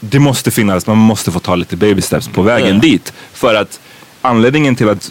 det 0.00 0.18
måste 0.18 0.50
finnas, 0.50 0.86
man 0.86 0.96
måste 0.96 1.30
få 1.30 1.38
ta 1.40 1.54
lite 1.54 1.76
baby 1.76 2.02
steps 2.02 2.28
på 2.28 2.42
vägen 2.42 2.74
Ja. 2.74 2.80
dit. 2.80 3.12
För 3.32 3.54
att 3.54 3.80
anledningen 4.20 4.76
till 4.76 4.88
att 4.88 5.10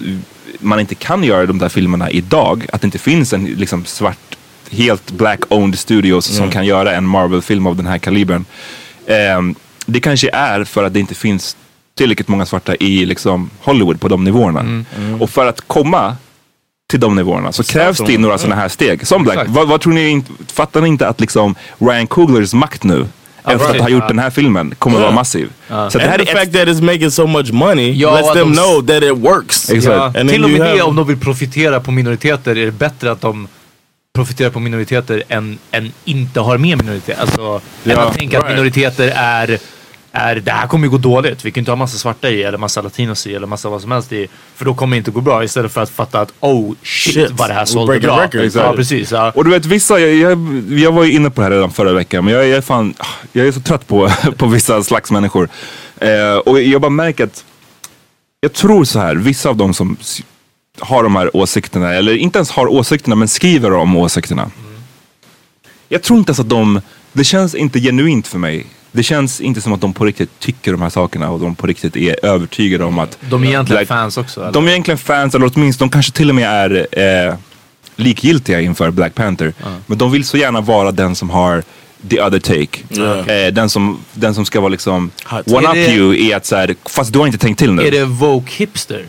man 0.60 0.80
inte 0.80 0.96
kan 0.96 1.24
göra 1.24 1.46
de 1.46 1.58
där 1.60 1.70
filmerna 1.70 2.10
idag, 2.12 2.66
att 2.74 2.82
det 2.82 2.86
inte 2.86 2.98
finns 3.00 3.34
en 3.34 3.46
liksom 3.46 3.86
svart, 3.86 4.38
helt 4.72 5.12
black-owned 5.12 5.76
studios 5.76 6.26
som 6.26 6.50
kan 6.52 6.66
göra 6.66 6.96
en 6.96 7.06
Marvel-film 7.08 7.68
av 7.68 7.76
den 7.76 7.86
här 7.88 7.98
kalibern. 7.98 8.46
ehm, 9.08 9.56
det 9.86 10.00
kanske 10.00 10.30
är 10.34 10.64
för 10.64 10.84
att 10.84 10.94
det 10.94 11.00
inte 11.00 11.16
finns 11.16 11.58
tillräckligt 12.00 12.28
många 12.28 12.46
svarta 12.46 12.76
i 12.76 13.06
liksom, 13.06 13.50
Hollywood 13.62 14.02
på 14.02 14.08
de 14.08 14.24
nivåerna. 14.24 14.84
Och 15.20 15.30
för 15.30 15.46
att 15.46 15.62
komma 15.68 16.16
till 16.90 17.00
de 17.00 17.16
nivåerna 17.16 17.52
så 17.52 17.64
krävs 17.64 17.98
det 18.08 18.18
några 18.18 18.38
sådana 18.38 18.56
här 18.56 18.70
steg. 18.70 19.08
Som 19.08 19.24
Black, 19.24 19.48
vad, 19.48 19.68
vad 19.68 19.82
tror 19.82 19.94
ni, 19.94 20.24
fattar 20.54 20.82
ni 20.82 20.88
inte 20.88 21.08
att 21.08 21.20
liksom 21.22 21.56
Ryan 21.78 22.08
Cooglers 22.08 22.54
makt 22.54 22.84
nu, 22.84 23.06
efter 23.44 23.58
right. 23.58 23.76
att 23.76 23.82
ha 23.82 23.90
gjort 23.90 24.08
den 24.08 24.20
här 24.20 24.30
filmen, 24.30 24.74
kommer 24.80 25.00
vara 25.00 25.12
massiv. 25.12 25.50
Så 25.68 25.74
att 25.76 25.94
det 25.94 26.00
här 26.00 26.18
the 26.18 26.26
fact 26.26 26.54
that 26.54 26.68
it's 26.68 26.82
making 26.82 27.12
so 27.12 27.28
much 27.28 27.52
money 27.52 27.92
Ja, 27.92 28.16
lets 28.16 28.28
att 28.28 28.34
them 28.36 28.50
de- 28.50 28.56
know 28.56 28.82
that 28.88 29.04
it 29.04 29.18
works. 29.18 29.70
Exakt. 29.70 30.16
Then 30.16 30.28
till 30.28 30.44
och 30.44 30.50
med 30.50 30.62
det, 30.62 30.66
have- 30.68 30.82
om 30.82 30.96
de 30.96 31.08
vill 31.08 31.20
profitera 31.20 31.80
på 31.80 31.92
minoriteter, 31.92 32.58
är 32.58 32.66
det 32.66 32.72
bättre 32.72 33.12
att 33.12 33.22
de 33.22 33.48
profiterar 34.16 34.50
på 34.50 34.60
minoriteter 34.60 35.24
än, 35.30 35.58
än 35.72 35.92
inte 36.06 36.40
har 36.40 36.58
med 36.58 36.78
minoriteter. 36.78 37.22
Alltså, 37.22 37.42
än 37.86 37.92
Ja, 37.92 38.00
att 38.02 38.18
tänka 38.18 38.38
att 38.38 38.44
right. 38.44 38.56
minoriteter 38.58 39.14
är, 39.16 39.60
är, 40.12 40.36
det 40.36 40.52
här 40.52 40.68
kommer 40.68 40.86
ju 40.88 40.92
gå 40.92 40.98
dåligt. 40.98 41.46
Vi 41.46 41.52
kan 41.52 41.62
inte 41.62 41.72
ha 41.72 41.76
massa 41.76 41.98
svarta 41.98 42.30
i, 42.30 42.44
eller 42.44 42.58
massa 42.58 42.82
latinos 42.82 43.28
i, 43.28 43.36
eller 43.36 43.48
massa 43.48 43.70
vad 43.70 43.82
som 43.82 43.92
helst 43.92 44.12
i. 44.14 44.28
För 44.56 44.66
då 44.66 44.74
kommer 44.74 44.96
det 44.96 44.98
inte 44.98 45.12
gå 45.12 45.22
bra. 45.22 45.44
Istället 45.44 45.72
för 45.72 45.82
att 45.82 45.90
fatta 45.90 46.22
att 46.22 46.34
oh 46.40 46.74
shit, 46.84 47.14
Shit, 47.14 47.32
vad 47.32 47.50
det 47.50 47.54
här 47.54 47.66
sålde 47.66 48.00
bra. 48.00 48.22
records. 48.24 48.56
Ja, 48.56 48.74
precis. 48.76 49.12
Ja. 49.12 49.32
och 49.36 49.44
du 49.46 49.52
vet 49.52 49.66
vissa, 49.66 50.00
jag, 50.00 50.16
jag, 50.16 50.64
jag 50.80 50.92
var 50.92 51.04
ju 51.04 51.12
inne 51.12 51.30
på 51.30 51.42
det 51.42 51.46
här 51.46 51.52
redan 51.52 51.72
förra 51.72 51.94
veckan, 51.94 52.26
men 52.26 52.34
jag, 52.34 52.48
jag 52.48 52.58
är 52.58 52.62
fan, 52.62 52.94
jag 53.34 53.48
är 53.48 53.52
så 53.52 53.62
trött 53.62 53.88
på, 53.88 54.12
på 54.38 54.46
vissa 54.48 54.84
slags 54.84 55.12
människor. 55.12 55.50
Eh, 55.98 56.38
och 56.38 56.62
jag 56.62 56.82
bara 56.82 56.90
märker 56.90 57.24
att, 57.24 57.46
jag 58.42 58.54
tror 58.54 58.84
så 58.84 59.00
här, 59.00 59.16
vissa 59.16 59.50
av 59.50 59.58
dem 59.58 59.74
som 59.74 59.98
har 60.80 61.04
de 61.04 61.16
här 61.16 61.36
åsikterna, 61.38 61.94
eller 61.94 62.16
inte 62.16 62.40
ens 62.40 62.52
har 62.52 62.68
åsikterna, 62.68 63.16
men 63.16 63.28
skriver 63.28 63.74
om 63.74 63.96
åsikterna. 63.98 64.52
jag 65.90 66.04
tror 66.04 66.20
inte 66.20 66.30
ens 66.30 66.40
att 66.40 66.50
de, 66.50 66.82
det 67.14 67.24
känns 67.24 67.56
inte 67.56 67.80
genuint 67.80 68.28
för 68.28 68.40
mig. 68.40 68.66
Det 68.92 69.04
känns 69.04 69.42
inte 69.42 69.62
som 69.62 69.74
att 69.74 69.82
de 69.82 69.94
på 69.94 70.06
riktigt 70.06 70.40
tycker 70.40 70.72
de 70.72 70.82
här 70.82 70.90
sakerna 70.90 71.30
och 71.30 71.40
de 71.40 71.56
på 71.56 71.68
riktigt 71.68 71.96
är 71.98 72.26
övertygade 72.26 72.84
om 72.84 73.00
att 73.00 73.18
De 73.30 73.44
är 73.44 73.48
egentligen 73.48 73.80
Black- 73.80 73.88
fans 73.88 74.18
också. 74.18 74.42
Eller? 74.42 74.52
de 74.52 74.66
är 74.68 74.72
egentligen 74.72 74.98
fans, 74.98 75.36
eller 75.36 75.52
åtminstone 75.56 75.90
de 75.90 75.94
kanske 75.94 76.12
till 76.12 76.30
och 76.30 76.36
med 76.36 76.50
är 76.50 77.28
eh, 77.28 77.34
likgiltiga 77.96 78.62
inför 78.62 78.92
Black 78.92 79.16
Panther. 79.16 79.54
Men 79.86 79.98
de 79.98 80.12
vill 80.12 80.24
så 80.26 80.38
gärna 80.38 80.62
vara 80.62 80.92
den 80.92 81.16
som 81.16 81.30
har 81.30 81.64
the 82.10 82.22
other 82.22 82.40
take. 82.40 82.80
Eh, 83.48 83.54
den, 83.54 83.70
som, 83.70 84.00
den 84.14 84.36
som 84.36 84.46
ska 84.46 84.60
vara 84.60 84.70
liksom 84.70 85.12
Hot 85.26 85.48
one 85.52 85.68
Är 85.68 85.70
up 85.70 85.74
det- 85.76 85.94
you 85.96 86.16
i 86.16 86.34
att 86.34 86.46
såhär, 86.46 86.76
fast 86.86 87.14
du 87.14 87.20
har 87.20 87.26
inte 87.26 87.38
tänkt 87.40 87.60
till 87.60 87.74
nu. 87.74 87.88
Är 87.88 87.92
det 87.92 88.06
woke 88.06 88.52
hipster? 88.58 89.06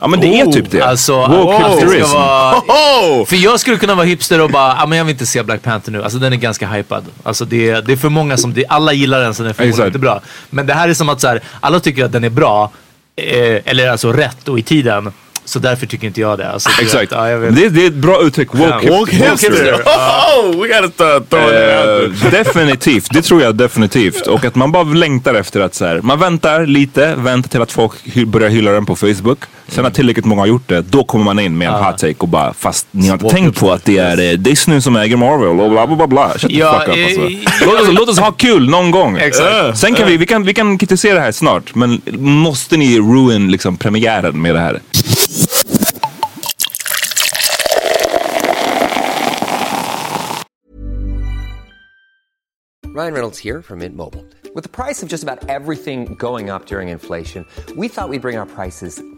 Ja 0.00 0.06
men 0.06 0.20
det 0.20 0.40
är 0.40 0.46
typ 0.52 0.70
det. 0.70 0.82
Alltså, 0.82 1.26
Woke 1.26 1.58
ska 1.62 1.68
hipsterism. 1.68 2.12
vara... 2.14 3.26
För 3.26 3.36
jag 3.36 3.60
skulle 3.60 3.76
kunna 3.76 3.94
vara 3.94 4.06
hipster 4.06 4.40
och 4.40 4.50
bara, 4.50 4.74
ah, 4.82 4.86
men 4.86 4.98
jag 4.98 5.04
vill 5.04 5.12
inte 5.12 5.26
se 5.26 5.42
Black 5.42 5.62
Panther 5.62 5.92
nu. 5.92 6.02
Alltså 6.02 6.18
den 6.18 6.32
är 6.32 6.36
ganska 6.36 6.66
hypad. 6.66 7.04
Alltså 7.22 7.44
det, 7.44 7.70
är- 7.70 7.82
det 7.82 7.92
är 7.92 7.96
för 7.96 8.08
många 8.08 8.36
som, 8.36 8.54
det, 8.54 8.64
alla 8.68 8.92
gillar 8.92 9.20
den 9.20 9.34
så 9.34 9.42
den 9.42 9.50
är 9.50 9.54
förmodligen 9.54 9.86
inte 9.86 9.98
bra. 9.98 10.20
Men 10.50 10.66
det 10.66 10.74
här 10.74 10.88
är 10.88 10.94
som 10.94 11.08
att 11.08 11.20
så 11.20 11.28
här, 11.28 11.40
alla 11.60 11.80
tycker 11.80 12.04
att 12.04 12.12
den 12.12 12.24
är 12.24 12.30
bra, 12.30 12.70
eh, 13.16 13.60
eller 13.64 13.90
alltså 13.90 14.12
rätt 14.12 14.48
och 14.48 14.58
i 14.58 14.62
tiden. 14.62 15.12
Så 15.44 15.58
därför 15.58 15.86
tycker 15.86 16.06
inte 16.06 16.20
jag 16.20 16.38
det. 16.38 16.50
Alltså, 16.50 16.70
Exakt. 16.82 17.12
Ja, 17.12 17.28
jag 17.30 17.54
det, 17.54 17.68
det 17.68 17.82
är 17.82 17.86
ett 17.86 17.94
bra 17.94 18.22
uttryck. 18.22 18.54
Woke, 18.54 18.68
Ja. 18.70 18.78
hip- 18.80 18.90
Woke 18.98 19.16
hipster. 19.16 19.74
Oh, 19.74 20.62
we 20.62 20.68
gotta 20.68 20.88
start 20.92 21.28
throwing 21.30 21.48
that 21.48 21.88
out 21.88 22.24
Eh, 22.24 22.30
definitivt, 22.30 23.08
det 23.12 23.22
tror 23.22 23.42
jag 23.42 23.54
definitivt. 23.54 24.26
Och 24.26 24.44
att 24.44 24.54
man 24.54 24.72
bara 24.72 24.84
längtar 24.84 25.34
efter 25.34 25.60
att 25.60 25.74
så 25.74 25.84
här, 25.86 26.00
man 26.02 26.18
väntar 26.18 26.66
lite, 26.66 27.14
väntar 27.14 27.48
till 27.48 27.62
att 27.62 27.72
folk 27.72 27.92
hy- 28.04 28.26
börjar 28.26 28.48
hylla 28.48 28.70
den 28.70 28.86
på 28.86 28.96
Facebook. 28.96 29.38
Sen 29.68 29.82
när 29.84 29.90
tillräckligt 29.90 30.24
många 30.24 30.42
har 30.42 30.46
gjort 30.46 30.68
det, 30.68 30.80
då 30.82 31.04
kommer 31.04 31.24
man 31.24 31.38
in 31.38 31.58
med 31.58 31.68
en 31.68 31.74
hot 31.84 31.98
take 31.98 32.14
och 32.18 32.28
bara, 32.28 32.52
fast 32.54 32.86
ni 32.90 33.08
har 33.08 33.14
inte 33.14 33.28
tänkt 33.28 33.60
på 33.60 33.72
att 33.72 33.84
det 33.84 33.98
är 33.98 34.30
eh, 34.32 34.38
Disney 34.38 34.80
som 34.80 34.96
äger 34.96 35.16
Marvel 35.16 35.60
och 35.60 35.70
bla 35.70 35.86
bla 35.86 35.96
bla 35.96 36.06
bla. 36.06 36.28
Shut 36.38 36.50
the 36.50 36.56
fuck 36.60 36.88
up 36.88 37.04
alltså. 37.04 37.20
eh, 37.20 37.66
låt, 37.66 37.80
oss, 37.80 37.88
låt 37.92 38.08
oss 38.08 38.18
ha 38.18 38.32
kul 38.32 38.70
någon 38.70 38.90
gång. 38.90 39.16
Exakt. 39.16 39.78
Sen 39.78 39.94
kan 39.94 40.08
vi, 40.08 40.16
vi 40.16 40.26
kan, 40.26 40.44
vi 40.44 40.54
kan 40.54 40.78
kritisera 40.78 41.14
det 41.14 41.20
här 41.20 41.32
snart, 41.32 41.74
men 41.74 42.00
måste 42.18 42.76
ni 42.76 42.98
ruin 42.98 43.50
liksom 43.50 43.76
premiären 43.76 44.42
med 44.42 44.54
det 44.54 44.60
här? 44.60 44.80
Ryan 52.84 53.12
Reynolds 53.12 53.38
here 53.38 53.60
from 53.62 53.80
Mint 53.80 53.94
Mobile. 53.96 54.24
With 54.54 54.62
the 54.62 54.70
price 54.70 55.02
of 55.02 55.08
just 55.10 55.22
about 55.22 55.50
everything 55.50 56.14
going 56.14 56.48
up 56.48 56.64
during 56.66 56.88
inflation, 56.88 57.44
we 57.76 57.88
thought 57.88 58.08
we'd 58.08 58.22
bring 58.22 58.38
our 58.38 58.46
prices 58.46 59.02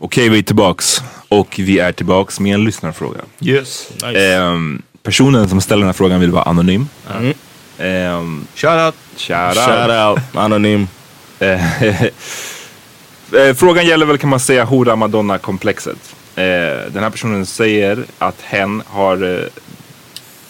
Okej, 0.00 0.28
vi 0.28 0.38
är 0.38 0.42
tillbaks. 0.42 1.02
Och 1.28 1.54
vi 1.58 1.78
är 1.78 1.92
tillbaks 1.92 2.40
med 2.40 2.54
en 2.54 2.64
lyssnarfråga. 2.64 3.20
Yes. 3.40 3.88
Ehm, 4.16 4.82
personen 5.02 5.48
som 5.48 5.60
ställer 5.60 5.80
den 5.80 5.88
här 5.88 5.92
frågan 5.92 6.20
vill 6.20 6.30
vara 6.30 6.42
anonym. 6.44 6.88
Ehm, 7.78 8.46
Shout 8.54 8.80
out. 8.80 8.94
shout 9.16 9.54
Shout 9.54 9.90
out. 9.90 10.18
out, 10.18 10.36
anonym. 10.36 10.88
Eh, 11.38 11.82
eh, 13.32 13.54
Frågan 13.54 13.86
gäller 13.86 14.06
väl 14.06 14.18
kan 14.18 14.30
man 14.30 14.40
säga 14.40 14.64
hora 14.64 14.96
madonna-komplexet. 14.96 16.14
Eh, 16.36 16.44
den 16.92 17.02
här 17.02 17.10
personen 17.10 17.46
säger 17.46 18.04
att 18.18 18.40
hen 18.40 18.82
har 18.86 19.38
eh, 19.40 19.46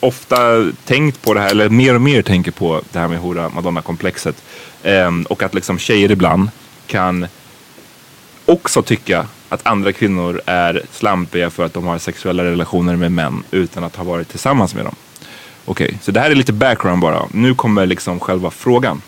ofta 0.01 0.37
tänkt 0.85 1.23
på 1.23 1.35
det 1.35 1.41
här, 1.41 1.51
eller 1.51 1.69
mer 1.69 1.95
och 1.95 2.01
mer 2.01 2.23
tänker 2.23 2.51
på 2.51 2.83
det 2.93 2.99
här 2.99 3.09
med 3.09 3.19
hora 3.19 3.49
madonna-komplexet. 3.49 4.43
Eh, 4.83 5.11
och 5.29 5.43
att 5.43 5.55
liksom 5.55 5.79
tjejer 5.79 6.11
ibland 6.11 6.49
kan 6.87 7.27
också 8.47 8.83
tycka 8.83 9.27
att 9.49 9.67
andra 9.67 9.93
kvinnor 9.93 10.41
är 10.47 10.83
slampiga 10.93 11.51
för 11.51 11.65
att 11.65 11.75
de 11.75 11.87
har 11.87 11.99
sexuella 11.99 12.45
relationer 12.45 12.97
med 12.97 13.13
män 13.13 13.43
utan 13.51 13.85
att 13.85 13.97
ha 13.97 14.05
varit 14.05 14.29
tillsammans 14.29 14.75
med 14.75 14.85
dem. 14.85 14.95
Okej, 15.65 15.99
så 16.03 16.11
det 16.11 16.21
här 16.21 16.31
är 16.31 16.35
lite 16.35 16.53
background 16.53 17.03
bara. 17.03 17.23
Nu 17.33 17.55
kommer 17.55 17.87
liksom 17.87 18.21
själva 18.21 18.51
frågan. 18.51 19.03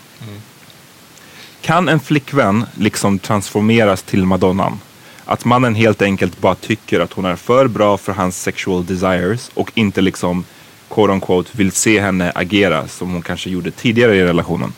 Kan 1.61 1.89
en 1.89 1.99
flickvän 1.99 2.65
liksom 2.75 3.19
transformeras 3.19 4.03
till 4.03 4.25
madonnan? 4.25 4.79
Att 5.25 5.45
mannen 5.45 5.75
helt 5.75 6.01
enkelt 6.01 6.39
bara 6.39 6.55
tycker 6.55 6.99
att 6.99 7.13
hon 7.13 7.25
är 7.25 7.35
för 7.35 7.67
bra 7.67 7.97
för 7.97 8.13
hans 8.13 8.41
sexual 8.41 8.85
desires 8.85 9.51
och 9.53 9.71
inte 9.73 10.01
liksom 10.01 10.45
quote 10.89 11.13
on 11.13 11.21
quote 11.21 11.49
vill 11.51 11.71
se 11.71 12.01
henne 12.01 12.31
agera 12.35 12.87
som 12.87 13.11
hon 13.11 13.21
kanske 13.21 13.49
gjorde 13.49 13.71
tidigare 13.71 14.15
i 14.15 14.23
relationen. 14.23 14.73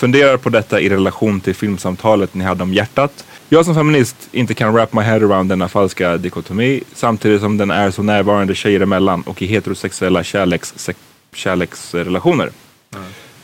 Funderar 0.00 0.36
på 0.36 0.50
detta 0.50 0.80
i 0.80 0.88
relation 0.88 1.40
till 1.40 1.54
filmsamtalet 1.54 2.34
ni 2.34 2.44
hade 2.44 2.62
om 2.62 2.74
hjärtat. 2.74 3.24
Jag 3.48 3.64
som 3.64 3.74
feminist 3.74 4.16
inte 4.32 4.54
kan 4.54 4.72
wrap 4.72 4.92
my 4.92 5.02
head 5.02 5.16
around 5.16 5.48
denna 5.48 5.68
falska 5.68 6.16
dikotomi 6.16 6.82
samtidigt 6.94 7.40
som 7.40 7.56
den 7.56 7.70
är 7.70 7.90
så 7.90 8.02
närvarande 8.02 8.54
tjejer 8.54 8.80
emellan 8.80 9.22
och 9.22 9.42
i 9.42 9.46
heterosexuella 9.46 10.24
kärleks, 10.24 10.90
kärleksrelationer. 11.34 12.50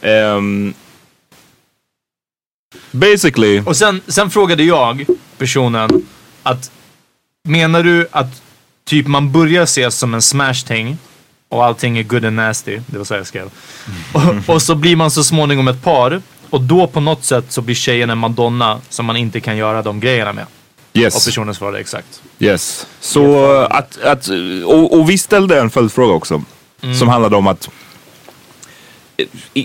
Ehm, 0.01 0.75
basically, 2.91 3.61
Och 3.61 3.77
sen, 3.77 4.01
sen 4.07 4.31
frågade 4.31 4.63
jag 4.63 5.07
personen 5.39 5.91
att 6.43 6.71
menar 7.49 7.83
du 7.83 8.09
att 8.11 8.43
typ 8.85 9.07
man 9.07 9.33
börjar 9.33 9.63
ses 9.63 9.99
som 9.99 10.15
en 10.15 10.23
smash 10.23 10.67
thing 10.67 10.99
och 11.49 11.65
allting 11.65 11.99
är 11.99 12.03
good 12.03 12.25
and 12.25 12.37
nasty, 12.37 12.81
det 12.87 12.99
var 12.99 13.05
så 13.05 13.15
jag 13.15 13.27
skrev. 13.27 13.51
Och, 14.13 14.55
och 14.55 14.63
så 14.63 14.75
blir 14.75 14.97
man 14.97 15.11
så 15.11 15.25
småningom 15.25 15.69
ett 15.69 15.83
par 15.83 16.23
och 16.51 16.61
då 16.61 16.87
på 16.87 17.01
något 17.01 17.25
sätt 17.25 17.45
så 17.49 17.61
blir 17.63 17.75
tjejen 17.75 18.11
en 18.11 18.19
madonna 18.19 18.81
som 18.89 19.07
man 19.07 19.17
inte 19.17 19.41
kan 19.41 19.57
göra 19.57 19.83
de 19.83 20.01
grejerna 20.01 20.33
med. 20.33 20.47
Och 20.93 20.97
yes. 20.97 21.25
personen 21.27 21.55
svarade 21.55 21.79
exakt. 21.79 22.23
Yes. 22.39 22.87
Så 23.01 23.51
att, 23.71 23.99
att 24.03 24.29
och, 24.65 24.99
och 24.99 25.11
vi 25.11 25.19
ställde 25.19 25.61
en 25.61 25.71
följdfråga 25.71 26.15
också. 26.15 26.43
Som 26.99 27.09
handlade 27.09 27.37
om 27.37 27.47
att 27.47 27.69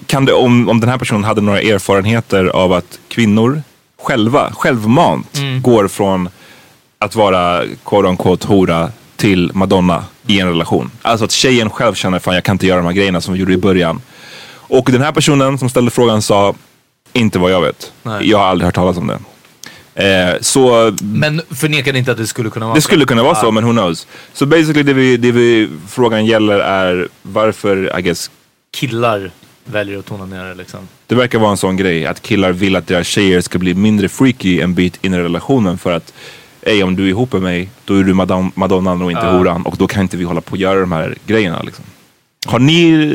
kan 0.06 0.26
det, 0.26 0.34
om, 0.34 0.70
om 0.70 0.80
den 0.80 0.90
här 0.90 0.98
personen 0.98 1.24
hade 1.24 1.42
några 1.42 1.62
erfarenheter 1.62 2.46
av 2.46 2.74
att 2.74 3.00
kvinnor 3.08 3.64
själva, 4.02 4.52
självmant 4.54 5.42
går 5.62 5.88
från 5.88 6.30
att 7.00 7.16
vara 7.16 7.64
quote 7.86 8.08
on 8.08 8.18
quote 8.18 8.48
hora 8.48 8.92
till 9.16 9.52
madonna 9.54 10.04
i 10.28 10.40
en 10.40 10.48
relation. 10.48 10.92
Alltså 11.02 11.26
att 11.26 11.32
tjejen 11.32 11.70
själv 11.70 11.94
känner 11.94 12.20
fan 12.20 12.34
jag 12.34 12.44
kan 12.44 12.56
inte 12.56 12.68
göra 12.68 12.78
de 12.78 12.86
här 12.86 12.94
grejerna 12.94 13.22
som 13.22 13.34
vi 13.34 13.40
gjorde 13.40 13.54
i 13.54 13.58
början. 13.58 14.02
Och 14.52 14.92
den 14.92 15.02
här 15.02 15.12
personen 15.12 15.58
som 15.58 15.70
ställde 15.70 15.92
frågan 15.92 16.22
sa 16.22 16.56
inte 17.14 17.40
vad 17.40 17.52
jag 17.52 17.62
vet. 17.62 17.94
Nej. 18.04 18.30
Jag 18.30 18.38
har 18.38 18.46
aldrig 18.46 18.66
hört 18.66 18.76
talas 18.76 18.98
om 18.98 19.08
det. 19.08 19.20
Eh, 19.96 20.36
så 20.42 20.94
Men 21.02 21.42
förnekade 21.50 22.00
inte 22.00 22.12
att 22.12 22.18
det 22.18 22.28
skulle 22.28 22.50
kunna 22.50 22.66
vara 22.66 22.76
det 22.76 22.82
så. 22.82 22.86
skulle 22.86 23.06
kunna 23.06 23.24
vara 23.24 23.36
så, 23.36 23.52
men 23.52 23.66
who 23.66 23.72
knows. 23.72 24.08
Så 24.34 24.46
basically 24.46 24.84
det, 24.84 24.94
vi, 24.94 25.18
det 25.18 25.32
vi, 25.32 25.70
frågan 25.88 26.26
gäller 26.26 26.60
är 26.60 27.08
varför, 27.22 28.00
I 28.00 28.02
guess, 28.02 28.32
Killar 28.74 29.32
väljer 29.66 30.00
att 30.00 30.06
tona 30.06 30.26
ner 30.26 30.44
det 30.46 30.54
liksom. 30.56 30.80
Det 31.08 31.16
verkar 31.16 31.40
vara 31.40 31.52
en 31.52 31.58
sån 31.58 31.78
grej 31.78 32.06
att 32.06 32.22
killar 32.22 32.52
vill 32.52 32.76
att 32.76 32.88
deras 32.88 33.08
tjejer 33.08 33.42
ska 33.42 33.60
bli 33.60 33.74
mindre 33.74 34.10
freaky 34.10 34.60
en 34.62 34.74
bit 34.74 35.06
in 35.06 35.14
i 35.14 35.18
relationen 35.20 35.78
för 35.78 35.92
att 35.92 36.14
Ey, 36.62 36.84
om 36.84 36.96
du 36.96 37.04
är 37.06 37.10
ihop 37.10 37.34
med 37.34 37.42
mig, 37.42 37.70
då 37.86 37.96
är 38.00 38.04
du 38.04 38.14
madon 38.14 38.52
madonnan 38.56 39.02
och 39.02 39.12
inte 39.12 39.26
Ja. 39.26 39.32
horan 39.32 39.62
och 39.62 39.76
då 39.78 39.88
kan 39.88 40.02
inte 40.02 40.18
vi 40.18 40.24
hålla 40.24 40.42
på 40.42 40.52
och 40.52 40.58
göra 40.58 40.80
de 40.80 40.92
här 40.92 41.16
grejerna 41.28 41.62
liksom. 41.62 41.86
Har 42.48 42.60
ni, 42.60 43.14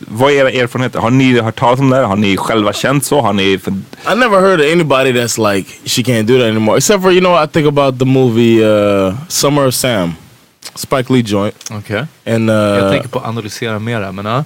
vad 0.00 0.32
är 0.32 0.36
era 0.36 0.50
erfarenheter? 0.50 0.98
Har 0.98 1.10
ni 1.10 1.40
hört 1.40 1.58
talas 1.58 1.80
om 1.80 1.90
det 1.90 1.96
här? 1.96 2.02
Har 2.02 2.16
ni 2.16 2.36
själva 2.36 2.72
känt 2.72 3.04
så? 3.04 3.20
Har 3.20 3.32
ni, 3.32 3.42
I 3.42 4.14
never 4.16 4.40
heard 4.40 4.60
of 4.60 4.66
anybody 4.72 5.12
that's 5.12 5.54
like 5.54 5.70
she 5.84 6.02
can't 6.02 6.22
do 6.26 6.38
that 6.38 6.46
anymore. 6.46 6.78
Except 6.78 7.02
for 7.02 7.12
you 7.12 7.20
know 7.20 7.44
I 7.44 7.46
think 7.46 7.66
about 7.66 7.98
the 7.98 8.04
movie 8.04 8.64
uh, 8.64 9.14
Summer 9.28 9.66
of 9.66 9.74
Sam, 9.74 10.14
Spike 10.74 11.12
Lee 11.12 11.22
joint. 11.22 11.70
Okej. 11.70 12.06
And 12.26 12.50
uh, 12.50 12.56
Jag 12.56 12.92
tänker 12.92 13.08
på 13.08 13.20
analysera 13.20 13.78
mera, 13.78 14.12
men 14.12 14.26
ja. 14.26 14.44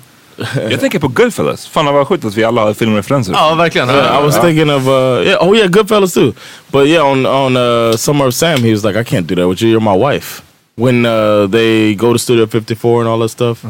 jag 0.71 0.81
tänker 0.81 0.99
på 0.99 1.09
Goodfellas. 1.09 1.67
Fan 1.67 1.87
vad 1.87 2.07
sjukt 2.07 2.25
att 2.25 2.35
vi 2.35 2.45
alla 2.45 2.63
har 2.63 2.75
filmreferenser. 2.75 3.33
Ja, 3.33 3.55
verkligen. 3.55 3.89
Yeah, 3.89 4.21
I 4.21 4.27
was 4.27 4.41
thinking 4.41 4.71
of 4.71 4.87
uh, 4.87 5.27
yeah, 5.27 5.49
oh 5.49 5.57
yeah, 5.57 5.69
Goodfellas 5.69 6.15
too. 6.15 6.33
But 6.71 6.87
yeah, 6.87 7.07
on 7.07 7.27
on 7.27 7.57
uh, 7.57 7.97
Summer 7.97 8.27
of 8.27 8.35
Sam, 8.35 8.65
he 8.65 8.71
was 8.71 8.85
like, 8.85 9.01
I 9.01 9.05
can't 9.05 9.27
do 9.27 9.35
that 9.35 9.49
with 9.49 9.63
you. 9.63 9.71
You're 9.71 9.97
my 9.97 10.13
wife. 10.13 10.43
When 10.77 11.05
uh, 11.05 11.47
they 11.51 11.95
go 11.95 12.13
to 12.13 12.19
Studio 12.19 12.47
54 12.47 13.01
and 13.01 13.09
all 13.09 13.19
that 13.19 13.31
stuff, 13.31 13.65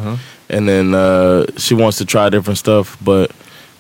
and 0.51 0.69
then 0.69 0.95
uh, 0.95 1.45
she 1.57 1.75
wants 1.75 1.99
to 1.99 2.05
try 2.05 2.31
different 2.31 2.59
stuff, 2.59 2.97
but 3.01 3.31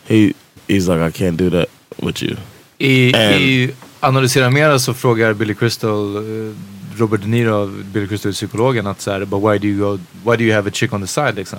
he 0.08 0.34
he's 0.68 0.88
like, 0.88 1.00
I 1.00 1.10
can't 1.10 1.36
do 1.36 1.50
that 1.50 1.68
with 2.02 2.22
you. 2.22 2.36
I, 2.80 3.12
And- 3.14 3.42
I 3.42 3.74
Analysera 4.02 4.50
mera 4.50 4.78
så 4.78 4.94
frågar 4.94 5.32
Billy 5.34 5.54
Crystal, 5.54 6.16
eh, 6.16 6.54
Robert 6.96 7.20
De 7.20 7.26
Niro, 7.28 7.66
Billy 7.66 8.06
Crystal 8.08 8.32
psykologen 8.32 8.86
att 8.86 9.00
så 9.00 9.10
här, 9.10 9.24
but 9.24 9.42
why 9.42 9.58
do 9.58 9.66
you 9.68 9.78
go, 9.78 9.98
why 10.30 10.36
do 10.36 10.44
you 10.44 10.54
have 10.54 10.68
a 10.68 10.72
chick 10.74 10.92
on 10.92 11.00
the 11.00 11.06
side 11.06 11.34
liksom? 11.36 11.58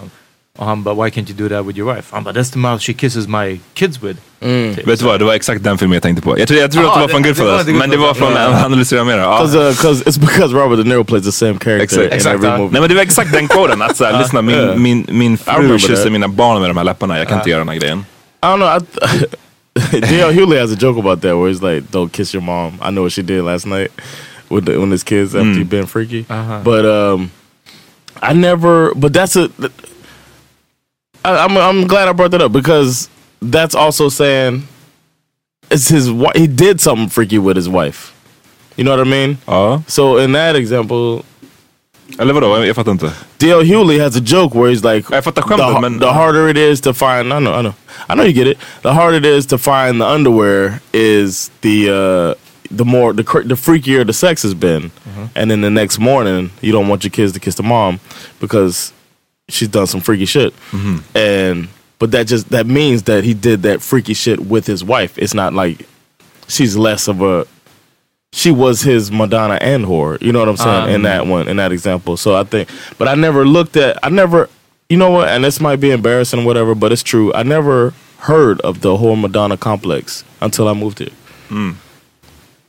Och 0.58 0.66
han 0.66 0.84
bara, 0.84 0.96
why 0.96 1.10
can't 1.10 1.30
you 1.30 1.38
do 1.50 1.56
that 1.56 1.66
with 1.66 1.78
your 1.80 1.96
wife? 1.96 2.08
Han 2.12 2.24
bara, 2.24 2.34
that's 2.34 2.52
the 2.54 2.60
mouth 2.60 2.82
she 2.82 2.94
kisses 2.94 3.28
my 3.28 3.60
kids 3.74 4.04
with. 4.04 4.20
Typ. 4.76 4.88
Vet 4.88 5.00
du 5.00 5.06
vad, 5.06 5.20
det 5.20 5.26
var 5.26 5.34
exakt 5.34 5.64
den 5.64 5.78
filmen 5.78 5.94
jag 5.94 6.04
tänkte 6.04 6.22
på. 6.22 6.40
Jag 6.40 6.48
tror, 6.48 6.60
jag 6.60 6.72
tror 6.72 6.84
Jaha, 6.84 6.92
att 6.94 6.98
det 6.98 7.02
var 7.02 7.08
från 7.08 7.22
det- 7.22 7.28
det 7.28 7.30
Goodfellas, 7.34 7.54
var 7.54 7.60
inte 7.70 7.80
men 7.80 7.90
det 7.90 7.98
var 7.98 8.14
från 8.14 8.28
Goodfellas. 8.28 8.64
Analysera 8.66 9.04
Mera. 9.04 9.22
Ja. 9.22 9.44
Because 9.46 9.58
uh, 9.70 9.74
'cause 9.74 10.04
it's 10.10 10.20
because 10.20 10.56
Robert 10.56 10.78
De 10.78 10.84
Niro 10.90 11.04
plays 11.04 11.26
the 11.26 11.32
same 11.32 11.54
character 11.54 11.84
Exakt. 11.84 12.06
in 12.06 12.12
Exakt, 12.14 12.36
every 12.36 12.48
ja. 12.50 12.58
movie. 12.58 12.72
Nej 12.72 12.82
men 12.82 12.90
det 12.90 12.96
var 12.96 13.02
exakt 13.02 13.32
den 13.34 13.48
koden. 13.48 13.82
Att 13.82 13.98
såhär, 13.98 14.20
lyssna 14.20 14.42
min, 14.42 14.56
Yeah. 14.56 14.78
min, 14.78 15.06
min 15.10 15.34
I 15.34 15.38
fru 15.38 15.54
remember 15.54 15.78
kysser 15.78 16.04
that. 16.04 16.12
mina 16.12 16.28
barn 16.28 16.62
med 16.62 16.70
de 16.70 16.78
här 16.78 16.84
läpparna. 16.84 17.18
Jag 17.18 17.28
kan 17.28 17.38
inte 17.38 17.50
göra 17.50 17.60
den 17.60 17.70
här 17.70 17.76
grejen. 17.76 18.00
I 18.44 18.46
don't 18.46 18.56
know. 18.58 18.68
I 18.78 18.80
th- 19.80 20.02
D.L. 20.10 20.32
Hewley 20.32 20.60
has 20.60 20.72
a 20.72 20.78
joke 20.80 21.00
about 21.00 21.22
that 21.22 21.36
where 21.38 21.50
he's 21.54 21.62
like, 21.76 21.88
"Don't 21.92 22.10
kiss 22.10 22.34
your 22.36 22.44
mom." 22.44 22.74
I 22.74 22.90
know 22.92 23.04
what 23.04 23.14
she 23.14 23.22
did 23.22 23.44
last 23.44 23.66
night 23.66 23.88
with 24.50 24.66
the, 24.66 24.78
when 24.78 24.92
his 24.92 25.04
kids 25.04 25.34
after 25.36 25.48
you've 25.48 25.70
been 25.70 25.88
freaky. 25.88 26.26
Uh-huh. 26.30 26.60
But 26.64 26.86
um, 26.86 27.32
I 28.22 28.34
never. 28.34 28.94
But 28.96 29.14
that's 29.14 29.36
a. 29.38 29.50
I, 31.24 31.38
I'm 31.46 31.58
I'm 31.58 31.88
glad 31.88 32.08
I 32.08 32.14
brought 32.14 32.32
that 32.32 32.42
up 32.42 32.52
because 32.52 33.10
that's 33.42 33.76
also 33.76 34.10
saying 34.10 34.64
it's 35.70 35.88
his. 35.90 36.08
He 36.36 36.48
did 36.48 36.82
something 36.82 37.10
freaky 37.10 37.38
with 37.40 37.56
his 37.56 37.70
wife. 37.70 38.12
You 38.78 38.84
know 38.84 38.92
what 38.98 39.08
I 39.08 39.10
mean? 39.10 39.38
Ja. 39.48 39.82
So 39.88 40.18
in 40.18 40.32
that 40.34 40.56
example, 40.56 41.24
Eller 42.20 42.34
vadå? 42.34 42.66
Jag, 42.66 42.76
fattar 42.76 42.92
inte. 42.92 43.12
D.L. 43.38 43.62
Hewley 43.64 44.00
has 44.00 44.16
a 44.16 44.22
joke 44.22 44.54
where 44.56 44.70
he's 44.70 44.84
like, 44.84 45.10
Jag 45.10 45.24
fattar 45.24 45.42
the, 45.42 45.48
skämtet 45.48 45.74
har- 45.74 45.82
men... 45.82 46.00
the 46.00 46.12
harder 46.12 46.48
it 46.50 46.58
is 46.58 46.82
to 46.82 46.94
find, 46.94 47.34
I 47.34 47.40
know, 47.40 47.54
I 47.54 47.62
know, 47.62 47.74
I 48.10 48.16
know 48.16 48.24
you 48.24 48.34
get 48.34 48.48
it. 48.48 48.58
The 48.82 48.94
harder 48.94 49.18
it 49.18 49.26
is 49.26 49.46
to 49.48 49.58
find 49.58 50.02
the 50.02 50.06
underwear 50.08 50.82
is 50.94 51.50
the 51.62 51.90
uh, 51.90 52.36
the 52.78 52.86
more 52.86 53.14
the 53.14 53.24
the 53.46 53.56
freakier 53.56 54.06
the 54.06 54.14
sex 54.14 54.44
has 54.44 54.54
been, 54.54 54.92
and 55.36 55.50
then 55.52 55.62
the 55.62 55.70
next 55.70 56.00
morning 56.00 56.50
you 56.62 56.72
don't 56.72 56.88
want 56.90 57.04
your 57.04 57.12
kids 57.12 57.34
to 57.34 57.40
kiss 57.40 57.56
the 57.56 57.64
mom 57.64 58.00
because 58.40 58.94
she's 59.50 59.68
done 59.68 59.88
some 59.88 60.02
freaky 60.02 60.26
shit, 60.26 60.54
mm-hmm. 60.72 61.00
and 61.16 61.68
but 62.00 62.12
that 62.12 62.28
just 62.28 62.50
that 62.50 62.66
means 62.66 63.04
that 63.04 63.24
he 63.24 63.34
did 63.34 63.64
that 63.64 63.82
freaky 63.82 64.14
shit 64.14 64.40
with 64.40 64.66
his 64.66 64.84
wife. 64.84 65.18
It's 65.18 65.34
not 65.34 65.54
like 65.54 65.88
she's 66.48 66.76
less 66.78 67.08
of 67.08 67.22
a 67.22 67.48
she 68.34 68.52
was 68.52 68.82
his 68.82 69.12
Madonna 69.12 69.56
and 69.62 69.86
whore. 69.86 70.22
You 70.22 70.32
know 70.32 70.40
what 70.40 70.50
I'm 70.50 70.58
saying? 70.58 70.70
Ah, 70.70 70.86
in 70.86 70.94
mm-hmm. 70.96 71.04
that 71.04 71.28
one, 71.28 71.48
in 71.48 71.58
that 71.58 71.72
example. 71.72 72.18
So 72.18 72.36
I 72.36 72.44
think, 72.44 72.70
but 72.98 73.08
I 73.08 73.16
never 73.16 73.46
looked 73.46 73.76
at, 73.78 73.98
I 74.04 74.10
never, 74.10 74.50
you 74.90 74.98
know 74.98 75.12
what? 75.12 75.30
And 75.30 75.44
this 75.44 75.60
might 75.60 75.80
be 75.80 75.92
embarrassing 75.92 76.42
or 76.42 76.46
whatever, 76.46 76.74
but 76.74 76.92
it's 76.92 77.04
true. 77.04 77.34
I 77.34 77.44
never 77.44 77.94
heard 78.20 78.62
of 78.62 78.82
the 78.82 78.98
whole 78.98 79.16
Madonna 79.16 79.58
complex 79.58 80.24
until 80.40 80.68
I 80.68 80.74
moved 80.74 81.00
here. 81.00 81.10
Mm. 81.50 81.76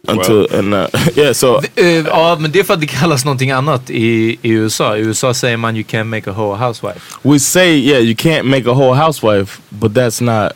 Until 0.09 0.47
and 0.59 0.75
uh, 0.75 0.87
yeah, 1.17 1.33
so 1.33 1.61
Eh, 1.77 1.85
ja, 1.87 2.37
men 2.41 2.53
det 2.53 2.59
är 2.61 2.65
för 2.65 2.75
att 2.75 2.81
det 2.81 2.87
kallas 2.87 3.25
någonting 3.25 3.51
annat 3.51 3.91
i, 3.91 4.39
i 4.43 4.51
USA. 4.51 4.97
I 4.97 5.01
USA 5.01 5.35
säger 5.35 5.57
man 5.57 5.77
you 5.77 5.85
can't 5.85 6.05
make 6.05 6.31
a 6.31 6.33
whole 6.33 6.57
housewife. 6.67 7.01
we 7.23 7.39
say 7.39 7.79
yeah, 7.79 8.01
you 8.01 8.15
can't 8.15 8.43
make 8.43 8.71
a 8.71 8.73
whole 8.75 8.95
housewife, 8.97 9.61
but 9.69 9.93
that's 9.95 10.21
not. 10.25 10.53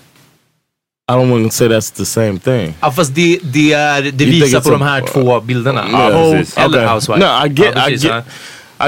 I 1.08 1.12
don't 1.12 1.30
want 1.30 1.44
to 1.52 1.56
say 1.56 1.68
that's 1.68 1.90
the 1.96 2.04
same 2.04 2.38
thing. 2.38 2.74
Ja, 2.80 2.90
fast 2.90 3.14
det, 3.14 3.38
det, 3.42 3.72
är, 3.72 4.02
det 4.02 4.24
You 4.24 4.30
visar 4.44 4.60
på 4.60 4.68
a- 4.68 4.72
de 4.72 4.82
här 4.82 5.00
två 5.12 5.40
bilderna. 5.40 5.84
Yeah, 5.90 6.12
Whole 6.22 6.44
eller 6.56 6.78
Okay. 6.78 6.86
housewife. 6.94 7.20
No, 7.26 7.46
I 7.46 7.48
get, 7.48 7.72
ja, 7.76 7.88
I 7.88 7.90
precis, 7.90 8.04
get, 8.04 8.24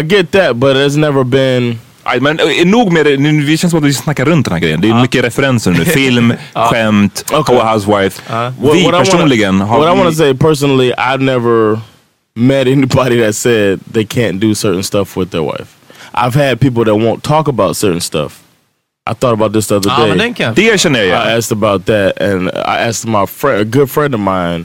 I 0.01 0.03
get 0.17 0.31
that, 0.33 0.57
but 0.57 0.77
it's 0.77 0.97
never 0.99 1.25
been. 1.25 1.79
Nej, 2.09 2.21
men 2.21 2.39
eh, 2.41 2.67
nog 2.67 2.93
med 2.93 3.07
det. 3.07 3.17
Nu, 3.17 3.41
Vi 3.45 3.57
känns 3.59 3.71
som 3.71 3.79
att 3.79 3.85
vi 3.87 3.95
snackar 3.95 4.25
runt 4.25 4.47
den 4.47 4.53
här 4.53 4.61
grejen. 4.61 4.81
Det 4.81 4.89
är 4.89 5.01
mycket 5.01 5.25
referenser 5.25 5.71
nu. 5.71 5.85
Film, 5.85 6.35
skämt, 6.55 7.25
Okej. 7.33 7.55
Whole 7.57 7.71
Housewife. 7.71 8.23
What- 8.33 8.53
Vi 8.61 8.67
what 8.69 8.77
I 8.77 8.85
wanna- 8.85 8.99
personligen 8.99 9.61
har... 9.61 9.79
What 9.79 9.95
I 9.95 9.99
want 9.99 10.09
vi- 10.11 10.17
to 10.17 10.17
say 10.19 10.35
personally, 10.35 10.93
I've 10.93 11.21
never 11.23 11.81
met 12.35 12.67
anybody 12.67 13.21
that 13.25 13.35
said 13.37 13.81
they 13.93 14.05
can't 14.05 14.39
do 14.41 14.55
certain 14.55 14.83
stuff 14.83 15.17
with 15.17 15.31
their 15.31 15.43
wife. 15.43 15.67
I've 16.15 16.35
had 16.49 16.61
people 16.61 16.85
that 16.85 16.95
won't 16.95 17.23
talk 17.23 17.49
about 17.49 17.77
certain 17.77 18.01
stuff. 18.01 18.33
I 19.11 19.15
thought 19.15 19.33
about 19.33 19.53
this 19.53 19.67
the 19.67 19.75
other 19.77 19.91
day. 20.17 20.53
Det 20.55 20.81
känner 20.81 21.03
jag 21.03 21.29
I 21.29 21.37
asked 21.39 21.53
about 21.53 21.87
that, 21.87 22.21
and 22.21 22.49
I 22.49 22.89
asked 22.89 23.09
my 23.11 23.27
friend, 23.27 23.61
a 23.61 23.65
good 23.65 23.91
friend 23.91 24.15
of 24.15 24.21
mine, 24.21 24.65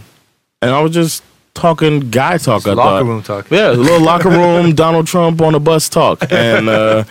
and 0.62 0.72
I 0.76 0.84
was 0.84 0.92
just 0.96 1.24
talking 1.54 2.10
guy 2.12 2.38
talk. 2.38 2.68
I 2.68 2.74
Locker 2.74 2.76
thought. 2.76 3.06
room 3.06 3.22
talk. 3.24 3.52
Yeah, 3.52 3.72
a 3.72 3.74
little 3.74 4.00
locker 4.00 4.30
room, 4.40 4.76
Donald 4.76 5.08
Trump 5.08 5.42
on 5.42 5.56
a 5.56 5.60
bus 5.60 5.90
talk, 5.90 6.32
and 6.32 6.70
uh, 6.70 7.04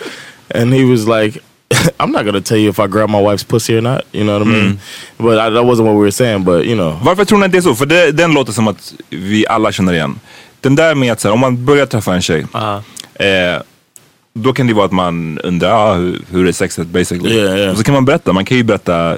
and 0.50 0.72
he 0.74 0.84
was 0.84 1.06
like, 1.06 1.42
"I'm 2.00 2.12
not 2.12 2.24
gonna 2.24 2.40
tell 2.40 2.58
you 2.58 2.68
if 2.70 2.78
I 2.78 2.86
grab 2.86 3.08
my 3.10 3.20
wife's 3.20 3.44
pussy 3.44 3.76
or 3.76 3.80
not." 3.82 4.04
You 4.12 4.24
know 4.24 4.38
what 4.38 4.48
I 4.48 4.50
mean? 4.50 4.78
But 5.18 5.38
I, 5.38 5.50
that 5.50 5.64
wasn't 5.64 5.86
what 5.86 5.94
we 5.94 6.00
were 6.00 6.10
saying. 6.10 6.44
But 6.44 6.66
you 6.66 6.74
know, 6.74 6.98
Varför 7.02 7.24
tror 7.24 7.38
ni 7.38 7.46
att 7.46 7.52
det 7.52 7.58
är 7.58 7.62
så? 7.62 7.74
För 7.74 7.86
det, 7.86 8.12
den 8.12 8.32
låter 8.34 8.52
som 8.52 8.68
att 8.68 8.94
vi 9.10 9.46
alla 9.46 9.72
känner 9.72 9.92
igen. 9.92 10.20
Den 10.60 10.76
där 10.76 10.94
med 10.94 11.12
att 11.12 11.20
så 11.20 11.28
här, 11.28 11.32
om 11.32 11.40
man 11.40 11.64
börjar 11.64 11.86
träffa 11.86 12.14
en 12.14 12.22
tjej. 12.22 12.46
Eh, 13.14 13.62
då 14.34 14.52
kan 14.52 14.66
det 14.66 14.74
vara 14.74 14.84
att 14.86 14.92
man 14.92 15.38
undrar 15.38 15.70
ah, 15.72 15.94
hur, 15.94 16.20
hur 16.30 16.46
är 16.48 16.52
sexet 16.52 16.86
basically. 16.86 17.34
Yeah, 17.34 17.58
yeah. 17.58 17.70
Och 17.70 17.76
så 17.78 17.84
kan 17.84 17.94
man 17.94 18.04
berätta. 18.04 18.32
Man 18.32 18.44
kan 18.44 18.56
ju 18.56 18.62
berätta. 18.62 19.16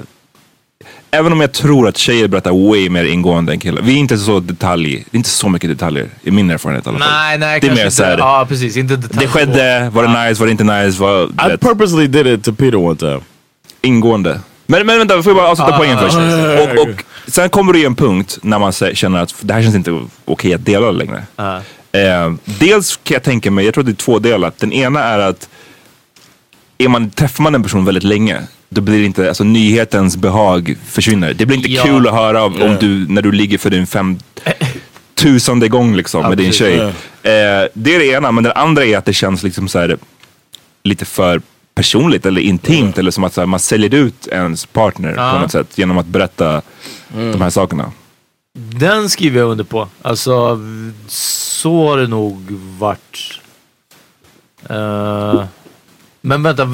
Även 1.15 1.31
om 1.31 1.41
jag 1.41 1.51
tror 1.51 1.87
att 1.87 1.97
tjejer 1.97 2.27
berättar 2.27 2.69
way 2.69 2.89
mer 2.89 3.03
ingående 3.05 3.51
än 3.53 3.59
killar. 3.59 3.81
Vi 3.81 3.93
är 3.93 3.97
inte 3.97 4.17
så 4.17 4.39
detalj. 4.39 4.95
Det 5.11 5.15
är 5.15 5.17
inte 5.17 5.29
så 5.29 5.49
mycket 5.49 5.69
detaljer. 5.69 6.07
I 6.23 6.31
min 6.31 6.49
erfarenhet 6.49 6.85
i 6.85 6.89
alla 6.89 6.99
fall. 6.99 7.07
Nej, 7.09 7.37
nej, 7.37 7.59
det 7.59 7.67
är 7.67 7.71
mer 7.71 7.79
inte. 7.83 7.91
såhär. 7.95 8.17
Ja, 8.17 8.45
precis. 8.49 8.77
Inte 8.77 8.95
detalj. 8.95 9.25
Det 9.25 9.31
skedde, 9.31 9.89
var 9.93 10.03
det 10.03 10.27
nice, 10.27 10.39
var 10.39 10.45
det 10.47 10.51
inte 10.51 10.63
nice? 10.63 11.01
Var, 11.01 11.23
I 11.23 11.49
vet, 11.49 11.61
purposely 11.61 12.07
did 12.07 12.27
it 12.27 12.43
to 12.43 12.53
Peter 12.53 12.75
one 12.75 12.95
time. 12.95 13.19
ingående. 13.81 14.39
Men, 14.67 14.85
men 14.85 14.97
vänta, 14.97 15.23
får 15.23 15.29
jag 15.31 15.35
bara 15.37 15.47
avsluta 15.51 15.73
Ah, 15.73 15.77
poängen 15.77 15.99
först? 15.99 16.15
ah, 16.17 16.81
Och, 16.81 16.89
och 16.89 16.95
sen 17.27 17.49
kommer 17.49 17.73
det 17.73 17.79
ju 17.79 17.85
en 17.85 17.95
punkt 17.95 18.37
när 18.41 18.59
man 18.59 18.71
känner 18.71 19.19
att 19.19 19.35
det 19.41 19.53
här 19.53 19.61
känns 19.61 19.75
inte 19.75 20.01
okej 20.25 20.53
att 20.53 20.65
dela 20.65 20.91
längre. 20.91 21.23
Ah. 21.35 21.57
Eh, 21.91 22.33
dels 22.45 22.99
kan 23.03 23.13
jag 23.15 23.23
tänka 23.23 23.51
mig, 23.51 23.65
jag 23.65 23.73
tror 23.73 23.81
att 23.81 23.85
det 23.85 23.91
är 23.91 24.05
två 24.05 24.19
delar. 24.19 24.51
Den 24.57 24.73
ena 24.73 25.03
är 25.03 25.19
att 25.19 25.49
är 26.77 26.87
man, 26.87 27.09
träffar 27.09 27.43
man 27.43 27.55
en 27.55 27.63
person 27.63 27.85
väldigt 27.85 28.03
länge, 28.03 28.41
då 28.69 28.81
blir 28.81 28.99
det 28.99 29.05
inte, 29.05 29.27
alltså 29.27 29.43
nyhetens 29.43 30.17
behag 30.17 30.77
försvinner. 30.85 31.33
Det 31.33 31.45
blir 31.45 31.57
inte 31.57 31.71
Ja. 31.71 31.83
kul 31.83 32.07
att 32.07 32.13
höra 32.13 32.43
om, 32.43 32.61
om 32.61 32.77
du, 32.79 33.07
när 33.09 33.21
du 33.21 33.31
ligger 33.31 33.57
för 33.57 33.69
din 33.69 33.87
fem 33.87 34.19
tusende 35.15 35.67
gång 35.67 35.95
liksom 35.95 36.21
med 36.29 36.37
din 36.37 36.51
tjej. 36.51 36.77
Eh, 36.79 36.91
det 37.73 37.95
är 37.95 37.99
det 37.99 38.05
ena, 38.07 38.31
men 38.31 38.43
den 38.43 38.53
andra 38.55 38.85
är 38.85 38.97
att 38.97 39.05
det 39.05 39.13
känns 39.13 39.43
liksom 39.43 39.67
så 39.67 39.79
här 39.79 39.97
lite 40.83 41.05
för 41.05 41.41
personligt 41.75 42.25
eller 42.25 42.41
intimt 42.41 42.97
eller 42.97 43.11
som 43.11 43.23
att 43.23 43.37
här, 43.37 43.45
man 43.45 43.59
säljer 43.59 43.93
ut 43.93 44.27
ens 44.27 44.65
partner 44.65 45.13
Ja. 45.17 45.33
på 45.33 45.39
något 45.39 45.51
sätt 45.51 45.77
genom 45.77 45.97
att 45.97 46.05
berätta 46.05 46.61
de 47.13 47.41
här 47.41 47.49
sakerna. 47.49 47.91
Den 48.57 49.09
skriver 49.09 49.39
jag 49.39 49.49
under 49.49 49.63
på. 49.63 49.87
Alltså, 50.01 50.59
så 51.07 51.89
har 51.89 51.97
det 51.97 52.07
nog 52.07 52.51
varit. 52.79 53.39
Eh, 54.69 55.43
men 56.25 56.43
vänta, 56.43 56.65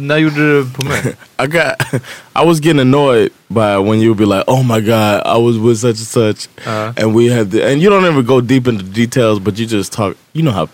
när 0.00 0.16
gjorde 0.16 0.36
du 0.36 0.66
på 0.74 0.84
mig? 0.84 1.02
I 1.42 1.46
got, 1.46 2.02
I 2.42 2.46
was 2.46 2.60
getting 2.60 2.80
annoyed 2.80 3.30
by 3.48 3.76
when 3.78 4.00
you 4.00 4.08
would 4.14 4.18
be 4.18 4.26
like, 4.26 4.44
"Oh 4.46 4.62
my 4.62 4.80
god, 4.80 5.22
I 5.26 5.38
was 5.38 5.56
with 5.56 5.78
such 5.78 5.98
and 5.98 6.06
such," 6.38 6.48
Uh-huh. 6.66 6.92
and 6.96 7.14
we 7.14 7.28
had, 7.34 7.50
the, 7.50 7.62
and 7.72 7.82
you 7.82 7.90
don't 7.90 8.04
ever 8.04 8.22
go 8.22 8.40
deep 8.40 8.68
into 8.68 8.84
details, 8.84 9.38
but 9.40 9.58
you 9.58 9.66
just 9.66 9.92
talk. 9.92 10.16
You 10.34 10.42
know 10.42 10.52
how 10.52 10.68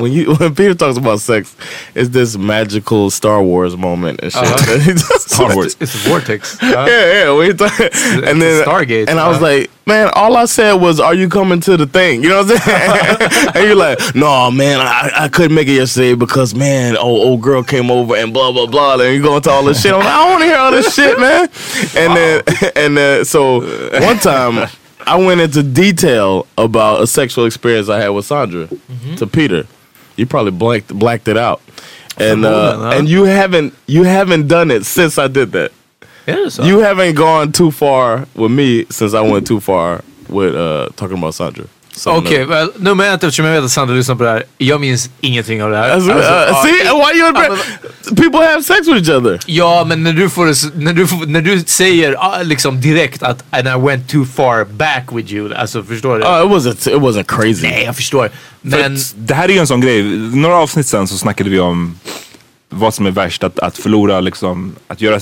when 0.00 0.12
you 0.12 0.34
when 0.36 0.54
Peter 0.54 0.74
talks 0.74 0.96
about 0.96 1.20
sex, 1.20 1.56
it's 1.94 2.10
this 2.10 2.36
magical 2.36 3.10
Star 3.10 3.42
Wars 3.42 3.76
moment 3.76 4.20
and 4.22 4.32
shit. 4.32 4.42
Uh-huh. 4.42 5.18
Star 5.18 5.54
Wars. 5.54 5.76
It's 5.80 5.94
a 5.94 6.08
vortex. 6.08 6.58
yeah, 6.62 6.86
yeah. 6.86 7.32
When 7.32 7.50
he 7.50 7.56
talk, 7.56 7.78
and 7.80 8.40
then 8.40 8.64
Stargate, 8.64 9.08
and 9.08 9.20
I 9.20 9.28
was 9.28 9.38
uh. 9.38 9.42
like, 9.42 9.70
man, 9.86 10.10
all 10.14 10.36
I 10.36 10.46
said 10.46 10.74
was, 10.74 11.00
"Are 11.00 11.14
you 11.14 11.28
coming 11.28 11.60
to 11.60 11.76
the 11.76 11.86
thing?" 11.86 12.22
You 12.22 12.30
know 12.30 12.42
what 12.42 12.52
I'm 12.52 12.58
saying? 12.58 13.52
and 13.54 13.64
you're 13.66 13.74
like, 13.74 13.98
"No, 14.14 14.50
man, 14.50 14.80
I, 14.80 15.10
I 15.14 15.28
couldn't 15.28 15.54
make 15.54 15.68
it 15.68 15.74
yesterday 15.74 16.14
because 16.14 16.54
man, 16.54 16.96
old 16.96 17.26
old 17.26 17.42
girl 17.42 17.62
came 17.62 17.90
over 17.90 18.16
and 18.16 18.32
blah 18.32 18.52
blah 18.52 18.66
blah." 18.66 18.94
And 18.94 19.14
you 19.14 19.22
go 19.22 19.36
into 19.36 19.50
all 19.50 19.64
this 19.64 19.82
shit. 19.82 19.92
I'm 19.92 20.00
like, 20.00 20.08
I 20.08 20.16
don't 20.16 20.30
want 20.30 20.42
to 20.42 20.46
hear 20.46 20.56
all 20.56 20.70
this 20.70 20.94
shit, 20.94 21.18
man. 21.18 21.48
And 21.96 22.16
then 22.16 22.42
and 22.76 22.96
then 22.96 23.24
so 23.24 23.60
one 24.00 24.18
time. 24.18 24.68
I 25.06 25.16
went 25.16 25.40
into 25.40 25.62
detail 25.62 26.46
about 26.58 27.02
a 27.02 27.06
sexual 27.06 27.46
experience 27.46 27.88
I 27.88 28.00
had 28.00 28.10
with 28.10 28.26
Sandra 28.26 28.68
to 29.16 29.26
Peter. 29.26 29.66
You 30.20 30.26
probably 30.26 30.52
blanked 30.52 30.92
blacked 30.92 31.28
it 31.28 31.38
out, 31.38 31.62
and 32.18 32.44
uh, 32.44 32.76
ja. 32.78 32.90
and 32.98 33.08
you 33.08 33.24
haven't 33.24 33.72
you 33.86 34.04
haven't 34.04 34.48
done 34.48 34.70
it 34.70 34.84
since 34.84 35.18
I 35.18 35.28
did 35.28 35.52
that. 35.52 35.72
Så? 36.50 36.64
You 36.64 36.80
haven't 36.80 37.14
gone 37.14 37.52
too 37.52 37.70
far 37.70 38.26
with 38.34 38.52
me 38.52 38.84
since 38.90 39.14
I 39.14 39.22
went 39.22 39.46
too 39.46 39.60
far 39.60 40.02
with 40.28 40.54
uh, 40.54 40.90
talking 40.96 41.16
about 41.18 41.34
Sandra. 41.34 41.64
Okej, 42.06 42.38
no. 42.44 42.50
well, 42.50 42.72
nummer 42.76 43.04
ett 43.14 43.24
eftersom 43.24 43.44
jag 43.46 43.54
vet 43.54 43.64
att 43.64 43.70
Sandra 43.70 43.94
lyssnar 43.94 44.14
på 44.14 44.24
det 44.24 44.30
här. 44.30 44.44
Jag 44.58 44.80
minns 44.80 45.10
ingenting 45.20 45.62
av 45.62 45.70
det 45.70 45.76
här. 45.76 45.90
Alltså, 45.90 46.12
Alltså, 46.12 46.30
uh, 46.32 46.38
ja, 46.48 46.62
see, 46.62 46.72
why 46.72 47.20
you 47.20 47.32
men- 47.32 48.16
people 48.16 48.46
have 48.46 48.62
sex 48.62 48.88
with 48.88 49.08
each 49.10 49.18
other? 49.18 49.38
Ja, 49.46 49.84
men 49.88 50.02
när 50.02 50.12
du, 50.12 50.30
får 50.30 50.76
när 50.78 50.92
du, 50.92 51.26
när 51.26 51.40
du 51.40 51.60
säger 51.60 52.16
ah, 52.18 52.42
liksom 52.42 52.80
direkt 52.80 53.22
att 53.22 53.44
and 53.50 53.68
I 53.68 53.86
went 53.86 54.08
too 54.08 54.24
far 54.24 54.64
back 54.64 55.04
with 55.12 55.32
you. 55.32 55.54
Alltså 55.54 55.82
förstår 55.82 56.18
du? 56.18 56.24
Uh, 56.24 56.56
it 56.56 56.64
wasn't 56.66 56.96
it 56.96 57.02
wasn't 57.02 57.24
crazy. 57.36 57.62
Nej, 57.62 57.82
jag 57.84 57.96
förstår. 57.96 58.28
För 58.28 58.34
Men 58.62 58.94
att 58.94 59.14
det 59.16 59.34
här 59.34 59.48
är 59.48 59.52
ju 59.52 59.58
en 59.58 59.66
sån 59.66 59.80
grej. 59.80 60.02
Några 60.34 60.56
avsnitt 60.56 60.86
sen 60.86 61.08
så 61.08 61.18
snackade 61.18 61.50
vi 61.50 61.60
om 61.60 61.98
vad 62.68 62.94
som 62.94 63.06
är 63.06 63.10
värst. 63.10 63.44
Att, 63.44 63.58
att 63.58 63.78
förlora 63.78 64.20
liksom, 64.20 64.74
att 64.88 65.00
göra, 65.00 65.20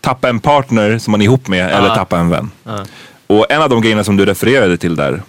tappa 0.00 0.28
en 0.28 0.40
partner 0.40 0.98
som 0.98 1.10
man 1.10 1.20
är 1.20 1.24
ihop 1.24 1.48
med 1.48 1.70
eller 1.70 1.88
Ja. 1.88 1.94
tappa 1.94 2.18
en 2.18 2.30
vän. 2.30 2.50
Och 3.26 3.46
en 3.50 3.62
av 3.62 3.70
de 3.70 3.80
grejerna 3.82 4.04
som 4.04 4.16
du 4.16 4.26
refererade 4.26 4.76
till 4.76 4.96
där 4.96 5.22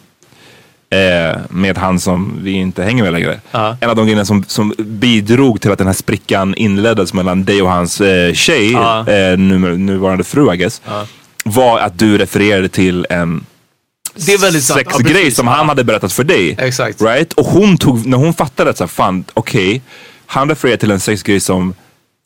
eh, 0.93 1.37
med 1.49 1.77
han 1.77 1.99
som 1.99 2.39
vi 2.41 2.51
inte 2.51 2.83
hänger 2.83 3.03
med 3.03 3.13
längre. 3.13 3.39
Ja. 3.51 3.77
En 3.81 3.89
av 3.89 3.95
de 3.95 4.05
grejerna 4.05 4.25
som, 4.25 4.43
som 4.47 4.73
bidrog 4.77 5.61
till 5.61 5.71
att 5.71 5.77
den 5.77 5.87
här 5.87 5.93
sprickan 5.93 6.55
inleddes 6.55 7.13
mellan 7.13 7.43
dig 7.43 7.61
och 7.61 7.69
hans 7.69 8.01
eh, 8.01 8.33
tjej, 8.33 8.71
Ja. 8.71 8.99
eh, 8.99 9.37
nu, 9.37 9.77
nuvarande 9.77 10.23
fru 10.23 10.53
I 10.53 10.57
guess, 10.57 10.81
Ja. 10.85 11.05
var 11.45 11.79
att 11.79 11.99
du 11.99 12.17
refererade 12.17 12.69
till 12.69 13.07
en 13.09 13.45
det 14.15 14.33
är 14.33 14.37
väldigt 14.37 14.63
sant. 14.63 14.81
Ja, 14.85 14.91
sexgrej 14.91 15.13
precis. 15.15 15.35
som 15.35 15.47
han 15.47 15.69
hade 15.69 15.83
berättat 15.83 16.13
för 16.13 16.23
dig. 16.23 16.55
Exakt. 16.59 17.01
Right? 17.01 17.33
Och 17.33 17.45
hon 17.45 17.77
tog, 17.77 18.05
när 18.05 18.17
hon 18.17 18.33
fattade 18.33 18.69
att 18.69 18.77
så 18.77 18.83
här, 18.83 18.89
fan, 18.89 19.23
okej, 19.33 19.81
han 20.25 20.49
refererar 20.49 20.77
till 20.77 20.91
en 20.91 20.99
sexgrej 20.99 21.39
som, 21.39 21.73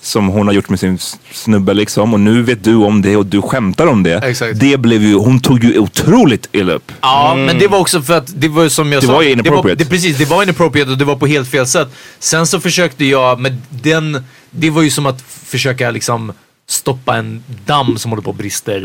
som 0.01 0.27
hon 0.27 0.47
har 0.47 0.53
gjort 0.53 0.69
med 0.69 0.79
sin 0.79 0.97
snubbe 1.31 1.73
liksom 1.73 2.13
och 2.13 2.19
nu 2.19 2.41
vet 2.43 2.63
du 2.63 2.75
om 2.75 3.01
det 3.01 3.15
och 3.15 3.25
du 3.25 3.41
skämtar 3.41 3.87
om 3.87 4.03
det. 4.03 4.17
Exakt. 4.17 4.59
Det 4.59 4.77
blev 4.77 5.03
ju, 5.03 5.13
hon 5.15 5.39
tog 5.39 5.63
ju 5.63 5.79
otroligt 5.79 6.49
illa 6.51 6.73
upp. 6.73 6.91
Ja, 7.01 7.35
men 7.37 7.59
det 7.59 7.67
var 7.67 7.79
också 7.79 8.01
för 8.01 8.17
att 8.17 8.41
det 8.41 8.47
var 8.47 8.69
som 8.69 8.91
jag 8.91 9.01
Det 9.03 9.07
sa. 9.07 9.13
var 9.13 9.21
ju 9.21 9.29
Det 9.29 9.35
var, 9.35 9.43
inappropriate. 9.47 9.83
det, 9.83 9.89
precis, 9.89 10.17
det 10.17 10.25
var 10.25 10.43
inappropriate 10.43 10.91
och 10.91 10.97
det 10.97 11.05
var 11.05 11.15
på 11.15 11.27
helt 11.27 11.49
fel 11.51 11.67
sätt. 11.67 11.87
Sen 12.19 12.47
så 12.47 12.59
försökte 12.59 13.05
jag, 13.05 13.39
men 13.39 13.61
den, 13.69 14.25
det 14.51 14.69
var 14.69 14.81
ju 14.81 14.89
som 14.89 15.05
att 15.05 15.21
försöka 15.45 15.91
liksom 15.91 16.33
stoppa 16.69 17.15
en 17.15 17.43
damm 17.65 17.97
som 17.97 18.11
håller 18.11 18.23
på 18.23 18.29
och 18.29 18.35
brister. 18.35 18.75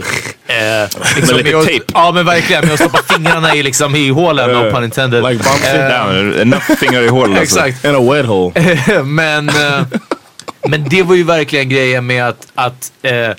Eh, 0.46 0.54
liksom, 1.16 1.36
lite 1.36 1.50
med 1.50 1.60
att- 1.60 1.66
tejp. 1.66 1.84
Ja 1.94 2.12
men 2.12 2.26
verkligen, 2.26 2.64
med 2.64 2.72
att 2.74 2.80
stoppa 2.80 2.98
fingrarna 3.14 3.54
i, 3.54 3.62
liksom, 3.62 3.96
i 3.96 4.08
hålen, 4.08 4.50
no 4.52 4.70
pun 4.70 4.84
intended. 4.84 5.24
Like 5.32 5.44
shit 5.44 5.64
Eh, 5.64 6.06
Down, 6.06 6.34
enough 6.40 6.70
fingrar 6.80 7.02
i 7.02 7.08
hålet 7.08 7.38
alltså. 7.40 7.60
Exakt. 7.66 7.84
In 7.84 7.94
a 7.94 8.12
wet 8.12 8.26
hole. 8.26 8.78
men, 9.04 9.48
eh, 9.48 9.80
men 10.68 10.88
det 10.88 11.02
var 11.02 11.14
ju 11.14 11.22
verkligen 11.24 11.68
grejen 11.68 12.06
med 12.06 12.28
att, 12.28 12.46
att 12.54 12.92
eh, 13.02 13.30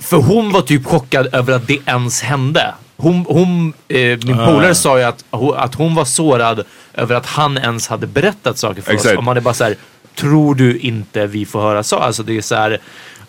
för 0.00 0.16
hon 0.16 0.52
var 0.52 0.62
typ 0.62 0.86
chockad 0.86 1.34
över 1.34 1.52
att 1.52 1.66
det 1.66 1.78
ens 1.86 2.22
hände. 2.22 2.74
Hon, 2.96 3.24
hon, 3.28 3.72
eh, 3.88 4.18
min 4.24 4.40
Ah. 4.40 4.46
polare 4.46 4.74
sa 4.74 4.98
ju 4.98 5.04
att, 5.04 5.24
att 5.56 5.74
hon 5.74 5.94
var 5.94 6.04
sårad 6.04 6.64
över 6.94 7.14
att 7.14 7.26
han 7.26 7.58
ens 7.58 7.88
hade 7.88 8.06
berättat 8.06 8.58
saker 8.58 8.82
för 8.82 8.92
Exakt. 8.92 9.12
oss. 9.12 9.18
Och 9.18 9.24
man 9.24 9.36
är 9.36 9.40
bara 9.40 9.54
så 9.54 9.64
här, 9.64 9.76
tror 10.14 10.54
du 10.54 10.78
inte 10.78 11.26
vi 11.26 11.46
får 11.46 11.60
höra 11.60 11.82
så? 11.82 11.96
Alltså 11.96 12.22
det 12.22 12.36
är 12.36 12.42
så 12.42 12.54
här, 12.54 12.78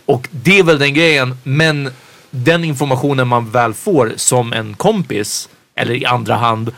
och 0.06 0.28
det 0.32 0.60
är 0.60 0.64
väl 0.64 0.80
den 0.80 0.94
grejen, 0.94 1.38
men 1.44 1.90
den 2.32 2.64
informationen 2.64 3.28
man 3.28 3.50
väl 3.52 3.74
får 3.74 4.14
som 4.16 4.54
en 4.54 4.74
kompis, 4.74 5.50
eller 5.76 5.94
i 5.96 6.06
andra 6.06 6.36
hand, 6.36 6.72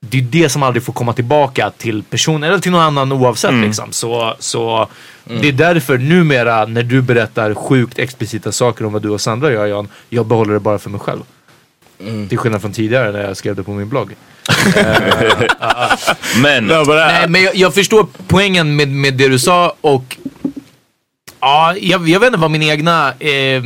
det 0.00 0.18
är 0.18 0.22
det 0.22 0.48
som 0.48 0.62
aldrig 0.62 0.82
får 0.82 0.92
komma 0.92 1.12
tillbaka 1.12 1.70
till 1.70 2.02
personen 2.02 2.42
eller 2.42 2.58
till 2.58 2.72
någon 2.72 2.80
annan 2.80 3.12
oavsett. 3.12 3.54
Liksom. 3.54 3.92
Så, 3.92 4.36
så 4.38 4.88
det 5.24 5.48
är 5.48 5.52
därför 5.52 5.98
numera 5.98 6.66
när 6.66 6.82
du 6.82 7.02
berättar 7.02 7.54
sjukt 7.54 7.98
explicita 7.98 8.52
saker 8.52 8.84
om 8.86 8.92
vad 8.92 9.02
du 9.02 9.08
och 9.08 9.20
Sandra 9.20 9.52
gör 9.52 9.66
Jan, 9.66 9.88
jag 10.08 10.26
behåller 10.26 10.54
det 10.54 10.60
bara 10.60 10.78
för 10.78 10.90
mig 10.90 11.00
själv. 11.00 11.22
Till 12.28 12.38
skillnad 12.38 12.60
från 12.60 12.72
tidigare 12.72 13.12
när 13.12 13.24
jag 13.24 13.36
skrev 13.36 13.56
det 13.56 13.62
på 13.62 13.70
min 13.70 13.88
blogg. 13.88 14.14
Men, 16.42 16.64
No, 16.64 16.84
but 16.84 16.94
I, 16.94 17.06
Nej, 17.06 17.28
men 17.28 17.42
jag, 17.42 17.56
jag 17.56 17.74
förstår 17.74 18.06
poängen 18.26 18.76
med, 18.76 18.88
med 18.88 19.14
det 19.14 19.28
du 19.28 19.38
sa 19.38 19.74
och 19.80 20.16
ja, 21.40 21.76
jag, 21.76 22.08
jag 22.08 22.20
vet 22.20 22.26
inte 22.26 22.38
vad 22.38 22.50
min 22.50 22.62
egna 22.62 23.12
eh, 23.18 23.62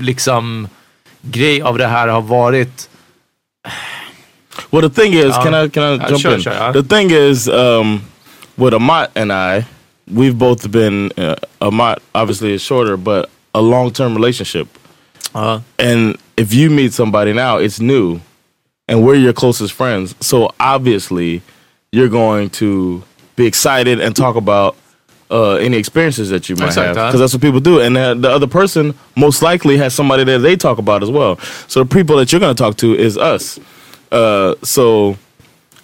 liksom 0.00 0.68
grej 1.20 1.62
av 1.62 1.78
det 1.78 1.86
här 1.86 2.08
har 2.08 2.20
varit. 2.20 2.88
Well, 4.72 4.82
the 4.82 4.90
thing 4.90 5.12
is, 5.12 5.32
Uh, 5.34 5.42
can 5.42 5.54
I 5.54 5.68
can 5.68 5.82
I 5.82 5.92
uh, 6.04 6.08
jump 6.08 6.20
sure, 6.20 6.34
in? 6.34 6.40
sure, 6.40 6.52
uh. 6.52 6.72
The 6.72 6.82
thing 6.82 7.10
is, 7.10 7.48
um, 7.48 8.02
with 8.56 8.74
Amat 8.74 9.12
and 9.14 9.32
I, 9.32 9.66
we've 10.10 10.36
both 10.36 10.70
been 10.70 11.12
uh, 11.16 11.36
Amat 11.60 12.02
obviously 12.14 12.52
is 12.54 12.62
shorter, 12.62 12.96
but 12.96 13.30
a 13.54 13.60
long 13.62 13.92
term 13.92 14.14
relationship. 14.14 14.66
Uh, 15.34 15.60
And 15.78 16.16
if 16.36 16.52
you 16.52 16.68
meet 16.70 16.92
somebody 16.92 17.32
now, 17.32 17.58
it's 17.58 17.80
new, 17.80 18.20
and 18.88 19.02
we're 19.04 19.14
your 19.14 19.32
closest 19.32 19.72
friends. 19.72 20.14
So 20.20 20.50
obviously, 20.58 21.42
you're 21.92 22.08
going 22.08 22.50
to 22.50 23.02
be 23.36 23.46
excited 23.46 24.00
and 24.00 24.14
talk 24.16 24.36
about 24.36 24.76
uh, 25.30 25.54
any 25.54 25.78
experiences 25.78 26.28
that 26.28 26.48
you 26.50 26.56
might 26.56 26.74
have, 26.74 26.94
because 26.94 27.20
that's 27.20 27.32
what 27.32 27.40
people 27.40 27.60
do. 27.60 27.80
And 27.80 27.96
the, 27.96 28.14
the 28.14 28.30
other 28.30 28.46
person 28.46 28.94
most 29.16 29.40
likely 29.40 29.78
has 29.78 29.94
somebody 29.94 30.24
that 30.24 30.38
they 30.40 30.56
talk 30.56 30.76
about 30.78 31.02
as 31.02 31.08
well. 31.10 31.38
So 31.68 31.82
the 31.84 31.88
people 31.88 32.16
that 32.16 32.30
you're 32.32 32.40
going 32.40 32.54
to 32.54 32.62
talk 32.62 32.76
to 32.78 32.94
is 32.94 33.16
us. 33.16 33.58
Uh, 34.12 34.54
so. 34.62 35.16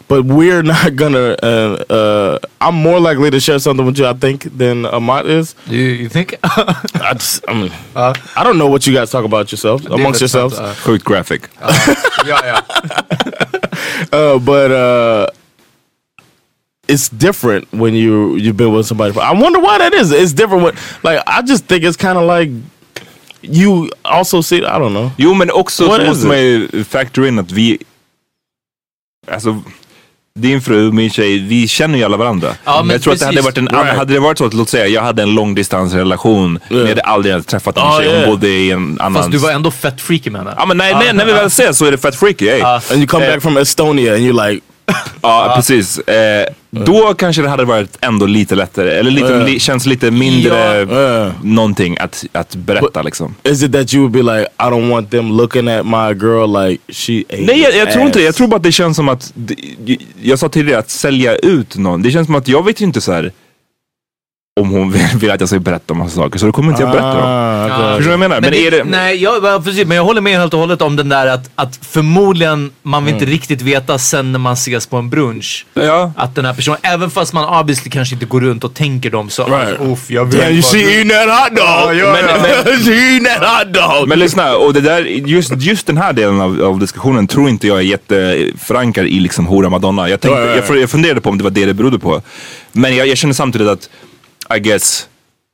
But 0.08 0.24
we're 0.24 0.62
not 0.74 0.96
gonna. 0.96 1.36
Uh, 1.42 1.84
uh, 1.90 2.38
I'm 2.62 2.74
more 2.74 2.98
likely 2.98 3.30
to 3.30 3.40
share 3.40 3.58
something 3.58 3.84
with 3.84 3.98
you, 3.98 4.06
I 4.06 4.14
think, 4.14 4.44
than 4.56 4.86
Amat 4.86 5.26
is. 5.26 5.54
do 5.68 5.76
you 5.76 6.08
think? 6.08 6.34
I 6.44 7.12
just, 7.12 7.44
I 7.46 7.52
mean, 7.52 7.72
I 7.94 8.42
don't 8.42 8.56
know 8.56 8.68
what 8.68 8.86
you 8.86 8.94
guys 8.94 9.10
talk 9.10 9.24
about 9.26 9.52
yourselves 9.52 9.84
amongst 9.86 10.20
yourselves. 10.22 10.58
uh, 10.58 10.74
sjukt 10.74 11.04
graphic. 11.04 11.50
yeah, 12.26 12.40
yeah. 12.44 12.62
Uh, 14.12 14.38
but 14.38 14.70
uh, 14.72 15.26
it's 16.88 17.10
different 17.10 17.68
when 17.72 17.94
you 17.94 18.36
you've 18.36 18.56
been 18.56 18.72
with 18.72 18.86
somebody. 18.86 19.12
I 19.20 19.32
wonder 19.32 19.60
why 19.60 19.76
that 19.78 19.92
is. 19.92 20.10
It's 20.10 20.32
different. 20.32 20.62
When, 20.64 20.74
like 21.02 21.22
I 21.26 21.42
just 21.42 21.66
think 21.66 21.84
it's 21.84 21.98
kind 21.98 22.16
of 22.18 22.24
like 22.24 22.48
you 23.42 23.90
also 24.04 24.40
see. 24.40 24.64
I 24.64 24.78
don't 24.78 24.94
know. 24.94 25.10
Jo 25.18 25.34
men 25.34 25.50
också 25.50 25.86
What 25.86 26.00
så 26.00 26.02
is 26.02 26.08
måste 26.08 26.26
man 26.26 26.38
ju 26.38 26.84
factor 26.84 27.26
in 27.26 27.38
att 27.38 27.52
vi, 27.52 27.78
alltså 29.32 29.62
din 30.38 30.60
fru, 30.60 30.92
min 30.92 31.10
tjej, 31.10 31.38
vi 31.38 31.68
känner 31.68 31.98
ju 31.98 32.04
alla 32.04 32.16
varandra. 32.16 32.48
Ja, 32.64 32.82
men 32.82 32.90
jag 32.94 33.02
tror 33.02 33.12
att 33.12 33.18
det 33.18 33.24
hade 33.24 33.36
precis. 33.42 33.58
varit 33.62 33.72
en, 33.72 33.84
Right. 33.84 33.96
hade 33.98 34.12
det 34.12 34.20
varit 34.20 34.38
så 34.38 34.44
att 34.46 34.54
låt 34.54 34.68
säga 34.68 34.86
jag 34.86 35.02
hade 35.02 35.22
en 35.22 35.34
långdistansrelation, 35.34 36.58
men 36.68 36.78
jag 36.78 36.88
hade 36.88 37.00
aldrig 37.02 37.46
träffat 37.46 37.76
en 37.76 37.82
Ja, 37.82 37.98
tjej, 37.98 38.06
hon 38.08 38.16
yeah. 38.16 38.30
bodde 38.30 38.48
i 38.48 38.70
en 38.70 38.98
annan... 39.00 39.14
Fast 39.14 39.30
du 39.30 39.38
var 39.38 39.50
ändå 39.50 39.70
fett 39.70 40.00
freaky 40.00 40.30
med 40.30 40.40
henne. 40.40 40.54
Ja 40.56 40.66
men 40.66 40.76
nej, 40.76 40.94
nej, 40.94 41.12
när 41.12 41.24
vi 41.24 41.32
väl 41.32 41.46
ses 41.46 41.78
så 41.78 41.84
är 41.84 41.90
det 41.90 41.98
fett 41.98 42.14
freaky. 42.16 42.48
Ey. 42.48 42.62
And 42.62 42.82
you 42.92 43.06
come 43.06 43.26
Eh, 43.26 43.32
back 43.32 43.42
from 43.42 43.56
Estonia 43.56 44.14
and 44.14 44.22
you're 44.22 44.48
like, 44.50 44.62
Ja 45.22 45.52
precis. 45.56 45.98
Eh, 45.98 46.46
då 46.70 47.14
kanske 47.14 47.42
det 47.42 47.48
hade 47.48 47.64
varit 47.64 47.98
ändå 48.00 48.26
lite 48.26 48.54
lättare, 48.54 48.90
eller 48.98 49.10
lite, 49.10 49.26
Ja. 49.32 49.44
li, 49.46 49.60
känns 49.60 49.86
lite 49.86 50.10
mindre 50.10 50.86
Ja. 50.90 51.32
någonting 51.42 51.98
att, 52.00 52.24
att 52.32 52.54
berätta 52.56 53.02
liksom. 53.02 53.34
is 53.42 53.62
it 53.62 53.72
that 53.72 53.94
you 53.94 54.08
would 54.08 54.12
be 54.26 54.38
like, 54.38 54.48
I 54.58 54.62
don't 54.62 54.90
want 54.90 55.10
them 55.10 55.36
looking 55.36 55.68
at 55.68 55.86
my 55.86 56.26
girl 56.26 56.58
like 56.68 56.82
she 56.92 57.22
ate 57.28 57.42
Nej 57.46 57.60
jag, 57.60 57.76
jag 57.76 57.92
tror 57.92 58.06
inte 58.06 58.18
det. 58.18 58.24
Jag 58.24 58.34
tror 58.34 58.48
bara 58.48 58.56
att 58.56 58.62
det 58.62 58.72
känns 58.72 58.96
som 58.96 59.08
att, 59.08 59.32
jag 60.22 60.38
sa 60.38 60.48
tidigare 60.48 60.78
att 60.78 60.90
sälja 60.90 61.36
ut 61.36 61.76
någon. 61.76 62.02
Det 62.02 62.10
känns 62.10 62.26
som 62.26 62.34
att 62.34 62.48
jag 62.48 62.64
vet 62.64 62.80
ju 62.80 62.84
inte 62.84 63.00
så 63.00 63.12
här. 63.12 63.32
Om 64.60 64.70
hon 64.70 64.92
vill, 65.18 65.30
att 65.30 65.40
jag 65.40 65.48
ska 65.48 65.58
berätta 65.58 65.92
om 65.92 65.98
massa 65.98 66.16
saker. 66.16 66.38
Så 66.38 66.46
då 66.46 66.52
kommer 66.52 66.70
inte 66.70 66.82
jag 66.82 66.90
berätta 66.90 67.14
dem. 67.14 67.24
Ah. 67.24 67.96
Förstår 67.96 67.98
du 67.98 68.04
vad 68.04 68.12
jag 68.12 68.18
menar? 68.18 68.40
Men, 68.40 68.50
det, 68.50 68.66
är 68.66 68.70
det... 68.70 68.84
Nej, 68.84 69.22
jag, 69.22 69.44
ja, 69.44 69.62
precis, 69.64 69.86
men 69.86 69.96
jag 69.96 70.04
håller 70.04 70.20
med 70.20 70.38
helt 70.38 70.54
och 70.54 70.60
hållet 70.60 70.82
om 70.82 70.96
den 70.96 71.08
där 71.08 71.26
att, 71.26 71.50
att 71.54 71.78
förmodligen 71.82 72.70
man 72.82 73.04
vill 73.04 73.14
inte 73.14 73.26
riktigt 73.26 73.62
veta 73.62 73.98
sen 73.98 74.32
när 74.32 74.38
man 74.38 74.52
ses 74.52 74.86
på 74.86 74.96
en 74.96 75.10
brunch. 75.10 75.66
Ja. 75.74 76.12
Att 76.16 76.34
den 76.34 76.44
här 76.44 76.54
personen, 76.54 76.78
även 76.82 77.10
fast 77.10 77.32
man 77.32 77.60
obviously 77.60 77.90
kanske 77.90 78.14
inte 78.14 78.26
går 78.26 78.40
runt 78.40 78.64
och 78.64 78.74
tänker 78.74 79.10
dem 79.10 79.30
så. 79.30 79.44
Right. 79.44 79.80
Uff, 79.80 80.10
jag 80.10 80.24
vet 80.24 80.74
you 80.74 81.08
that 81.08 81.28
hot 81.28 81.56
dog! 81.56 81.96
Men- 81.96 82.24
men-! 82.24 84.08
Men 84.08 84.18
lyssna, 84.18 84.56
och 84.56 84.74
det 84.74 84.80
där, 84.80 85.04
just, 85.04 85.52
just 85.56 85.86
den 85.86 85.96
här 85.96 86.12
delen 86.12 86.40
av, 86.40 86.62
av 86.62 86.78
diskussionen 86.78 87.26
tror 87.26 87.48
inte 87.48 87.66
jag 87.66 87.78
är 87.78 87.82
jätteförankrad 87.82 89.06
i 89.06 89.20
liksom 89.20 89.46
hora 89.46 89.68
madonna. 89.68 90.08
Jag, 90.08 90.20
tänkte, 90.20 90.40
Ja, 90.40 90.46
ja, 90.46 90.56
ja. 90.56 90.62
Jag, 90.68 90.82
jag 90.82 90.90
funderade 90.90 91.20
på 91.20 91.30
om 91.30 91.38
det 91.38 91.44
var 91.44 91.50
det 91.50 91.66
det 91.66 91.74
berodde 91.74 91.98
på. 91.98 92.22
Men 92.72 92.96
jag, 92.96 93.08
jag 93.08 93.18
känner 93.18 93.34
samtidigt 93.34 93.68
att, 93.68 93.90
I 94.56 94.58
guess, 94.60 95.08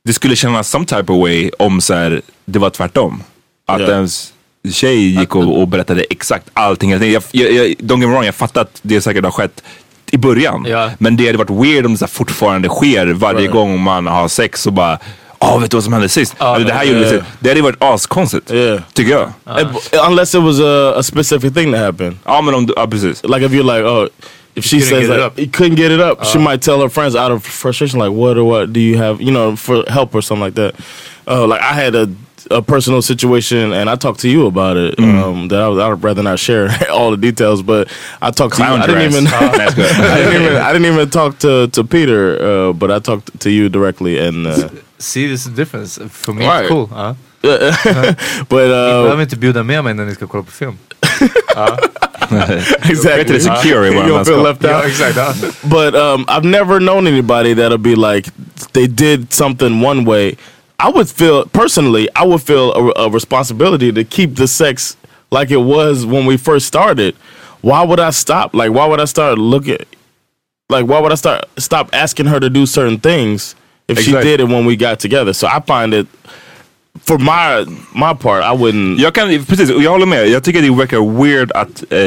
det 0.05 0.13
skulle 0.13 0.35
kännas 0.35 0.69
some 0.69 0.85
type 0.85 1.11
of 1.13 1.19
way 1.21 1.49
om 1.59 1.81
så 1.81 1.93
här, 1.93 2.21
det 2.45 2.59
var 2.59 2.69
tvärtom. 2.69 3.23
Att 3.67 3.81
Ja. 3.81 3.87
ens 3.91 4.33
tjej 4.71 5.19
gick 5.19 5.35
och, 5.35 5.61
och 5.61 5.67
berättade 5.67 6.01
exakt 6.09 6.45
allting. 6.53 6.91
Jag, 6.91 7.03
jag, 7.05 7.21
jag, 7.31 7.65
don't 7.65 7.99
get 7.99 7.99
me 7.99 8.05
wrong, 8.05 8.23
jag 8.25 8.35
fattar 8.35 8.61
att 8.61 8.79
det 8.81 9.01
säkert 9.01 9.23
har 9.23 9.31
skett 9.31 9.63
i 10.11 10.17
början. 10.17 10.65
Ja. 10.69 10.91
Men 10.99 11.17
det 11.17 11.25
hade 11.25 11.37
varit 11.37 11.49
weird 11.65 11.85
om 11.85 11.91
det 11.91 11.97
så 11.97 12.05
här 12.05 12.09
fortfarande 12.09 12.69
sker 12.69 13.07
varje 13.07 13.39
Right. 13.39 13.51
gång 13.53 13.81
man 13.81 14.07
har 14.07 14.27
sex 14.27 14.67
och 14.67 14.73
bara 14.73 14.99
Ja, 15.39 15.57
vet 15.57 15.71
du 15.71 15.77
vad 15.77 15.83
som 15.83 15.93
hände 15.93 16.09
sist? 16.09 16.35
Eller 16.39 16.65
det 16.65 16.73
här 16.73 16.83
gjorde 16.83 17.09
sist. 17.09 17.23
Det 17.39 17.49
hade 17.49 17.61
varit 17.61 17.83
askonstigt. 17.83 18.51
Yeah. 18.51 18.81
Tycker 18.93 19.11
jag. 19.11 19.31
Uh, 19.61 20.07
Unless 20.07 20.35
it 20.35 20.41
was 20.41 20.59
a, 20.59 20.93
a 20.99 21.03
specific 21.03 21.53
thing 21.53 21.71
that 21.71 21.81
happened. 21.81 22.17
Ja 22.25 22.41
men 22.41 22.53
om 22.55 22.65
du, 22.65 22.73
ja 22.77 22.87
precis. 22.87 23.23
Like 23.23 23.45
if 23.45 23.51
you're 23.51 23.75
like, 23.77 23.87
oh, 23.87 24.07
if 24.55 24.63
she 24.65 24.79
couldn't 24.79 24.89
says 24.89 25.07
get 25.07 25.17
it 25.17 25.21
like, 25.21 25.31
up. 25.31 25.37
he 25.37 25.47
couldn't 25.47 25.75
get 25.75 25.91
it 25.91 25.99
up, 25.99 26.23
she 26.25 26.37
might 26.37 26.61
tell 26.61 26.81
her 26.81 26.89
friends 26.89 27.15
out 27.15 27.31
of 27.31 27.43
frustration, 27.43 27.99
like, 27.99 28.11
what 28.11 28.37
or 28.37 28.43
what 28.45 28.71
do 28.73 28.79
you 28.79 28.97
have, 28.97 29.21
you 29.21 29.31
know, 29.31 29.55
for 29.55 29.83
help 29.87 30.15
or 30.15 30.21
something 30.21 30.41
like 30.41 30.55
that. 30.55 30.75
Uh, 31.27 31.47
like 31.47 31.61
I 31.61 31.73
had 31.73 31.95
a, 31.95 32.07
a 32.51 32.61
personal 32.61 33.01
situation, 33.01 33.73
and 33.73 33.89
I 33.89 33.95
talked 33.95 34.19
to 34.21 34.29
you 34.29 34.45
about 34.45 34.77
it. 34.77 34.99
Um, 34.99 35.47
that 35.47 35.59
I 35.61 35.67
would, 35.67 35.81
I 35.81 35.89
would 35.89 36.03
rather 36.03 36.23
not 36.23 36.39
share 36.39 36.69
all 36.91 37.11
the 37.11 37.17
details, 37.17 37.63
but 37.63 37.91
I 38.21 38.31
talked 38.31 38.55
to 38.55 38.61
you. 38.61 38.67
Clown 38.67 38.81
I 38.81 38.87
didn't 38.87 39.11
even, 39.11 39.27
Oh. 39.31 39.51
I 39.51 40.17
didn't 40.23 40.41
even, 40.43 40.57
I 40.57 40.71
didn't 40.71 40.93
even 40.93 41.09
talk 41.09 41.39
to 41.39 41.67
to 41.67 41.83
Peter, 41.83 42.37
uh, 42.41 42.73
but 42.73 42.91
I 42.91 42.99
talked 42.99 43.39
to 43.39 43.49
you 43.49 43.69
directly, 43.69 44.19
and. 44.19 44.47
Uh, 44.47 44.69
See 44.97 45.27
this 45.27 45.45
is 45.45 45.51
difference. 45.55 45.99
För 46.09 46.33
me. 46.33 46.45
Right. 46.47 46.69
cool. 46.69 46.87
Ja. 46.91 47.15
But 48.49 48.61
Ni 48.61 48.65
uh, 48.65 48.69
behöver 48.69 49.21
inte 49.21 49.35
bjuda 49.35 49.63
med 49.63 49.83
mig 49.83 49.93
när 49.93 50.05
ni 50.05 50.15
ska 50.15 50.27
kolla 50.27 50.43
på 50.43 50.51
film. 50.51 50.77
exactly. 52.83 53.23
Bättre 53.23 53.39
secure 53.39 53.87
i 53.87 53.91
You 53.91 54.01
våra 54.01 54.07
don't 54.07 54.25
feel 54.25 54.43
left 54.43 54.63
out. 54.63 54.71
Ja, 54.71 54.83
exakt. 54.83 55.17
Ja. 55.17 55.33
But 55.63 55.95
um, 55.95 56.25
I've 56.27 56.43
never 56.45 56.79
known 56.79 57.07
anybody 57.07 57.55
that'll 57.55 57.77
be 57.77 57.95
like 57.95 58.29
they 58.73 58.87
did 58.87 59.33
something 59.33 59.85
one 59.85 60.05
way. 60.05 60.35
I 60.79 60.91
would 60.91 61.09
feel 61.09 61.45
personally, 61.51 62.09
I 62.15 62.25
would 62.25 62.41
feel 62.41 62.73
a, 62.73 63.05
a 63.05 63.09
responsibility 63.09 63.91
to 63.93 64.03
keep 64.03 64.35
the 64.35 64.47
sex 64.47 64.97
like 65.31 65.53
it 65.53 65.61
was 65.61 66.05
when 66.05 66.25
we 66.25 66.37
first 66.37 66.65
started. 66.67 67.15
Why 67.61 67.83
would 67.85 67.99
I 67.99 68.11
stop? 68.11 68.53
Like, 68.53 68.71
why 68.71 68.85
would 68.87 68.99
I 68.99 69.05
start 69.05 69.37
looking? 69.37 69.77
Like, 70.69 70.85
why 70.85 70.99
would 70.99 71.11
I 71.11 71.15
start 71.15 71.45
stop 71.57 71.89
asking 71.93 72.25
her 72.27 72.39
to 72.39 72.49
do 72.49 72.65
certain 72.65 72.99
things 72.99 73.55
if 73.87 73.99
she 73.99 74.11
did 74.11 74.39
it 74.39 74.47
when 74.47 74.65
we 74.65 74.75
got 74.75 74.99
together? 74.99 75.33
So 75.33 75.47
I 75.47 75.59
find 75.61 75.93
it, 75.93 76.07
for 77.03 77.17
my 77.17 77.71
my 77.93 78.13
part, 78.13 78.43
I 78.43 78.57
wouldn't. 78.57 79.01
Jag 79.01 79.13
kan, 79.13 79.45
precis, 79.45 79.69
och 79.69 79.83
jag 79.83 79.91
håller 79.91 80.05
med. 80.05 80.27
Jag 80.27 80.43
tycker 80.43 80.61
det 80.61 80.71
verkar 80.71 81.23
weird 81.23 81.51
att, 81.51 81.83
eh, 81.89 81.97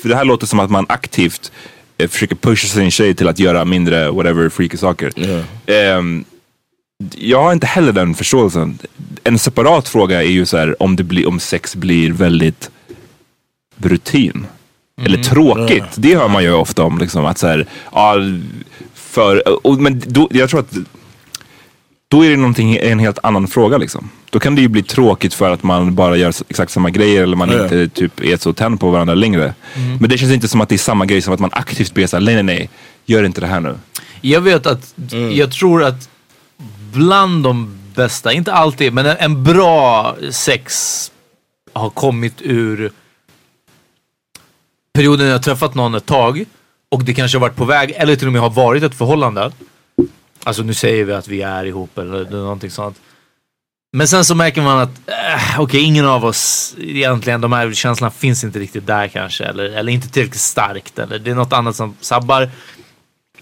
för 0.00 0.08
det 0.08 0.16
här 0.16 0.24
låter 0.24 0.46
som 0.46 0.60
att 0.60 0.70
man 0.70 0.86
aktivt 0.88 1.52
eh, 1.98 2.08
försöker 2.08 2.36
pusha 2.36 2.68
sin 2.68 2.90
tjej 2.90 3.14
till 3.14 3.28
att 3.28 3.38
göra 3.38 3.64
mindre 3.64 4.10
whatever 4.10 4.48
freaky 4.48 4.76
saker. 4.76 5.12
Ehm, 5.66 6.24
jag 7.14 7.42
har 7.42 7.52
inte 7.52 7.66
heller 7.66 7.92
den 7.92 8.14
förståelsen. 8.14 8.78
En 9.24 9.38
separat 9.38 9.88
fråga 9.88 10.22
är 10.22 10.30
ju 10.30 10.46
så 10.46 10.56
här 10.56 10.82
om, 10.82 10.96
det 10.96 11.04
blir, 11.04 11.28
om 11.28 11.40
sex 11.40 11.76
blir 11.76 12.12
väldigt 12.12 12.70
rutin. 13.76 14.46
Eller 15.02 15.22
tråkigt. 15.22 15.84
Det 15.96 16.16
hör 16.16 16.28
man 16.28 16.42
ju 16.42 16.52
ofta 16.52 16.84
om. 16.84 16.98
Liksom, 16.98 17.26
att 17.26 17.38
så 17.38 17.46
här, 17.46 17.66
ja, 17.92 18.16
för, 18.94 19.66
och, 19.66 19.78
men 19.80 20.02
då, 20.06 20.28
jag 20.30 20.50
tror 20.50 20.60
att 20.60 20.74
då 22.08 22.24
är 22.24 22.30
det 22.30 22.36
någonting, 22.36 22.76
en 22.76 22.98
helt 22.98 23.18
annan 23.22 23.48
fråga 23.48 23.78
liksom. 23.78 24.10
Då 24.30 24.38
kan 24.38 24.54
det 24.54 24.60
ju 24.62 24.68
bli 24.68 24.82
tråkigt 24.82 25.34
för 25.34 25.50
att 25.50 25.62
man 25.62 25.94
bara 25.94 26.16
gör 26.16 26.32
exakt 26.48 26.72
samma 26.72 26.90
grejer 26.90 27.22
eller 27.22 27.36
man 27.36 27.50
Ja. 27.50 27.62
inte 27.62 27.88
typ 27.88 28.20
är 28.20 28.36
så 28.36 28.52
tänd 28.52 28.80
på 28.80 28.90
varandra 28.90 29.14
längre. 29.14 29.54
Men 30.00 30.10
det 30.10 30.18
känns 30.18 30.32
inte 30.32 30.48
som 30.48 30.60
att 30.60 30.68
det 30.68 30.74
är 30.74 30.78
samma 30.78 31.06
grej 31.06 31.22
som 31.22 31.34
att 31.34 31.40
man 31.40 31.50
aktivt 31.52 31.94
ber 31.94 32.06
såhär, 32.06 32.24
nej 32.24 32.34
nej 32.34 32.42
nej, 32.42 32.70
gör 33.06 33.24
inte 33.24 33.40
det 33.40 33.46
här 33.46 33.60
nu. 33.60 33.74
Jag 34.20 34.40
vet 34.40 34.66
att, 34.66 34.94
jag 35.32 35.52
tror 35.52 35.84
att 35.84 36.08
bland 36.92 37.44
de 37.44 37.78
bästa, 37.94 38.32
inte 38.32 38.52
alltid, 38.52 38.92
men 38.92 39.06
en, 39.06 39.16
en 39.18 39.44
bra 39.44 40.16
sex 40.30 40.72
har 41.72 41.90
kommit 41.90 42.34
ur 42.42 42.92
perioden 44.94 45.26
jag 45.26 45.34
har 45.34 45.42
träffat 45.42 45.74
någon 45.74 45.94
ett 45.94 46.06
tag 46.06 46.44
och 46.88 47.04
det 47.04 47.14
kanske 47.14 47.38
har 47.38 47.40
varit 47.40 47.56
på 47.56 47.64
väg 47.64 47.92
eller 47.96 48.16
till 48.16 48.26
och 48.26 48.32
med 48.32 48.42
har 48.42 48.50
varit 48.50 48.82
ett 48.82 48.94
förhållande. 48.98 49.52
Alltså 50.46 50.62
nu 50.62 50.74
säger 50.74 51.04
vi 51.04 51.12
att 51.12 51.28
vi 51.28 51.42
är 51.42 51.64
ihop 51.64 51.98
eller 51.98 52.30
någonting 52.30 52.70
sånt. 52.70 53.00
Men 53.92 54.08
sen 54.08 54.24
så 54.24 54.34
märker 54.34 54.62
man 54.62 54.78
att, 54.78 54.90
äh, 55.06 55.60
okej 55.60 55.80
ingen 55.80 56.06
av 56.06 56.24
oss 56.24 56.74
egentligen, 56.78 57.40
de 57.40 57.52
här 57.52 57.72
känslorna 57.72 58.10
finns 58.10 58.44
inte 58.44 58.58
riktigt 58.58 58.86
där 58.86 59.08
kanske. 59.08 59.44
Eller, 59.44 59.64
eller 59.64 59.92
inte 59.92 60.08
tillräckligt 60.08 60.40
starkt. 60.40 60.98
Eller 60.98 61.18
det 61.18 61.30
är 61.30 61.34
något 61.34 61.52
annat 61.52 61.76
som 61.76 61.96
sabbar. 62.00 62.50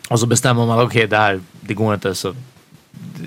Och 0.09 0.21
så 0.21 0.27
bestämmer 0.27 0.67
man, 0.67 0.87
okej 0.87 1.07
det 1.07 1.17
här, 1.17 1.41
det 1.61 1.75
går 1.75 1.95
inte. 1.95 2.15
Så 2.15 2.35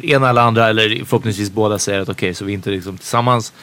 ena 0.04 0.30
eller 0.30 0.42
andra, 0.42 0.70
eller 0.70 1.06
förhoppningsvis 1.06 1.52
båda 1.52 1.80
säger 1.80 2.00
att 2.02 2.10
okej, 2.10 2.34
så 2.34 2.46
vi 2.46 2.52
är 2.52 2.56
inte 2.56 2.70
liksom 2.70 2.98
tillsammans. 2.98 3.54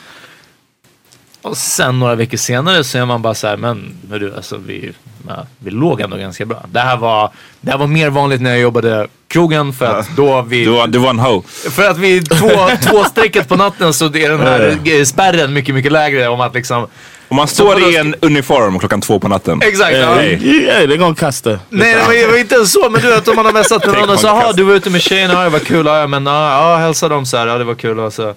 Och 1.45 1.57
sen 1.57 1.99
några 1.99 2.14
veckor 2.14 2.36
senare 2.36 2.84
så 2.84 2.99
är 2.99 3.05
man 3.05 3.22
bara 3.22 3.34
så 3.34 3.47
här, 3.47 3.57
men 3.57 3.95
hörru, 4.11 4.32
alltså 4.36 4.57
vi, 4.66 4.92
ja, 5.28 5.47
vi 5.59 5.70
låg 5.70 6.01
ändå 6.01 6.16
ganska 6.16 6.45
bra. 6.45 6.62
Det 6.72 6.80
här, 6.80 6.97
var, 6.97 7.30
det 7.61 7.70
här 7.70 7.78
var 7.78 7.86
mer 7.86 8.11
vanligt 8.11 8.40
när 8.40 8.51
jag 8.51 8.61
jobbade 8.61 9.07
krogen 9.28 9.72
för 9.72 9.86
att 9.86 10.16
då 10.16 10.42
vi... 10.42 10.64
Du 10.64 10.70
var, 10.70 10.86
du 10.86 10.99
var 10.99 11.11
en 11.11 11.18
ho. 11.18 11.42
För 11.70 11.90
att 11.90 11.99
vi 11.99 12.22
två, 12.22 12.51
två 12.82 13.05
strecket 13.05 13.49
på 13.49 13.57
natten 13.57 13.95
så 13.95 14.05
är 14.05 14.28
den 14.28 14.40
här 14.40 14.78
eh, 14.84 15.05
spärren 15.05 15.53
mycket, 15.53 15.74
mycket 15.74 15.92
lägre 15.92 16.28
om 16.28 16.40
att 16.40 16.55
liksom... 16.55 16.86
Om 17.28 17.36
man 17.36 17.49
står 17.49 17.90
i 17.90 17.97
en 17.97 18.14
uniform 18.20 18.78
klockan 18.78 19.01
två 19.01 19.18
på 19.18 19.28
natten. 19.28 19.62
Exakt, 19.62 19.97
ja. 19.97 20.14
Hey, 20.14 20.38
yeah, 20.42 20.82
they're 20.82 20.97
gonna 20.97 21.14
cuss 21.14 21.42
the. 21.42 21.59
Nej, 21.68 21.95
det 21.95 22.01
var, 22.01 22.12
det 22.12 22.26
var 22.26 22.38
inte 22.38 22.66
så, 22.66 22.90
men 22.90 23.01
du 23.01 23.09
vet 23.09 23.28
om 23.28 23.36
man 23.36 23.45
har 23.45 23.53
messat 23.53 23.86
med 23.86 23.95
någon 24.01 24.11
och 24.11 24.20
så, 24.20 24.26
jaha 24.26 24.42
cast." 24.42 24.57
du 24.57 24.62
var 24.62 24.74
ute 24.74 24.90
med 24.90 25.03
tjejerna, 25.03 25.34
ja 25.34 25.42
det 25.42 25.49
var 25.49 25.59
kul, 25.59 25.86
ja 25.86 26.07
men 26.07 26.26
ja, 26.26 26.70
ja 26.70 26.76
hälsa 26.76 27.09
dem 27.09 27.26
så 27.26 27.36
här, 27.36 27.47
ja 27.47 27.59
det 27.59 27.64
var 27.64 27.74
kul 27.74 28.01
och 28.01 28.12
så. 28.12 28.34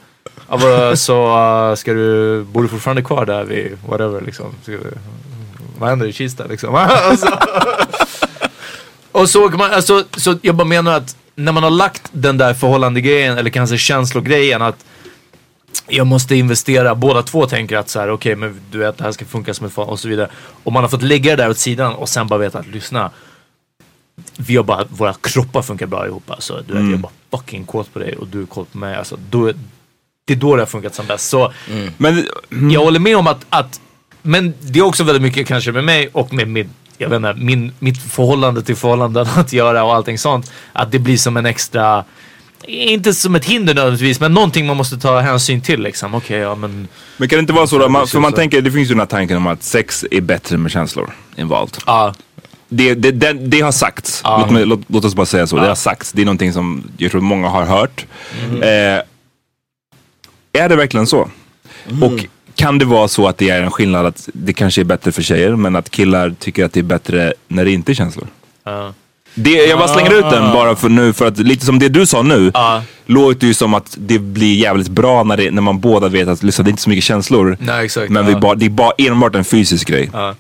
Vad- 0.48 1.00
så 1.00 1.38
uh, 1.70 1.76
ska 1.76 1.94
du, 1.94 2.44
bor 2.44 2.64
du 2.64 2.68
fortfarande 2.70 3.02
kvar 3.04 3.26
där 3.26 3.44
vid 3.44 3.78
whatever 3.88 4.22
liksom? 4.22 4.46
Du, 4.66 4.80
vad 5.80 5.90
händer 5.90 6.08
i 6.08 6.14
Kista 6.14 6.46
liksom? 6.46 6.74
och 7.12 7.20
så, 7.20 7.28
och 9.12 9.30
så 9.30 9.50
man, 9.50 9.72
alltså, 9.72 10.04
så 10.18 10.38
jag 10.42 10.56
bara 10.56 10.68
menar 10.68 10.94
att 10.94 11.16
när 11.36 11.52
man 11.52 11.64
har 11.64 11.70
lagt 11.70 12.10
den 12.12 12.38
där 12.38 12.54
förhållande 12.54 13.02
grejen 13.02 13.38
eller 13.38 13.50
kanske 13.50 13.78
känslogrejen 13.78 14.62
att 14.62 14.86
jag 15.88 16.08
måste 16.08 16.36
investera, 16.36 16.96
båda 16.96 17.24
två 17.24 17.46
tänker 17.46 17.78
att 17.78 17.90
så 17.90 18.00
här, 18.00 18.10
okej 18.12 18.36
men 18.36 18.62
du 18.72 18.78
vet 18.78 18.98
det 18.98 19.04
här 19.04 19.12
ska 19.12 19.26
funka 19.26 19.54
som 19.54 19.66
ett 19.68 19.74
fan 19.74 19.88
och 19.90 20.00
så 20.00 20.08
vidare. 20.08 20.30
Och 20.64 20.74
man 20.74 20.84
har 20.84 20.90
fått 20.90 21.02
lägga 21.02 21.36
det 21.36 21.44
där 21.44 21.50
åt 21.50 21.58
sidan 21.58 21.94
och 21.94 22.10
sen 22.10 22.28
bara 22.28 22.40
veta 22.40 22.60
att 22.60 22.68
lyssna. 22.68 23.12
Vi 24.38 24.56
har 24.56 24.64
bara, 24.64 24.86
våra 24.90 25.14
kroppar 25.14 25.62
funkar 25.62 25.86
bra 25.86 26.08
ihop 26.08 26.32
alltså. 26.32 26.64
Du 26.68 26.74
vet, 26.74 26.84
jag 26.84 26.94
är 26.94 26.98
bara 26.98 27.12
fucking 27.32 27.66
kåt 27.66 27.94
på 27.94 28.00
dig 28.00 28.16
och 28.16 28.28
du 28.28 28.42
är 28.42 28.46
kåt 28.46 28.72
på 28.72 28.78
mig. 28.78 28.96
Alltså, 28.96 29.18
då, 29.30 29.52
det 30.28 30.34
är 30.34 30.38
då 30.38 30.56
det 30.56 30.62
har 30.62 30.68
funkat 30.68 30.96
som 30.96 31.06
bäst. 31.06 31.30
Så 31.30 31.54
Men 31.98 32.26
jag 32.72 32.84
håller 32.84 33.00
med 33.00 33.18
om 33.18 33.28
att, 33.28 33.46
att, 33.50 33.80
men 34.22 34.54
det 34.60 34.80
är 34.80 34.84
också 34.84 35.04
väldigt 35.04 35.22
mycket 35.22 35.48
kanske 35.48 35.72
med 35.72 35.84
mig 35.84 36.10
och 36.14 36.34
med 36.34 36.48
min, 36.48 36.70
jag 36.98 37.10
vet 37.10 37.18
inte, 37.18 37.34
min, 37.38 37.72
mitt 37.80 38.04
förhållande 38.04 38.62
till 38.62 38.76
förhållanden 38.76 39.28
att 39.36 39.54
göra 39.54 39.84
och 39.84 39.96
allting 39.96 40.18
sånt. 40.18 40.52
Att 40.74 40.92
det 40.92 41.00
blir 41.00 41.18
som 41.18 41.38
en 41.38 41.46
extra, 41.46 42.04
inte 42.68 43.14
som 43.14 43.36
ett 43.36 43.46
hinder 43.46 43.76
nödvändigtvis, 43.76 44.20
men 44.20 44.34
någonting 44.34 44.66
man 44.66 44.78
måste 44.78 44.98
ta 44.98 45.20
hänsyn 45.20 45.62
till 45.62 45.82
liksom. 45.82 46.16
Okej, 46.16 46.40
ja 46.40 46.56
men. 46.56 46.88
Men 47.18 47.30
kan 47.30 47.38
det 47.38 47.42
inte 47.42 47.54
vara 47.54 47.68
så 47.68 47.78
då? 47.78 47.90
Man, 47.90 48.08
för 48.08 48.20
man 48.20 48.34
tänker, 48.34 48.62
det 48.62 48.72
finns 48.72 48.90
ju 48.90 48.94
den 48.94 49.00
här 49.00 49.08
tanken 49.08 49.38
om 49.38 49.48
att 49.48 49.64
sex 49.64 50.06
är 50.12 50.22
bättre 50.22 50.58
med 50.58 50.72
känslor 50.72 51.10
involved. 51.36 51.78
Ja. 51.86 52.14
Det, 52.70 52.94
det, 52.94 53.12
det, 53.12 53.34
det 53.34 53.62
har 53.62 53.72
sagts. 53.72 54.22
Ja. 54.24 54.38
Låt, 54.42 54.52
mig, 54.52 54.66
låt, 54.66 54.80
låt 54.88 55.06
oss 55.06 55.16
bara 55.16 55.26
säga 55.26 55.48
så. 55.48 55.56
Det 55.56 55.68
har 55.68 55.76
sagts. 55.76 56.12
Det 56.12 56.22
är 56.22 56.26
någonting 56.26 56.54
som 56.54 56.84
jag 56.98 57.12
tror 57.12 57.22
många 57.22 57.50
har 57.50 57.66
hört. 57.66 58.06
Eh, 58.62 59.04
är 60.58 60.70
det 60.70 60.76
verkligen 60.76 61.08
så? 61.08 61.30
Och 62.02 62.26
kan 62.56 62.78
det 62.80 62.86
vara 62.86 63.08
så 63.08 63.28
att 63.28 63.38
det 63.38 63.50
är 63.50 63.62
en 63.62 63.72
skillnad 63.72 64.06
att 64.06 64.30
det 64.34 64.54
kanske 64.54 64.82
är 64.82 64.86
bättre 64.86 65.12
för 65.12 65.22
tjejer 65.22 65.56
men 65.56 65.76
att 65.76 65.90
killar 65.90 66.36
tycker 66.40 66.66
att 66.66 66.74
det 66.74 66.80
är 66.80 66.84
bättre 66.84 67.34
när 67.48 67.66
det 67.66 67.72
inte 67.72 67.92
är 67.92 67.94
känslor? 67.94 68.28
Ja. 68.64 68.94
Det, 69.34 69.52
jag 69.52 69.80
bara 69.80 69.88
slänger 69.88 70.14
ut 70.14 70.30
den 70.32 70.44
bara 70.54 70.76
för 70.76 70.90
nu, 70.90 71.14
för 71.14 71.28
att 71.28 71.38
lite 71.38 71.66
som 71.66 71.80
det 71.80 71.90
du 71.90 72.06
sa 72.06 72.22
nu, 72.22 72.52
Ja. 72.54 72.84
låter 73.06 73.48
ju 73.48 73.54
som 73.54 73.74
att 73.74 73.96
det 74.00 74.20
blir 74.20 74.56
jävligt 74.56 74.88
bra 74.90 75.24
när, 75.24 75.38
det, 75.38 75.52
när 75.52 75.62
man 75.62 75.80
båda 75.80 76.08
vet 76.08 76.28
att 76.28 76.44
lyssna, 76.44 76.64
det 76.64 76.68
är 76.70 76.72
inte 76.72 76.82
så 76.82 76.90
mycket 76.90 77.04
känslor. 77.04 77.58
Nej, 77.60 77.86
exakt. 77.86 78.10
Men 78.12 78.24
ja. 78.24 78.30
vi 78.30 78.36
bara, 78.36 78.56
det 78.56 78.66
är 78.66 78.70
bara 78.70 78.92
enbart 78.98 79.36
en 79.36 79.44
fysisk 79.46 79.88
grej. 79.88 80.10
Ja. 80.14 80.36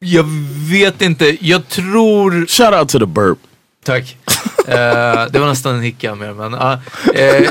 Jag 0.00 0.24
vet 0.70 1.02
inte, 1.02 1.36
jag 1.46 1.68
tror... 1.68 2.46
Shout 2.46 2.74
out 2.80 2.88
to 2.88 2.98
the 2.98 3.06
burp. 3.06 3.38
Tack. 3.84 4.16
Eh, 4.68 5.26
det 5.30 5.38
var 5.38 5.46
nästan 5.46 5.74
en 5.74 5.82
hicka 5.82 6.14
mer 6.14 6.32
men. 6.32 6.54
eh, 6.54 7.50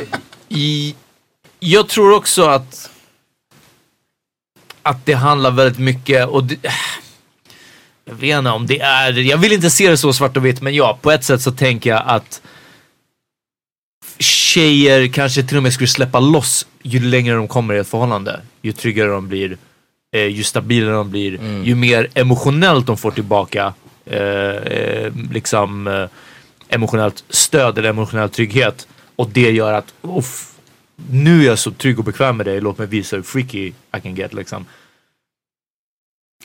i, 0.50 0.96
jag 1.60 1.90
tror 1.90 2.16
också 2.16 2.46
att 2.46 2.90
att 4.82 5.06
det 5.06 5.14
handlar 5.14 5.52
väldigt 5.52 5.80
mycket 5.80 6.28
och 6.28 6.44
det, 6.44 6.58
jag 8.06 8.16
vet 8.16 8.38
inte 8.38 8.50
om 8.50 8.68
det 8.68 8.80
är, 8.80 9.14
jag 9.14 9.38
vill 9.38 9.52
inte 9.52 9.70
se 9.70 9.90
det 9.90 9.98
så 9.98 10.14
svart 10.14 10.38
och 10.38 10.46
vitt 10.46 10.62
men 10.62 10.76
ja, 10.76 11.00
på 11.02 11.12
ett 11.12 11.24
sätt 11.24 11.42
så 11.42 11.52
tänker 11.52 11.90
jag 11.90 12.04
att 12.06 12.42
tjejer 14.20 15.08
kanske 15.08 15.44
till 15.44 15.58
och 15.58 15.64
med 15.64 15.74
skulle 15.74 15.88
släppa 15.88 16.20
loss 16.20 16.68
ju 16.82 17.00
längre 17.00 17.36
de 17.36 17.48
kommer 17.48 17.74
i 17.74 17.78
ett 17.78 17.88
förhållande. 17.88 18.42
Ju 18.62 18.72
tryggare 18.72 19.10
de 19.10 19.28
blir, 19.28 19.58
eh, 20.16 20.26
ju 20.26 20.44
stabilare 20.44 20.96
de 20.96 21.10
blir, 21.10 21.64
ju 21.64 21.76
mer 21.76 22.08
emotionellt 22.14 22.88
de 22.88 22.98
får 22.98 23.12
tillbaka 23.12 23.74
eh, 24.06 24.20
eh, 24.20 25.14
liksom 25.32 25.88
eh, 25.88 26.06
emotionellt 26.70 27.24
stöd 27.30 27.78
eller 27.78 27.90
emotionell 27.90 28.30
trygghet. 28.30 28.88
Och 29.16 29.30
det 29.30 29.52
gör 29.52 29.74
att 29.74 29.94
uff, 30.02 30.54
nu 31.10 31.42
är 31.42 31.46
jag 31.46 31.60
så 31.60 31.72
trygg 31.72 32.00
och 32.00 32.06
bekväm 32.06 32.38
med 32.38 32.46
dig, 32.46 32.62
låt 32.62 32.78
mig 32.78 32.88
visa 32.88 33.16
hur 33.16 33.24
freaky 33.24 33.68
I 33.98 34.00
can 34.04 34.16
get 34.16 34.34
liksom. 34.34 34.66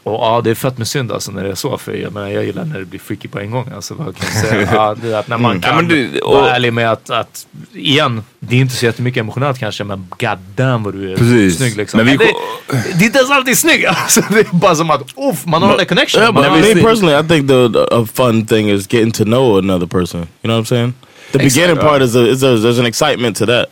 Och 0.02 0.12
ja, 0.12 0.40
det 0.44 0.50
är 0.50 0.54
fett 0.54 0.78
med 0.78 0.88
synd 0.88 1.12
alltså 1.12 1.30
när 1.32 1.44
det 1.44 1.50
är 1.50 1.54
så. 1.54 1.78
För 1.78 1.92
jag 1.92 2.12
menar, 2.12 2.28
jag 2.28 2.44
gillar 2.44 2.64
när 2.64 2.78
det 2.78 2.84
blir 2.84 3.00
freaky 3.00 3.28
på 3.28 3.38
en 3.40 3.50
gång. 3.50 3.70
Alltså, 3.74 3.94
vad 3.94 4.16
kan 4.16 4.26
jag 4.34 4.44
säga? 4.44 4.68
Ja, 4.74 4.94
det 5.02 5.08
är 5.12 5.18
att 5.18 5.28
när 5.28 5.38
man 5.38 5.50
Mm. 5.50 5.62
kan 5.62 5.88
du- 5.88 6.20
vara 6.22 6.50
ärlig 6.56 6.72
med 6.72 6.92
att, 6.92 7.10
att, 7.10 7.46
igen, 7.72 8.22
det 8.40 8.56
är 8.56 8.60
inte 8.60 8.74
så 8.74 8.84
jättemycket 8.84 9.20
emotionellt 9.20 9.58
kanske, 9.58 9.84
men 9.84 10.06
god 10.18 10.38
damn 10.56 10.82
vad 10.82 10.94
du 10.94 11.12
är 11.12 11.16
Precis. 11.16 11.56
snygg 11.56 11.76
liksom. 11.76 11.98
Men 11.98 12.06
vi- 12.06 12.16
det, 12.16 12.32
det 12.68 13.04
är 13.04 13.06
inte 13.06 13.18
ens 13.18 13.30
alltid 13.30 13.58
snygg. 13.58 13.84
Alltså, 13.88 14.20
det 14.30 14.38
är 14.40 14.56
bara 14.56 14.74
som 14.74 14.90
att, 14.90 15.02
uff, 15.32 15.46
man 15.46 15.62
har 15.62 15.76
den 15.76 15.86
connection. 15.86 16.22
Yeah, 16.22 16.34
but 16.34 16.44
Man 16.46 16.58
I 16.58 16.62
mean, 16.74 16.84
personally, 16.84 17.24
I 17.24 17.28
think 17.28 17.48
the 17.48 17.84
a 17.90 18.06
fun 18.14 18.46
thing 18.46 18.70
is 18.70 18.92
getting 18.92 19.12
to 19.12 19.24
know 19.24 19.58
another 19.58 19.86
person. 19.86 20.20
You 20.20 20.26
know 20.42 20.56
what 20.56 20.64
I'm 20.66 20.68
saying? 20.68 20.94
The 21.32 21.38
Exactly. 21.38 21.62
beginning 21.62 21.88
part 21.88 22.02
is, 22.02 22.16
a, 22.16 22.20
is 22.28 22.42
a, 22.42 22.46
there's 22.56 22.78
an 22.80 22.86
excitement 22.86 23.36
to 23.38 23.46
that. 23.46 23.66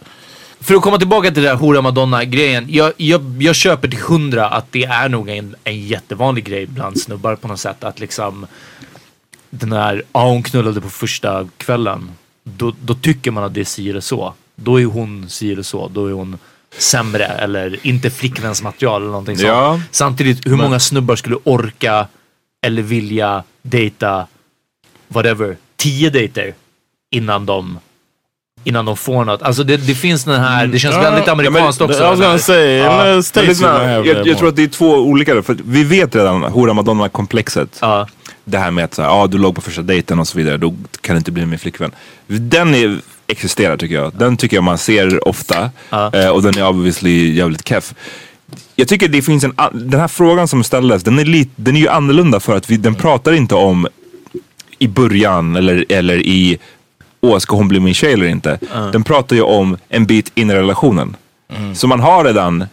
För 0.61 0.75
att 0.75 0.83
komma 0.83 0.99
tillbaka 0.99 1.31
till 1.31 1.43
det 1.43 1.49
där 1.49 1.57
hora 1.57 1.83
madonna 1.83 2.25
grejen. 2.25 2.67
Jag, 2.69 2.93
jag, 2.97 3.43
jag 3.43 3.55
köper 3.55 3.89
till 3.89 3.99
hundra 3.99 4.49
att 4.49 4.73
det 4.73 4.85
är 4.85 5.09
nog 5.09 5.29
en, 5.29 5.57
en 5.65 5.81
jättevanlig 5.81 6.45
grej 6.45 6.67
bland 6.67 7.01
snubbar 7.01 7.37
på 7.37 7.49
något 7.49 7.61
sätt. 7.61 7.85
Att 7.85 8.01
liksom 8.01 8.47
den 9.51 9.73
här, 9.73 10.03
ja 10.13 10.25
hon 10.25 10.43
knullade 10.43 10.81
på 10.81 10.91
första 10.91 11.49
kvällen. 11.57 12.11
Då, 12.45 12.75
då 12.83 12.95
tycker 12.95 13.31
man 13.31 13.45
att 13.45 13.55
det 13.55 13.61
är 13.61 13.65
si 13.65 13.91
eller 13.91 14.01
så. 14.01 14.35
Då 14.57 14.81
är 14.81 14.85
hon 14.85 15.29
si 15.29 15.53
eller 15.53 15.63
så. 15.63 15.89
Då 15.89 16.07
är 16.07 16.13
hon 16.13 16.39
sämre 16.79 17.25
eller 17.25 17.87
inte 17.87 18.11
flickvänsmaterial 18.11 19.03
eller 19.03 19.11
någonting 19.11 19.37
sånt. 19.37 19.49
Ja. 19.49 19.81
Samtidigt, 19.91 20.47
hur 20.47 20.57
många 20.57 20.81
snubbar 20.81 21.17
skulle 21.17 21.37
orka 21.45 22.07
eller 22.67 22.83
vilja 22.83 23.45
dejta 23.63 24.27
whatever, 25.09 25.57
tio 25.77 26.11
dejter 26.11 26.55
innan 27.11 27.47
de 27.47 27.79
innan 28.65 28.85
de 28.85 28.97
får 28.97 29.25
något. 29.25 29.43
Alltså 29.43 29.65
det, 29.65 29.77
det 29.77 29.95
finns 29.95 30.25
den 30.25 30.41
här, 30.41 30.67
det 30.67 30.79
känns 30.79 30.95
Ja, 30.95 31.01
väldigt 31.01 31.27
ja, 31.27 31.35
men 31.35 31.47
amerikanskt 31.47 31.81
också. 31.81 32.01
Men 32.01 32.09
jag, 34.07 34.27
jag 34.27 34.39
tror 34.39 34.49
att 34.49 34.57
det 34.57 34.63
är 34.63 34.69
två 34.69 34.95
olika. 34.95 35.43
För 35.43 35.57
vi 35.65 35.85
vet 35.85 36.17
redan 36.17 36.43
hora 36.43 36.73
madonna-komplexet. 36.73 37.81
Det 38.45 38.59
här 38.59 38.71
med 38.71 38.85
att 38.85 38.95
så 38.95 39.03
här, 39.03 39.23
ah, 39.23 39.27
du 39.27 39.39
låg 39.39 39.55
på 39.55 39.61
första 39.61 39.83
dejten 39.83 40.19
och 40.19 40.29
så 40.29 40.39
vidare. 40.39 40.57
Då 40.57 40.75
kan 41.01 41.15
det 41.15 41.19
inte 41.19 41.33
bli 41.33 41.47
min 41.47 41.59
flickvän. 41.59 41.91
Den 42.27 42.75
är, 42.75 42.99
existerar 43.27 43.77
tycker 43.77 43.95
jag. 43.95 44.13
Den 44.15 44.37
tycker 44.37 44.57
jag 44.57 44.65
man 44.65 44.79
ser 44.79 45.29
ofta. 45.29 45.71
Eh, 46.13 46.29
och 46.29 46.43
den 46.43 46.59
är 46.59 46.69
obviously 46.69 47.35
jävligt 47.35 47.69
keff. 47.69 47.95
Jag 48.77 48.89
tycker 48.89 49.09
det 49.09 49.23
finns 49.23 49.45
en, 49.45 49.55
den 49.73 50.01
här 50.01 50.09
frågan 50.09 50.49
som 50.49 50.65
ställdes, 50.65 51.03
den 51.03 51.19
är, 51.19 51.25
lite, 51.25 51.51
den 51.57 51.77
är 51.77 51.81
ju 51.81 51.89
annorlunda 51.89 52.41
för 52.41 52.57
att 52.57 52.71
vi, 52.71 52.77
den 52.77 52.95
pratar 52.95 53.33
inte 53.33 53.55
om 53.55 53.89
i 54.79 54.89
början 54.89 55.57
eller, 55.57 55.85
eller 55.89 56.17
i, 56.17 56.59
åh 57.21 57.39
ska 57.39 57.57
hon 57.57 57.69
bli 57.69 57.81
min 57.81 57.95
tjej 57.95 58.13
eller 58.13 58.27
inte? 58.27 58.59
Den 58.93 59.05
pratar 59.05 59.37
ju 59.37 59.43
om 59.43 59.77
en 59.89 60.07
bit 60.07 60.33
in 60.35 60.51
i 60.51 60.55
relationen. 60.55 61.17
Så 61.75 61.87
man 61.87 62.01
har 62.01 62.25
redan 62.25 62.65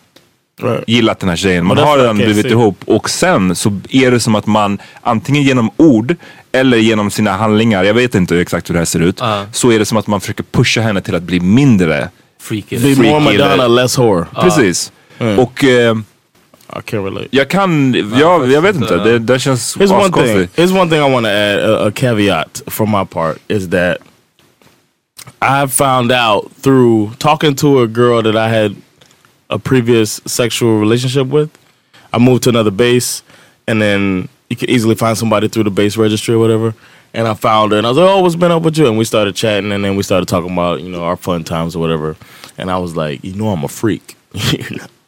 gillat 0.87 1.19
den 1.19 1.29
här 1.29 1.35
tjejen, 1.35 1.65
man 1.65 1.77
har 1.77 1.97
redan 1.97 2.15
blivit 2.15 2.41
see. 2.45 2.51
ihop 2.51 2.83
och 2.85 3.09
sen 3.09 3.55
så 3.55 3.79
är 3.89 4.11
det 4.11 4.19
som 4.19 4.35
att 4.35 4.45
man 4.45 4.77
antingen 5.01 5.43
genom 5.43 5.69
ord 5.77 6.15
eller 6.51 6.77
genom 6.77 7.11
sina 7.11 7.31
handlingar, 7.31 7.83
jag 7.83 7.93
vet 7.93 8.15
inte 8.15 8.39
exakt 8.39 8.69
hur 8.69 8.73
det 8.73 8.79
här 8.79 8.85
ser 8.85 8.99
ut, 8.99 9.21
så 9.51 9.71
är 9.71 9.79
det 9.79 9.85
som 9.85 9.97
att 9.97 10.07
man 10.07 10.21
försöker 10.21 10.43
pusha 10.43 10.81
henne 10.81 11.01
till 11.01 11.15
att 11.15 11.23
bli 11.23 11.39
mindre 11.39 12.09
freaky. 12.41 12.95
Be 12.95 13.09
more 13.09 13.19
Madonna, 13.19 13.67
less 13.67 13.97
whore. 13.97 14.25
Precis. 14.41 14.91
Mm. 15.19 15.39
Och 15.39 15.63
eh, 15.63 15.97
I 16.69 16.79
can't 16.79 17.03
relate. 17.05 17.27
jag 17.31 17.49
kan, 17.49 17.93
jag, 18.19 18.51
jag 18.51 18.61
vet 18.61 18.75
inte, 18.75 18.97
det, 18.97 19.19
det 19.19 19.39
känns 19.39 19.77
Here's 19.77 19.91
one 19.91 20.03
thing. 20.03 20.05
askonstigt. 20.05 20.57
Here's 20.57 20.79
one 20.81 20.89
thing 20.89 20.99
I 20.99 21.13
want 21.13 21.25
to 21.25 21.29
add. 21.29 21.59
A, 21.59 21.87
a 21.87 21.91
caveat 21.91 22.61
from 22.67 22.91
my 22.91 23.05
part 23.05 23.37
is 23.47 23.69
that 23.69 23.97
I 25.41 25.67
found 25.67 26.11
out 26.11 26.51
through 26.53 27.13
talking 27.19 27.55
to 27.55 27.81
a 27.81 27.87
girl 27.87 28.21
that 28.21 28.35
I 28.35 28.49
had 28.49 28.75
a 29.49 29.59
previous 29.59 30.21
sexual 30.25 30.79
relationship 30.79 31.27
with. 31.27 31.55
I 32.13 32.19
moved 32.19 32.43
to 32.43 32.49
another 32.49 32.71
base, 32.71 33.23
and 33.67 33.81
then 33.81 34.29
you 34.49 34.55
can 34.55 34.69
easily 34.69 34.95
find 34.95 35.17
somebody 35.17 35.47
through 35.47 35.63
the 35.63 35.71
base 35.71 35.97
registry 35.97 36.35
or 36.35 36.39
whatever. 36.39 36.73
And 37.13 37.27
I 37.27 37.33
found 37.33 37.71
her, 37.71 37.77
and 37.77 37.87
I 37.87 37.89
was 37.89 37.97
like, 37.97 38.09
"Oh, 38.09 38.21
what's 38.21 38.35
been 38.35 38.51
up 38.51 38.63
with 38.63 38.77
you?" 38.77 38.87
And 38.87 38.97
we 38.97 39.05
started 39.05 39.35
chatting, 39.35 39.71
and 39.71 39.83
then 39.83 39.95
we 39.95 40.03
started 40.03 40.27
talking 40.27 40.51
about 40.51 40.81
you 40.81 40.89
know 40.89 41.03
our 41.03 41.15
fun 41.15 41.43
times 41.43 41.75
or 41.75 41.79
whatever. 41.79 42.15
And 42.57 42.69
I 42.69 42.77
was 42.77 42.95
like, 42.95 43.23
"You 43.23 43.33
know, 43.33 43.49
I'm 43.49 43.63
a 43.63 43.67
freak." 43.67 44.15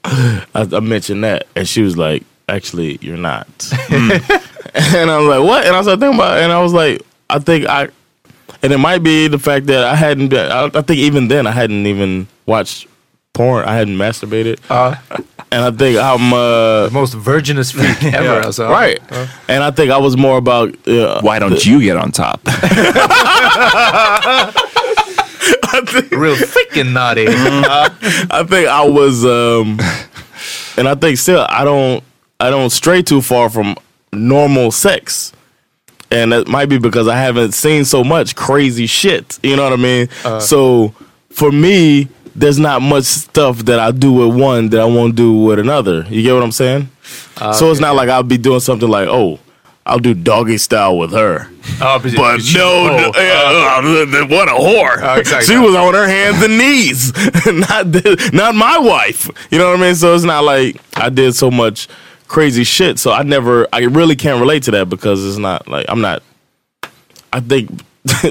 I, 0.04 0.46
I 0.56 0.80
mentioned 0.80 1.24
that, 1.24 1.48
and 1.56 1.68
she 1.68 1.82
was 1.82 1.98
like, 1.98 2.24
"Actually, 2.48 2.98
you're 3.02 3.18
not." 3.18 3.48
Hmm. 3.90 4.12
and 4.76 5.10
I 5.10 5.18
was 5.18 5.28
like, 5.28 5.48
"What?" 5.48 5.66
And 5.66 5.76
I 5.76 5.82
started 5.82 6.00
thinking 6.00 6.20
about, 6.20 6.38
it, 6.38 6.44
and 6.44 6.52
I 6.52 6.62
was 6.62 6.74
like, 6.74 7.02
"I 7.30 7.40
think 7.40 7.66
I," 7.66 7.90
and 8.64 8.74
it 8.74 8.78
might 8.78 9.04
be 9.04 9.28
the 9.28 9.40
fact 9.40 9.66
that 9.68 9.84
I 9.84 9.96
hadn't. 9.96 10.34
I, 10.34 10.66
I 10.66 10.82
think 10.82 11.00
even 11.00 11.28
then 11.28 11.48
I 11.48 11.52
hadn't 11.52 11.86
even 11.88 12.28
watched 12.46 12.88
porn. 13.34 13.66
I 13.66 13.76
hadn't 13.76 13.96
masturbated, 13.98 14.60
and 15.52 15.64
I 15.64 15.72
think 15.72 15.98
I'm 15.98 16.34
uh, 16.34 16.86
the 16.88 16.92
most 16.94 17.14
virginous 17.14 17.72
freak 17.72 18.04
ever. 18.14 18.42
alltså. 18.46 18.70
right? 18.70 19.00
And 19.48 19.64
I 19.64 19.72
think 19.72 19.92
I 19.92 19.98
was 19.98 20.16
more 20.18 20.38
about 20.38 20.76
uh, 20.88 21.22
why 21.22 21.40
don't 21.40 21.66
you 21.66 21.82
get 21.82 21.98
on 21.98 22.12
top? 22.12 22.42
Real 26.12 26.36
freaking 26.36 26.92
naughty. 26.94 27.26
I 27.30 28.44
think 28.48 28.68
I 28.68 28.84
was, 28.86 29.24
um, 29.24 29.80
and 30.78 30.88
I 30.90 30.96
think 30.96 31.18
still 31.18 31.46
I 31.50 31.64
don't, 31.64 32.04
I 32.40 32.50
don't 32.50 32.70
stray 32.70 33.02
too 33.02 33.22
far 33.22 33.50
from 33.50 33.76
normal 34.12 34.72
sex, 34.72 35.32
and 36.12 36.32
that 36.32 36.48
might 36.48 36.68
be 36.68 36.78
because 36.78 37.08
I 37.08 37.18
haven't 37.18 37.54
seen 37.54 37.86
so 37.86 38.04
much 38.04 38.36
crazy 38.36 38.86
shit. 38.86 39.40
You 39.44 39.56
know 39.56 39.64
what 39.64 39.74
I 39.74 39.78
mean? 39.78 40.10
Uh. 40.26 40.40
so 40.40 40.94
for 41.30 41.52
me, 41.52 42.08
there's 42.36 42.60
not 42.60 42.82
much 42.82 43.04
stuff 43.04 43.60
that 43.66 43.80
I 43.80 43.92
do 43.92 44.12
with 44.14 44.36
one 44.40 44.70
that 44.70 44.80
I 44.82 44.86
won't 44.86 45.16
do 45.16 45.34
with 45.34 45.60
another. 45.60 46.06
You 46.10 46.22
get 46.24 46.34
what 46.34 46.44
I'm 46.44 46.52
saying? 46.52 46.90
Uh, 47.38 47.54
so 47.54 47.72
it's 47.72 47.80
not 47.80 47.96
like 47.96 48.10
I'll 48.10 48.24
be 48.24 48.38
doing 48.38 48.60
something 48.60 48.88
like, 48.90 49.08
oh, 49.08 49.40
I'll 49.86 50.00
do 50.00 50.14
doggy 50.14 50.58
style 50.60 50.98
with 50.98 51.12
her. 51.12 51.50
Precis. 51.80 52.16
But 52.16 52.42
She- 52.42 52.58
no, 52.58 52.70
oh, 52.70 53.12
uh, 53.16 54.28
what 54.28 54.48
a 54.48 54.52
whore! 54.52 55.00
Ja, 55.02 55.16
exakt. 55.16 55.46
She 55.46 55.58
was 55.58 55.74
on 55.76 55.94
her 55.96 56.08
hands 56.08 56.44
and 56.44 56.58
knees, 56.58 57.12
not 57.48 57.92
the, 57.92 58.30
not 58.34 58.54
my 58.56 58.78
wife. 58.78 59.30
You 59.50 59.58
know 59.58 59.72
what 59.72 59.80
I 59.80 59.82
mean? 59.82 59.96
So 59.96 60.14
it's 60.14 60.24
not 60.24 60.44
like 60.44 60.80
I 60.96 61.10
did 61.10 61.34
so 61.34 61.50
much 61.50 61.88
crazy 62.30 62.64
shit. 62.64 62.98
So 62.98 63.12
I 63.12 63.24
never, 63.24 63.68
I 63.74 63.80
really 63.80 64.16
can't 64.16 64.40
relate 64.40 64.64
to 64.64 64.72
that 64.72 64.88
because 64.88 65.26
it's 65.26 65.38
not 65.38 65.68
like 65.68 65.86
I'm 65.90 66.00
not. 66.00 66.24
I 67.34 67.42
think. 67.42 67.70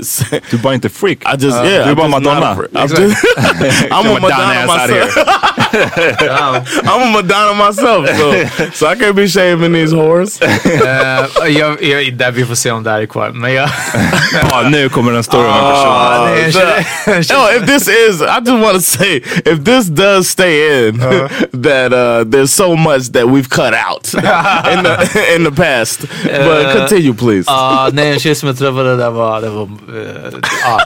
Du 0.51 0.57
är 0.57 0.63
bara 0.63 0.75
inte 0.75 0.89
freak. 0.89 1.19
I 1.25 1.37
just 1.45 1.59
Uh, 1.59 1.67
yeah. 1.67 1.85
du 1.87 1.91
är 1.91 1.95
bara 1.95 2.09
Madonna. 2.19 2.55
I'm, 2.73 2.89
just, 2.89 3.25
I'm 3.91 4.07
a 4.07 4.21
Madonna 4.21 4.67
Madonna 4.67 4.77
myself. 4.77 5.17
I'm 6.85 7.03
a 7.03 7.13
Madonna 7.13 7.55
myself, 7.55 8.09
so 8.19 8.33
so 8.75 8.87
I 8.87 8.95
can't 8.95 9.15
be 9.15 9.29
shaming 9.29 9.73
these 9.73 9.93
whores. 9.95 10.41
Eh, 10.43 11.49
jag, 11.49 11.83
jag, 11.83 12.15
där 12.15 12.31
vi 12.31 12.45
får 12.47 12.55
se 12.55 12.71
om 12.71 12.83
det 12.85 12.91
här 12.91 13.01
är 13.01 13.07
kvar. 13.07 13.31
Men 13.31 13.53
jag... 13.55 13.69
Ja, 14.51 14.63
nu 14.71 14.89
kommer 14.89 15.13
en 15.13 15.23
story 15.25 15.45
om 15.49 15.55
en 15.55 15.61
person. 15.61 15.93
Uh, 15.93 16.35
det 16.35 16.41
är 16.41 16.47
en 16.47 16.53
the- 16.53 17.23
tjej- 17.23 17.37
Yo, 17.37 17.63
if 17.63 17.67
this 17.67 17.89
is, 17.89 18.21
I 18.23 18.39
just 18.47 18.63
want 18.63 18.75
to 18.75 18.81
say, 18.81 19.17
if 19.45 19.65
this 19.65 19.87
does 19.87 20.29
stay 20.29 20.89
in, 20.89 20.99
that 21.63 21.93
uh, 21.93 22.25
there's 22.25 22.51
so 22.53 22.77
much 22.77 23.13
that 23.13 23.25
we've 23.27 23.49
cut 23.49 23.75
out 23.75 24.15
in 24.73 24.85
the 24.85 25.35
in 25.37 25.45
the 25.45 25.51
past. 25.51 26.01
But 26.25 26.49
Uh, 26.67 26.73
continue, 26.79 27.15
please. 27.15 27.45
Ja, 27.47 27.89
nej 27.93 28.13
en 28.13 28.19
tjej 28.21 28.35
som 28.35 28.49
jag 28.49 28.59
träffade 28.59 28.97
där 28.97 29.11
var, 29.11 29.41
det 29.41 29.49
var 29.49 29.58
eh, 29.63 30.33
ja, 30.65 30.81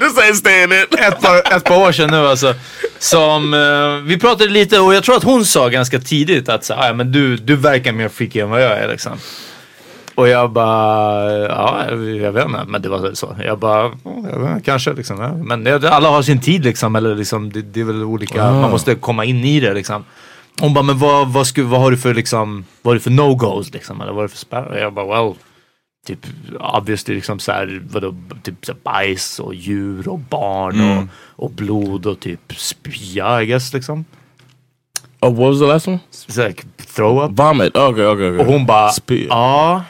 this 0.00 0.18
ain't 0.18 0.34
staying 0.34 0.72
in. 0.72 0.86
ett, 0.98 1.20
par, 1.20 1.56
ett 1.56 1.64
par 1.64 1.76
år 1.88 1.92
sedan 1.92 2.10
nu 2.10 2.26
alltså. 2.28 2.54
Som, 2.98 3.54
eh, 3.54 4.06
vi 4.06 4.18
pratade 4.18 4.50
lite 4.50 4.80
och 4.80 4.94
jag 4.94 5.04
tror 5.04 5.16
att 5.16 5.22
hon 5.24 5.44
sa 5.44 5.68
ganska 5.68 5.98
tidigt 6.00 6.48
att 6.48 6.64
så, 6.64 6.74
"Ah, 6.74 6.86
ja, 6.86 6.92
men 6.92 7.12
du, 7.12 7.36
du 7.36 7.56
verkar 7.56 7.92
mer 7.92 8.08
freaky 8.08 8.40
än 8.40 8.50
vad 8.50 8.62
jag 8.62 8.70
är 8.78 8.88
liksom. 8.88 9.12
Och 10.14 10.28
jag 10.28 10.50
bara, 10.50 11.30
ja 11.48 11.84
jag 12.22 12.32
vet 12.32 12.46
inte, 12.46 12.64
men 12.66 12.82
det 12.82 12.88
var 12.88 13.10
så. 13.14 13.36
Jag 13.44 13.58
bara, 13.58 13.82
"Ja, 14.04 14.12
jag 14.32 14.38
vet 14.54 14.64
kanske 14.64 14.92
liksom. 14.92 15.20
Ja. 15.20 15.32
Men 15.34 15.64
det, 15.64 15.90
alla 15.90 16.08
har 16.08 16.22
sin 16.22 16.40
tid 16.40 16.64
liksom, 16.64 16.96
eller 16.96 17.14
liksom, 17.14 17.52
det, 17.52 17.62
det 17.62 17.80
är 17.80 17.84
väl 17.84 18.02
olika, 18.02 18.44
Ah. 18.44 18.52
man 18.60 18.70
måste 18.70 18.94
komma 18.94 19.24
in 19.24 19.44
i 19.44 19.60
det 19.60 19.74
liksom. 19.74 20.04
Hon 20.60 20.74
bara, 20.74 20.82
men 20.84 20.98
vad, 20.98 21.28
vad, 21.28 21.46
sku, 21.46 21.62
vad 21.62 21.80
har 21.80 21.90
du 21.90 21.96
för 21.96 22.14
liksom, 22.14 22.64
vad 22.82 22.90
har 22.90 22.94
du 22.94 23.00
för 23.00 23.10
no-goes 23.10 23.72
liksom? 23.72 24.00
Eller 24.00 24.12
vad 24.12 24.16
har 24.16 24.22
du 24.22 24.28
för 24.28 24.38
spärrar? 24.38 24.78
Jag 24.78 24.92
bara, 24.92 25.06
well, 25.06 25.34
typ 26.08 26.26
obviously 26.60 27.14
liksom 27.14 27.38
så 27.38 27.52
här, 27.52 27.82
vadå, 27.90 28.14
typ 28.42 28.66
så 28.66 28.72
här 28.72 28.78
bajs 28.82 29.38
och 29.40 29.54
djur 29.54 30.08
och 30.08 30.18
barn 30.18 30.74
Mm. 30.80 30.98
och, 30.98 31.44
och 31.44 31.50
blod 31.50 32.06
och 32.06 32.20
typ 32.20 32.40
spya 32.56 33.42
I 33.42 33.46
guess 33.46 33.72
liksom. 33.72 34.04
Oh, 35.20 35.30
what 35.30 35.38
was 35.50 35.58
the 35.58 35.66
last 35.66 35.88
one? 35.88 35.98
Så 36.10 36.42
här, 36.42 36.54
throw 36.96 37.24
up. 37.24 37.38
Vomit. 37.38 37.76
Okay, 37.76 38.04
okay, 38.04 38.04
okay. 38.06 38.38
Och 38.38 38.46
hon 38.52 38.66
bara, 38.66 38.88
Spy. 38.88 39.26
ja. 39.28 39.84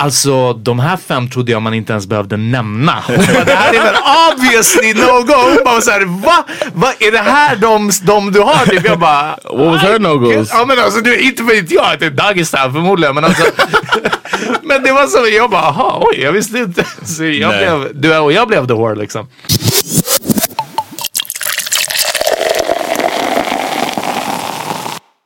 Alltså 0.00 0.52
de 0.52 0.78
här 0.78 0.96
fem 0.96 1.30
trodde 1.30 1.52
jag 1.52 1.62
man 1.62 1.74
inte 1.74 1.92
ens 1.92 2.06
behövde 2.06 2.36
nämna. 2.36 3.02
Bara, 3.08 3.16
det 3.44 3.54
här 3.54 3.74
är 3.74 3.82
väl 3.82 3.94
obviously 4.32 4.94
no 4.94 5.22
go. 5.22 5.34
Hon 5.34 5.58
bara 5.64 5.80
så 5.80 5.90
här, 5.90 6.04
va? 6.04 6.44
va? 6.72 6.92
Är 7.00 7.12
det 7.12 7.18
här 7.18 7.56
de, 7.56 7.90
de 8.02 8.32
du 8.32 8.40
har? 8.40 8.66
Typ 8.66 8.84
jag 8.84 8.98
bara, 8.98 9.38
What 9.44 9.66
was 9.66 9.82
her 9.82 9.98
no-goes? 9.98 10.48
Ja 10.52 10.64
men 10.64 10.78
alltså 10.78 11.00
du, 11.00 11.20
inte 11.20 11.42
vet 11.42 11.70
jag 11.70 11.84
att 11.84 12.00
det 12.00 12.06
är 12.06 12.10
Dagestan 12.10 12.72
förmodligen 12.72 13.14
men 13.14 13.24
alltså. 13.24 13.42
men 14.62 14.82
det 14.82 14.92
var 14.92 15.06
så, 15.06 15.26
jag 15.28 15.50
bara, 15.50 15.62
aha, 15.62 16.02
oj 16.10 16.20
jag 16.20 16.32
visste 16.32 16.58
inte. 16.58 16.84
Så 17.04 17.24
jag 17.24 17.50
Nej. 17.50 17.58
blev, 17.58 17.90
du, 17.94 18.18
och 18.18 18.32
jag 18.32 18.48
blev 18.48 18.66
the 18.66 18.74
whore 18.74 18.94
liksom. 18.94 19.26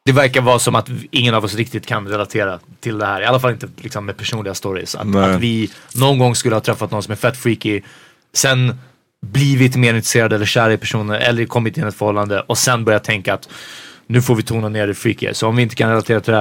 Det 0.04 0.12
verkar 0.12 0.40
vara 0.40 0.58
som 0.58 0.74
att 0.74 0.88
ingen 1.10 1.34
av 1.34 1.44
oss 1.44 1.54
riktigt 1.54 1.86
kan 1.86 2.08
relatera 2.08 2.58
till 2.80 2.98
det 2.98 3.06
här. 3.06 3.20
I 3.22 3.24
alla 3.24 3.40
fall 3.40 3.50
inte 3.52 3.68
liksom, 3.76 4.06
med 4.06 4.16
personliga 4.16 4.54
stories. 4.54 4.94
Att, 4.94 5.16
att 5.16 5.40
vi 5.40 5.70
någon 5.94 6.18
gång 6.18 6.34
skulle 6.34 6.54
ha 6.56 6.60
träffat 6.60 6.90
någon 6.90 7.02
som 7.02 7.12
är 7.12 7.16
fett 7.16 7.36
freaky. 7.36 7.80
Sen 8.32 8.78
blivit 9.26 9.76
mer 9.76 9.94
intresserade 9.94 10.34
eller 10.36 10.46
kära 10.46 10.72
i 10.72 10.76
personen 10.76 11.22
eller 11.22 11.44
kommit 11.44 11.76
in 11.76 11.84
i 11.84 11.88
ett 11.88 11.94
förhållande 11.94 12.40
och 12.40 12.58
sen 12.58 12.84
börjat 12.84 13.04
tänka 13.04 13.34
att 13.34 13.48
nu 14.06 14.22
får 14.22 14.34
vi 14.34 14.42
tona 14.42 14.68
ner 14.68 14.86
det 14.86 14.94
freaky. 14.94 15.34
Så 15.34 15.48
om 15.48 15.56
vi 15.56 15.62
inte 15.62 15.74
kan 15.74 15.90
relatera 15.90 16.20
till 16.20 16.32
det 16.32 16.38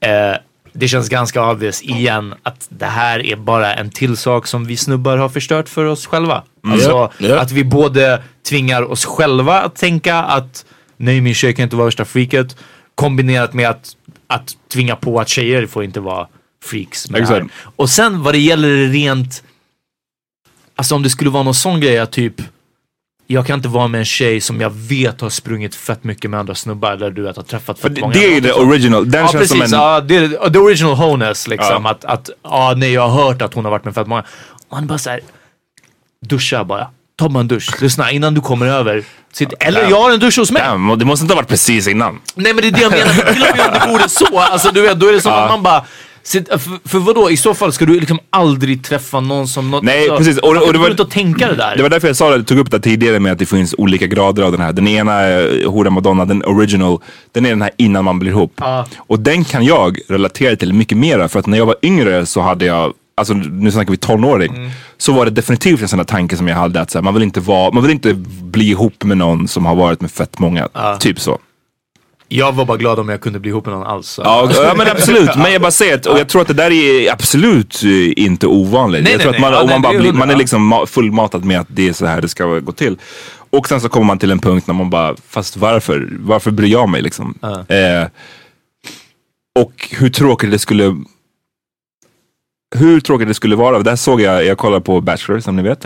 här. 0.00 0.32
Eh, 0.32 0.38
det 0.72 0.88
känns 0.88 1.08
ganska 1.08 1.50
obvious 1.50 1.82
igen 1.82 2.34
att 2.42 2.66
det 2.68 2.86
här 2.86 3.26
är 3.26 3.36
bara 3.36 3.74
en 3.74 3.90
till 3.90 4.16
sak 4.16 4.46
som 4.46 4.64
vi 4.64 4.76
snubbar 4.76 5.16
har 5.16 5.28
förstört 5.28 5.68
för 5.68 5.84
oss 5.84 6.06
själva. 6.06 6.42
Alltså 6.62 6.90
Ja, 6.90 7.12
ja. 7.18 7.38
att 7.40 7.52
vi 7.52 7.64
både 7.64 8.22
tvingar 8.48 8.82
oss 8.82 9.04
själva 9.04 9.60
att 9.60 9.76
tänka 9.76 10.16
att 10.16 10.64
nej 10.96 11.20
min 11.20 11.34
tjej 11.34 11.54
kan 11.54 11.62
inte 11.62 11.76
vara 11.76 11.84
värsta 11.84 12.04
freaket 12.04 12.56
kombinerat 12.96 13.54
med 13.54 13.68
att, 13.70 13.96
att 14.26 14.56
tvinga 14.68 14.96
på 14.96 15.20
att 15.20 15.28
tjejer 15.28 15.66
får 15.66 15.84
inte 15.84 16.00
vara 16.00 16.28
freaks 16.64 17.10
med. 17.10 17.20
Exakt. 17.22 17.46
Och 17.76 17.90
sen 17.90 18.22
vad 18.22 18.34
det 18.34 18.38
gäller 18.38 18.88
rent, 18.88 19.42
alltså 20.76 20.94
om 20.94 21.02
det 21.02 21.10
skulle 21.10 21.30
vara 21.30 21.42
någon 21.42 21.54
sån 21.54 21.80
grej 21.80 21.98
att 21.98 22.12
typ 22.12 22.34
jag 23.28 23.46
kan 23.46 23.58
inte 23.58 23.68
vara 23.68 23.88
med 23.88 23.98
en 23.98 24.04
tjej 24.04 24.40
som 24.40 24.60
jag 24.60 24.70
vet 24.70 25.20
har 25.20 25.30
sprungit 25.30 25.74
fett 25.74 26.04
mycket 26.04 26.30
med 26.30 26.40
andra 26.40 26.54
snubbar 26.54 26.92
eller 26.92 27.10
du 27.10 27.22
vet 27.22 27.36
har 27.36 27.42
träffat 27.42 27.78
fett 27.78 27.94
det- 27.94 28.00
många. 28.00 28.12
det 28.12 28.24
är 28.24 28.34
ju 28.34 28.40
det 28.40 28.52
original. 28.52 29.10
Den 29.10 29.20
ja, 29.20 29.28
känns 29.28 29.48
som 29.48 29.58
precis, 29.58 29.74
en- 29.74 29.80
Ja, 29.80 30.00
det 30.00 30.16
är 30.16 30.50
the 30.50 30.58
original 30.58 30.94
honest 30.96 31.48
liksom. 31.48 31.84
Ja. 31.84 31.90
Att, 31.90 32.04
att 32.04 32.30
ja, 32.42 32.74
nej 32.76 32.92
jag 32.92 33.08
har 33.08 33.24
hört 33.24 33.42
att 33.42 33.54
hon 33.54 33.64
har 33.64 33.70
varit 33.70 33.84
med 33.84 33.94
fett 33.94 34.06
många. 34.06 34.24
Man 34.70 34.86
bara 34.86 34.98
såhär, 34.98 35.20
duscha 36.26 36.64
bara. 36.64 36.90
Ta 37.18 37.28
bara 37.28 37.40
en 37.40 37.48
dusch. 37.48 37.82
Lyssna 37.82 38.10
innan 38.10 38.34
du 38.34 38.40
kommer 38.40 38.66
över. 38.66 39.04
Sitt, 39.32 39.52
eller 39.60 39.90
jag 39.90 40.00
har 40.02 40.10
en 40.10 40.20
dusch 40.20 40.38
hos 40.38 40.50
mig. 40.52 40.62
Damn, 40.62 40.98
det 40.98 41.04
måste 41.04 41.22
inte 41.24 41.34
ha 41.34 41.36
varit 41.36 41.48
precis 41.48 41.88
innan. 41.88 42.18
Nej 42.34 42.54
men 42.54 42.62
det 42.62 42.68
är 42.68 42.72
det 42.72 42.80
jag 42.80 42.90
menar, 42.92 43.14
Men 43.24 43.34
till 43.34 43.42
och 43.50 43.56
med 43.56 43.66
om 43.66 43.72
det 43.72 43.92
vore 43.92 44.08
så, 44.08 44.38
alltså 44.38 44.70
du 44.72 44.80
vet, 44.82 45.00
då 45.00 45.06
är 45.08 45.12
det 45.12 45.20
som 45.20 45.32
att 45.32 45.50
man 45.50 45.62
bara 45.62 45.84
för, 46.24 46.88
för 46.88 46.98
vadå, 46.98 47.30
i 47.30 47.36
så 47.36 47.54
fall 47.54 47.72
ska 47.72 47.84
du 47.84 48.00
liksom 48.00 48.18
aldrig 48.30 48.84
träffa 48.84 49.20
någon 49.20 49.48
som... 49.48 49.70
Något, 49.70 49.82
Nej, 49.84 50.08
så, 50.08 50.16
precis. 50.16 50.38
Och- 50.38 50.54
man 50.54 50.62
och 50.62 50.72
det 50.72 50.78
var- 50.78 50.90
inte 50.90 51.02
att 51.02 51.10
tänka 51.10 51.48
det 51.48 51.54
där. 51.56 51.76
Det 51.76 51.82
var 51.82 51.90
därför 51.90 52.06
jag 52.06 52.16
sa 52.16 52.36
det, 52.36 52.44
tog 52.44 52.58
upp 52.58 52.70
det 52.70 52.80
tidigare 52.80 53.20
med 53.20 53.32
att 53.32 53.38
det 53.38 53.46
finns 53.46 53.74
olika 53.78 54.06
grader 54.06 54.42
av 54.42 54.52
den 54.52 54.60
här. 54.60 54.72
Den 54.72 54.88
ena 54.88 55.12
är 55.12 55.66
Hora 55.66 55.90
Madonna, 55.90 56.24
den 56.24 56.44
original, 56.44 56.98
den 57.32 57.46
är 57.46 57.50
den 57.50 57.62
här 57.62 57.70
innan 57.76 58.04
man 58.04 58.18
blir 58.18 58.30
ihop. 58.30 58.52
Ja. 58.56 58.86
Och 58.96 59.20
den 59.20 59.44
kan 59.44 59.64
jag 59.64 59.98
relatera 60.08 60.56
till 60.56 60.72
mycket 60.72 60.98
mera 60.98 61.28
för 61.28 61.38
att 61.40 61.46
när 61.46 61.58
jag 61.58 61.66
var 61.66 61.76
yngre 61.82 62.26
så 62.26 62.40
hade 62.40 62.64
jag 62.64 62.92
Alltså 63.18 63.34
nu 63.34 63.70
snackar 63.70 63.90
vi 63.90 63.96
tonåring. 63.96 64.56
Mm. 64.56 64.70
Så 64.96 65.12
var 65.12 65.24
det 65.24 65.30
definitivt 65.30 65.82
en 65.82 65.88
sån 65.88 65.96
där 65.96 66.04
tanke 66.04 66.36
som 66.36 66.48
jag 66.48 66.56
hade 66.56 66.80
att 66.80 66.94
här, 66.94 67.02
man, 67.02 67.14
vill 67.14 67.22
inte 67.22 67.40
vara, 67.40 67.70
man 67.70 67.82
vill 67.82 67.92
inte 67.92 68.14
bli 68.42 68.70
ihop 68.70 69.04
med 69.04 69.18
någon 69.18 69.48
som 69.48 69.66
har 69.66 69.74
varit 69.74 70.00
med 70.00 70.10
fett 70.10 70.38
många. 70.38 70.68
Typ 71.00 71.20
så. 71.20 71.38
Jag 72.28 72.52
var 72.52 72.64
bara 72.64 72.76
glad 72.76 72.98
om 72.98 73.08
jag 73.08 73.20
kunde 73.20 73.38
bli 73.38 73.50
ihop 73.50 73.66
med 73.66 73.74
någon 73.74 73.86
alls. 73.86 74.20
Ja, 74.24 74.50
ja 74.54 74.74
men 74.76 74.88
absolut. 74.88 75.36
Men 75.36 75.52
jag 75.52 75.62
bara 75.62 75.70
säger 75.70 75.94
att, 75.94 76.06
och 76.06 76.18
jag 76.18 76.28
tror 76.28 76.42
att 76.42 76.48
det 76.48 76.54
där 76.54 76.70
är 76.70 77.12
absolut 77.12 77.82
eh, 77.84 78.24
inte 78.24 78.46
ovanligt. 78.46 79.04
Nej, 79.04 79.12
jag 79.12 79.18
nej, 79.18 79.22
tror 79.22 79.34
att 79.34 79.40
man, 79.40 79.52
nej. 79.52 79.60
Om 79.60 79.66
nej, 79.66 79.74
man, 79.74 79.82
bara 79.82 79.98
blir, 79.98 80.12
man 80.12 80.30
är 80.30 80.36
liksom 80.36 80.72
ma- 80.72 80.86
fullmatad 80.86 81.44
med 81.44 81.60
att 81.60 81.66
det 81.70 81.88
är 81.88 81.92
så 81.92 82.06
här 82.06 82.20
det 82.20 82.28
ska 82.28 82.44
gå 82.44 82.72
till. 82.72 82.96
Och 83.50 83.68
sen 83.68 83.80
så 83.80 83.88
kommer 83.88 84.06
man 84.06 84.18
till 84.18 84.30
en 84.30 84.38
punkt 84.38 84.66
när 84.66 84.74
man 84.74 84.90
bara, 84.90 85.14
fast 85.28 85.56
varför? 85.56 86.08
Varför 86.20 86.50
bryr 86.50 86.72
jag 86.72 86.88
mig 86.88 87.02
liksom? 87.02 87.38
Eh, 87.68 88.08
och 89.60 89.88
hur 89.90 90.08
tråkigt 90.08 90.50
det 90.50 90.58
skulle 90.58 90.96
hur 92.76 93.00
tråkigt 93.00 93.28
det 93.28 93.34
skulle 93.34 93.56
vara. 93.56 93.78
Där 93.78 93.96
såg 93.96 94.20
jag, 94.20 94.44
jag 94.44 94.58
kollar 94.58 94.80
på 94.80 95.00
Bachelor 95.00 95.40
som 95.40 95.56
ni 95.56 95.62
vet. 95.62 95.82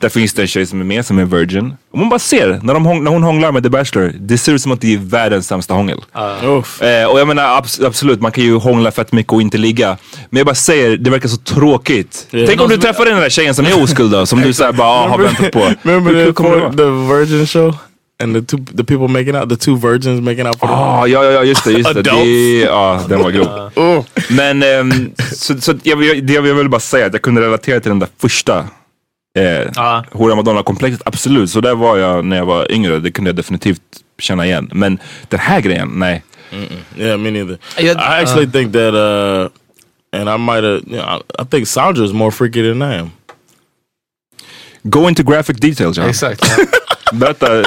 Där 0.00 0.08
finns 0.08 0.34
det 0.34 0.42
en 0.42 0.48
tjej 0.48 0.66
som 0.66 0.80
är 0.80 0.84
med 0.84 1.06
som 1.06 1.18
är 1.18 1.24
virgin. 1.24 1.74
Och 1.92 1.98
man 1.98 2.08
bara 2.08 2.18
ser, 2.18 2.60
när, 2.62 2.74
de, 2.74 2.82
när 3.04 3.10
hon 3.10 3.22
hånglar 3.22 3.52
med 3.52 3.62
The 3.62 3.68
Bachelor, 3.68 4.12
det 4.20 4.38
ser 4.38 4.52
ut 4.52 4.62
som 4.62 4.72
att 4.72 4.80
det 4.80 4.94
är 4.94 4.98
världens 4.98 5.46
sämsta 5.46 5.74
hångel. 5.74 6.00
Oof. 6.44 6.82
Eh, 6.82 7.06
och 7.06 7.20
jag 7.20 7.28
menar 7.28 7.42
abs- 7.62 7.86
absolut, 7.86 8.20
man 8.20 8.32
kan 8.32 8.44
ju 8.44 8.54
hångla 8.56 8.90
fett 8.90 9.12
mycket 9.12 9.32
och 9.32 9.42
inte 9.42 9.58
ligga. 9.58 9.96
Men 10.30 10.38
jag 10.38 10.46
bara 10.46 10.54
säger, 10.54 10.96
det 10.96 11.10
verkar 11.10 11.28
så 11.28 11.36
tråkigt. 11.36 12.26
Yeah. 12.32 12.48
Tänk 12.48 12.60
om 12.60 12.68
du 12.68 12.76
träffar 12.76 13.04
den 13.04 13.16
där 13.20 13.28
tjejen 13.30 13.54
som 13.54 13.66
är 13.66 13.82
oskuld 13.82 14.12
då, 14.12 14.26
som 14.26 14.40
du 14.40 14.52
såhär 14.52 14.72
bara 14.72 14.88
ah, 14.88 15.08
har 15.08 15.18
väntat 15.18 15.52
på. 15.52 15.68
Remember 15.82 16.10
Hur 16.12 16.18
the, 16.20 16.24
kul 16.24 16.32
kommer 16.34 16.50
det 16.50 16.60
for, 16.60 16.82
vara? 16.82 17.16
the 17.18 17.24
Virgin 17.34 17.46
show? 17.46 17.74
And 18.22 18.34
the 18.34 18.42
two 18.42 18.58
the 18.76 18.84
people 18.84 19.08
making 19.08 19.34
out, 19.34 19.48
the 19.48 19.56
two 19.56 19.76
virgins 19.76 20.20
making 20.20 20.46
out 20.46 20.58
for 20.58 20.68
the 20.68 20.72
Ah, 20.74 21.06
ja, 21.06 21.24
ja, 21.24 21.30
ja, 21.30 21.44
just 21.44 21.64
det. 21.64 21.72
Just 21.72 21.94
det. 21.94 22.02
det 22.02 22.60
ja, 22.60 23.04
den 23.08 23.22
var 23.22 23.30
grov. 23.30 23.70
Oh. 23.76 24.04
Men 24.30 24.62
ehm, 24.62 25.12
så, 25.32 25.60
så 25.60 25.74
jag, 25.82 26.04
jag, 26.04 26.24
det 26.26 26.32
jag 26.32 26.42
vill 26.42 26.68
bara 26.68 26.80
säga 26.80 27.06
att 27.06 27.12
jag 27.12 27.22
kunde 27.22 27.40
relatera 27.40 27.80
till 27.80 27.88
den 27.88 27.98
där 27.98 28.08
första 28.18 28.58
eh, 29.38 29.68
Ja. 29.74 30.04
Hora 30.12 30.34
Madonna-komplexet. 30.34 31.02
Absolut, 31.04 31.50
så 31.50 31.60
där 31.60 31.74
var 31.74 31.96
jag 31.96 32.24
när 32.24 32.36
jag 32.36 32.46
var 32.46 32.72
yngre. 32.72 32.98
Det 32.98 33.10
kunde 33.10 33.28
jag 33.28 33.36
definitivt 33.36 33.82
känna 34.18 34.46
igen. 34.46 34.70
Men 34.72 34.98
den 35.28 35.40
här 35.40 35.60
grejen, 35.60 35.90
nej. 35.94 36.22
Yeah, 36.96 37.18
me 37.18 37.30
neither. 37.30 37.58
I 37.78 37.88
actually 37.90 38.46
think 38.46 38.72
that, 38.72 38.94
uh, 38.94 39.48
and 40.12 40.28
I 40.28 40.36
might 40.36 40.64
have, 40.64 40.82
you 40.86 41.02
know, 41.02 41.22
I, 41.38 41.44
think 41.44 41.66
Sandra's 41.66 42.12
more 42.12 42.30
freaky 42.30 42.62
than 42.62 42.82
I 42.82 42.98
am. 42.98 43.10
Go 44.84 45.08
into 45.08 45.22
graphic 45.22 45.56
details, 45.60 45.96
John. 45.96 46.08
Exakt. 46.08 46.42
Berätta 47.12 47.64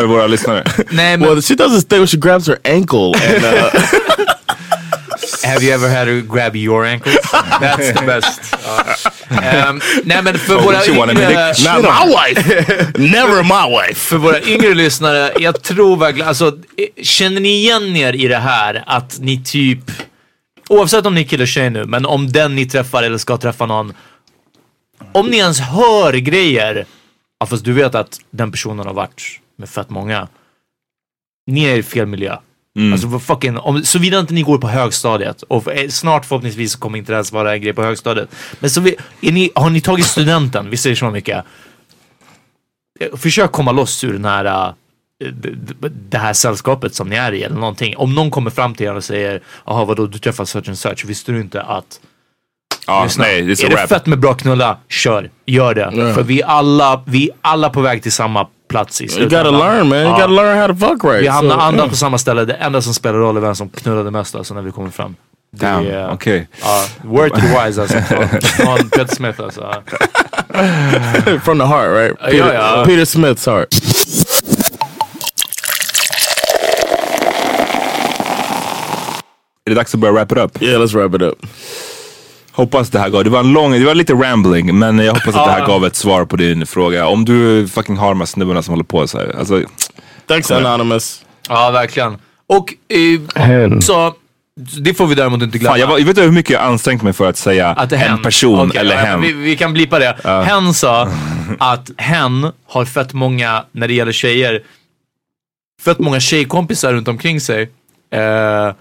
för 0.00 0.06
våra 0.06 0.26
lyssnare. 0.26 0.64
Nej 0.90 1.16
men, 1.16 1.28
Well, 1.28 1.42
she 1.42 1.54
does 1.54 1.72
this 1.72 1.84
thing 1.84 1.98
where 1.98 2.06
she 2.06 2.16
grabs 2.16 2.48
her 2.48 2.58
ankle 2.64 3.12
and 3.14 3.44
uh, 3.44 3.80
have 5.44 5.62
you 5.62 5.72
ever 5.74 5.88
had 5.88 6.04
to 6.06 6.22
grab 6.34 6.56
your 6.56 6.84
ankles? 6.86 7.16
That's 7.60 7.92
the 7.98 8.06
best. 8.06 8.40
Ja. 8.64 8.84
Ehm, 9.42 9.80
nej 10.04 10.22
men 10.22 10.38
för 10.38 10.54
Oh, 10.56 10.64
våra 10.64 10.86
yngre... 10.86 11.12
not 11.46 11.82
my 11.82 12.14
wife, 12.14 12.98
never 12.98 13.42
my 13.42 13.76
wife. 13.78 13.94
för 14.00 14.16
våra 14.16 14.40
yngre 14.42 14.74
lyssnare, 14.74 15.32
jag 15.40 15.62
tror 15.62 15.96
verkligen, 15.96 16.28
alltså 16.28 16.46
eh, 16.76 17.02
känner 17.04 17.40
ni 17.40 17.48
igen 17.48 17.96
er 17.96 18.12
i 18.12 18.28
det 18.28 18.36
här 18.38 18.84
att 18.86 19.18
ni 19.20 19.44
typ, 19.44 19.80
oavsett 20.68 21.06
om 21.06 21.14
ni 21.14 21.20
är 21.20 21.24
kille 21.24 21.38
eller 21.38 21.46
tjej 21.46 21.70
nu, 21.70 21.84
men 21.84 22.06
om 22.06 22.32
den 22.32 22.54
ni 22.56 22.66
träffar 22.66 23.02
eller 23.02 23.18
ska 23.18 23.36
träffa 23.36 23.66
någon, 23.66 23.92
om 25.12 25.26
ni 25.26 25.36
ens 25.36 25.60
hör 25.60 26.12
grejer, 26.12 26.86
ja, 27.40 27.46
fast 27.46 27.64
du 27.64 27.72
vet 27.72 27.94
att 27.94 28.18
den 28.30 28.50
personen 28.52 28.86
har 28.86 28.94
varit 28.94 29.22
med 29.58 29.68
fett 29.68 29.90
många, 29.90 30.28
ni 31.46 31.64
är 31.64 31.76
i 31.76 31.82
fel 31.82 32.06
miljö. 32.06 32.36
Alltså 32.92 33.06
vad 33.06 33.22
fucking, 33.22 33.58
om, 33.58 33.84
såvida 33.84 34.18
inte 34.18 34.34
ni 34.34 34.42
går 34.42 34.58
på 34.58 34.68
högstadiet 34.68 35.42
och 35.42 35.72
eh, 35.72 35.88
snart 35.88 36.24
förhoppningsvis 36.26 36.76
kommer 36.76 36.98
inte 36.98 37.12
det 37.12 37.16
ens 37.16 37.32
vara 37.32 37.54
en 37.54 37.62
grej 37.62 37.72
på 37.72 37.82
högstadiet. 37.82 38.28
Men 38.60 38.70
så 38.70 38.80
vi, 38.80 38.96
ni, 39.20 39.50
har 39.54 39.70
ni 39.70 39.80
tagit 39.80 40.06
studenten, 40.06 40.70
vi 40.70 40.76
säger 40.76 40.96
så 40.96 41.10
mycket. 41.10 41.44
Eh, 43.00 43.16
Försök 43.16 43.52
komma 43.52 43.72
loss 43.72 44.04
ur 44.04 44.12
den 44.12 44.24
här, 44.24 44.44
eh, 45.24 45.32
det 45.90 46.18
här 46.18 46.32
sällskapet 46.32 46.94
som 46.94 47.08
ni 47.08 47.16
är 47.16 47.32
i 47.32 47.42
eller 47.42 47.56
någonting. 47.56 47.96
Om 47.96 48.14
någon 48.14 48.30
kommer 48.30 48.50
fram 48.50 48.74
till 48.74 48.86
er 48.86 48.94
och 48.94 49.04
säger, 49.04 49.42
jaha 49.66 49.84
vadå 49.84 50.06
du 50.06 50.18
träffar 50.18 50.44
such 50.44 50.68
and 50.68 50.78
such, 50.78 51.04
visste 51.04 51.32
du 51.32 51.40
inte 51.40 51.62
att 51.62 52.00
Lyssna. 53.04 53.24
nej, 53.24 53.42
det 53.42 53.62
är 53.62 53.66
är 53.66 53.70
det 53.70 53.88
fett 53.88 54.06
med 54.06 54.18
bra 54.18 54.34
knulla, 54.34 54.78
kör. 54.88 55.30
Gör 55.46 55.74
det. 55.74 56.14
För 56.14 56.22
vi 56.22 56.42
alla, 56.42 57.02
vi 57.06 57.30
alla 57.40 57.70
på 57.70 57.80
väg 57.80 58.02
till 58.02 58.12
samma 58.12 58.46
plats 58.68 59.00
i 59.00 59.04
You 59.18 59.22
gotta 59.28 59.50
learn, 59.50 59.88
man. 59.88 59.98
You 59.98 60.06
Ja. 60.08 60.12
gotta 60.16 60.26
learn 60.26 60.58
how 60.58 60.66
to 60.68 60.74
fuck 60.74 61.04
right. 61.04 61.22
Vi 61.22 61.26
hamnar 61.28 61.54
So, 61.54 61.60
andra 61.60 61.78
yeah. 61.80 61.90
på 61.90 61.96
samma 61.96 62.18
ställe. 62.18 62.44
Det 62.44 62.54
enda 62.54 62.82
som 62.82 62.94
spelar 62.94 63.18
roll 63.18 63.36
är 63.36 63.40
vem 63.40 63.54
som 63.54 63.68
knullade 63.68 64.10
mest 64.10 64.34
alltså 64.34 64.54
när 64.54 64.62
vi 64.62 64.70
kommer 64.72 64.90
fram. 64.90 65.16
Damn, 65.56 65.86
okej. 66.12 66.48
Ja, 66.62 66.84
word 67.02 67.30
to 67.34 67.40
the 67.40 67.46
wise 67.66 67.82
alltså. 67.82 67.98
Från- 67.98 68.90
Peter 68.90 69.14
Smith 69.14 69.40
alltså. 69.42 69.60
Ja. 69.60 69.82
From 71.44 71.58
the 71.58 71.64
heart, 71.64 71.88
right? 71.96 72.10
Uh, 72.10 72.24
Peter, 72.24 72.36
yeah, 72.36 72.52
yeah. 72.52 72.84
Peter 72.84 73.04
Smith's 73.04 73.46
heart. 73.50 73.68
Är 79.64 79.70
det 79.70 79.74
dags 79.74 79.94
att 79.94 80.00
börja 80.00 80.12
wrap 80.14 80.32
it 80.32 80.38
up? 80.38 80.62
Yeah, 80.62 80.80
let's 80.82 80.94
wrap 80.94 81.14
it 81.14 81.22
up. 81.22 81.46
Hoppas 82.58 82.90
det 82.90 82.98
här 82.98 83.08
gav, 83.08 83.24
det 83.24 83.30
var 83.30 83.40
en 83.40 83.52
lång, 83.52 83.72
det 83.72 83.84
var 83.84 83.94
lite 83.94 84.12
rambling, 84.12 84.78
men 84.78 84.98
jag 84.98 85.14
hoppas 85.14 85.36
att 85.36 85.46
det 85.46 85.52
här 85.52 85.66
gav 85.66 85.86
ett 85.86 85.96
svar 85.96 86.24
på 86.24 86.36
din 86.36 86.66
fråga. 86.66 87.06
Om 87.06 87.24
du 87.24 87.68
fucking 87.68 87.96
har 87.96 88.08
de 88.08 88.20
här 88.20 88.26
snubbarna 88.26 88.62
som 88.62 88.72
håller 88.72 88.84
på 88.84 89.06
så 89.08 89.18
här. 89.18 89.34
Alltså, 89.38 89.62
Thanks, 90.26 90.50
Anonymous. 90.50 91.24
ja, 91.48 91.70
verkligen. 91.70 92.16
Och 92.46 92.74
eh, 92.88 93.78
så 93.80 94.14
Det 94.80 94.94
får 94.94 95.06
vi 95.06 95.14
däremot 95.14 95.42
inte 95.42 95.58
glömma. 95.58 95.72
Fan, 95.72 95.80
jag, 95.80 95.86
var, 95.86 95.98
jag 95.98 96.04
vet 96.04 96.10
inte 96.10 96.22
hur 96.22 96.32
mycket 96.32 96.50
jag 96.52 96.62
ansträngt 96.62 97.02
mig 97.02 97.12
för 97.12 97.28
att 97.28 97.36
säga 97.36 97.68
Att 97.68 97.92
är 97.92 97.96
en 97.96 98.02
hen. 98.02 98.22
person 98.22 98.68
Okej, 98.68 98.80
eller 98.80 98.94
ja, 98.94 99.00
hen. 99.00 99.20
Vi, 99.20 99.32
vi 99.32 99.56
kan 99.56 99.72
blipa 99.72 99.98
det. 99.98 100.16
Hen 100.24 100.74
sa 100.74 101.08
att 101.58 101.90
hen 101.96 102.52
har 102.66 102.84
fett 102.84 103.12
många, 103.12 103.64
när 103.72 103.88
det 103.88 103.94
gäller 103.94 104.12
tjejer, 104.12 104.62
fett 105.84 105.98
många 105.98 106.20
tjejkompisar 106.20 106.92
runt 106.92 107.08
omkring 107.08 107.40
sig. 107.40 107.62
Eh, 108.12 108.72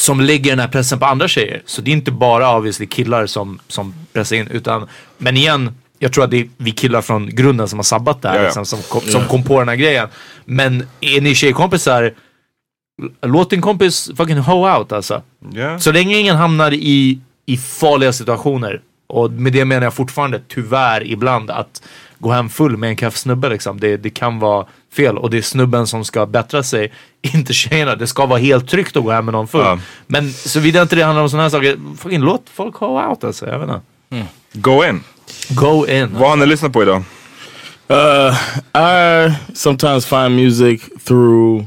som 0.00 0.20
lägger 0.20 0.50
den 0.50 0.58
här 0.58 0.68
pressen 0.68 0.98
på 0.98 1.06
andra 1.06 1.28
tjejer. 1.28 1.62
Så 1.66 1.82
det 1.82 1.90
är 1.90 1.92
inte 1.92 2.10
bara 2.10 2.56
obviously 2.56 2.86
killar 2.86 3.26
som, 3.26 3.58
som 3.68 3.94
pressar 4.12 4.36
in. 4.36 4.48
Utan, 4.48 4.88
men 5.18 5.36
igen, 5.36 5.74
jag 5.98 6.12
tror 6.12 6.24
att 6.24 6.30
det 6.30 6.40
är 6.40 6.48
vi 6.56 6.70
killar 6.70 7.02
från 7.02 7.28
grunden 7.28 7.68
som 7.68 7.78
har 7.78 7.84
sabbat 7.84 8.22
det 8.22 8.28
här. 8.28 8.36
Ja, 8.36 8.40
ja. 8.40 8.46
Liksom, 8.46 8.66
som, 8.66 8.82
kom, 8.82 9.00
som 9.00 9.24
kom 9.24 9.44
på 9.44 9.58
den 9.58 9.68
här 9.68 9.76
grejen. 9.76 10.08
Men 10.44 10.86
är 11.00 11.20
ni 11.20 11.34
tjejkompisar, 11.34 12.14
låt 13.22 13.50
din 13.50 13.60
kompis 13.62 14.10
fucking 14.16 14.38
hoe 14.38 14.78
out 14.78 14.92
alltså. 14.92 15.22
Så 15.80 15.92
länge 15.92 16.16
ingen 16.18 16.36
hamnar 16.36 16.72
i, 16.72 17.20
i 17.46 17.56
farliga 17.56 18.12
situationer. 18.12 18.80
Och 19.10 19.30
med 19.30 19.52
det 19.52 19.64
menar 19.64 19.82
jag 19.82 19.94
fortfarande 19.94 20.40
tyvärr 20.48 21.06
ibland 21.06 21.50
att 21.50 21.82
gå 22.18 22.30
hem 22.30 22.48
full 22.48 22.76
med 22.76 22.90
en 22.90 22.96
kaff 22.96 23.16
snubbe 23.16 23.48
liksom. 23.48 23.80
Det, 23.80 23.96
det 23.96 24.10
kan 24.10 24.38
vara 24.38 24.66
fel 24.92 25.18
och 25.18 25.30
det 25.30 25.38
är 25.38 25.42
snubben 25.42 25.86
som 25.86 26.04
ska 26.04 26.26
bättra 26.26 26.62
sig. 26.62 26.92
Inte 27.34 27.52
tjejerna. 27.52 27.96
Det 27.96 28.06
ska 28.06 28.26
vara 28.26 28.38
helt 28.38 28.68
tryggt 28.68 28.96
att 28.96 29.04
gå 29.04 29.10
hem 29.10 29.24
med 29.24 29.32
någon 29.32 29.48
full. 29.48 29.60
Ja. 29.60 29.78
Men 30.06 30.32
såvida 30.32 30.82
inte 30.82 30.96
det 30.96 31.02
handlar 31.02 31.22
om 31.22 31.30
sådana 31.30 31.42
här 31.42 31.50
saker. 31.50 31.96
Fucking 31.98 32.20
låt 32.20 32.42
folk 32.54 32.74
hoe 32.74 33.06
out 33.06 33.24
alltså. 33.24 33.46
Jag 33.46 33.58
vet 33.58 33.68
inte. 33.68 33.80
Go 34.52 34.84
in. 34.84 35.00
Go 35.48 35.86
in. 35.86 36.08
Vad 36.12 36.28
har 36.28 36.36
ni 36.36 36.46
lyssnat 36.46 36.72
på 36.72 36.82
idag? 36.82 37.02
Uh, 37.90 38.34
I 38.74 39.32
sometimes 39.54 40.06
find 40.06 40.36
music 40.36 40.80
through 41.04 41.64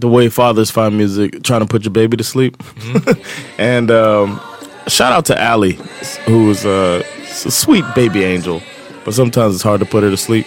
the 0.00 0.06
way 0.06 0.30
fathers 0.30 0.70
find 0.70 0.96
music, 0.96 1.42
trying 1.42 1.60
to 1.60 1.66
put 1.66 1.84
your 1.84 1.92
baby 1.92 2.16
to 2.16 2.24
sleep. 2.24 2.62
and 3.58 3.90
um, 3.90 4.40
shout 4.88 5.12
out 5.12 5.26
to 5.26 5.40
Allie, 5.40 5.78
who's 6.26 6.64
uh, 6.66 7.02
a 7.22 7.50
sweet 7.50 7.84
baby 7.94 8.24
angel, 8.24 8.62
but 9.04 9.14
sometimes 9.14 9.54
it's 9.54 9.62
hard 9.62 9.80
to 9.80 9.86
put 9.86 10.02
her 10.02 10.10
to 10.10 10.16
sleep. 10.16 10.46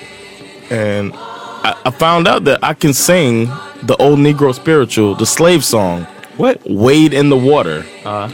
And 0.72 1.12
I, 1.16 1.80
I 1.86 1.92
found 1.92 2.28
out 2.28 2.44
that 2.46 2.60
I 2.64 2.74
can 2.74 2.94
sing 2.94 3.46
the 3.84 3.96
old 4.00 4.20
Negro 4.20 4.54
spiritual, 4.54 5.16
the 5.16 5.26
slave 5.26 5.64
song. 5.64 6.04
What? 6.38 6.62
Wade 6.66 7.14
in 7.14 7.30
the 7.30 7.38
water. 7.38 7.84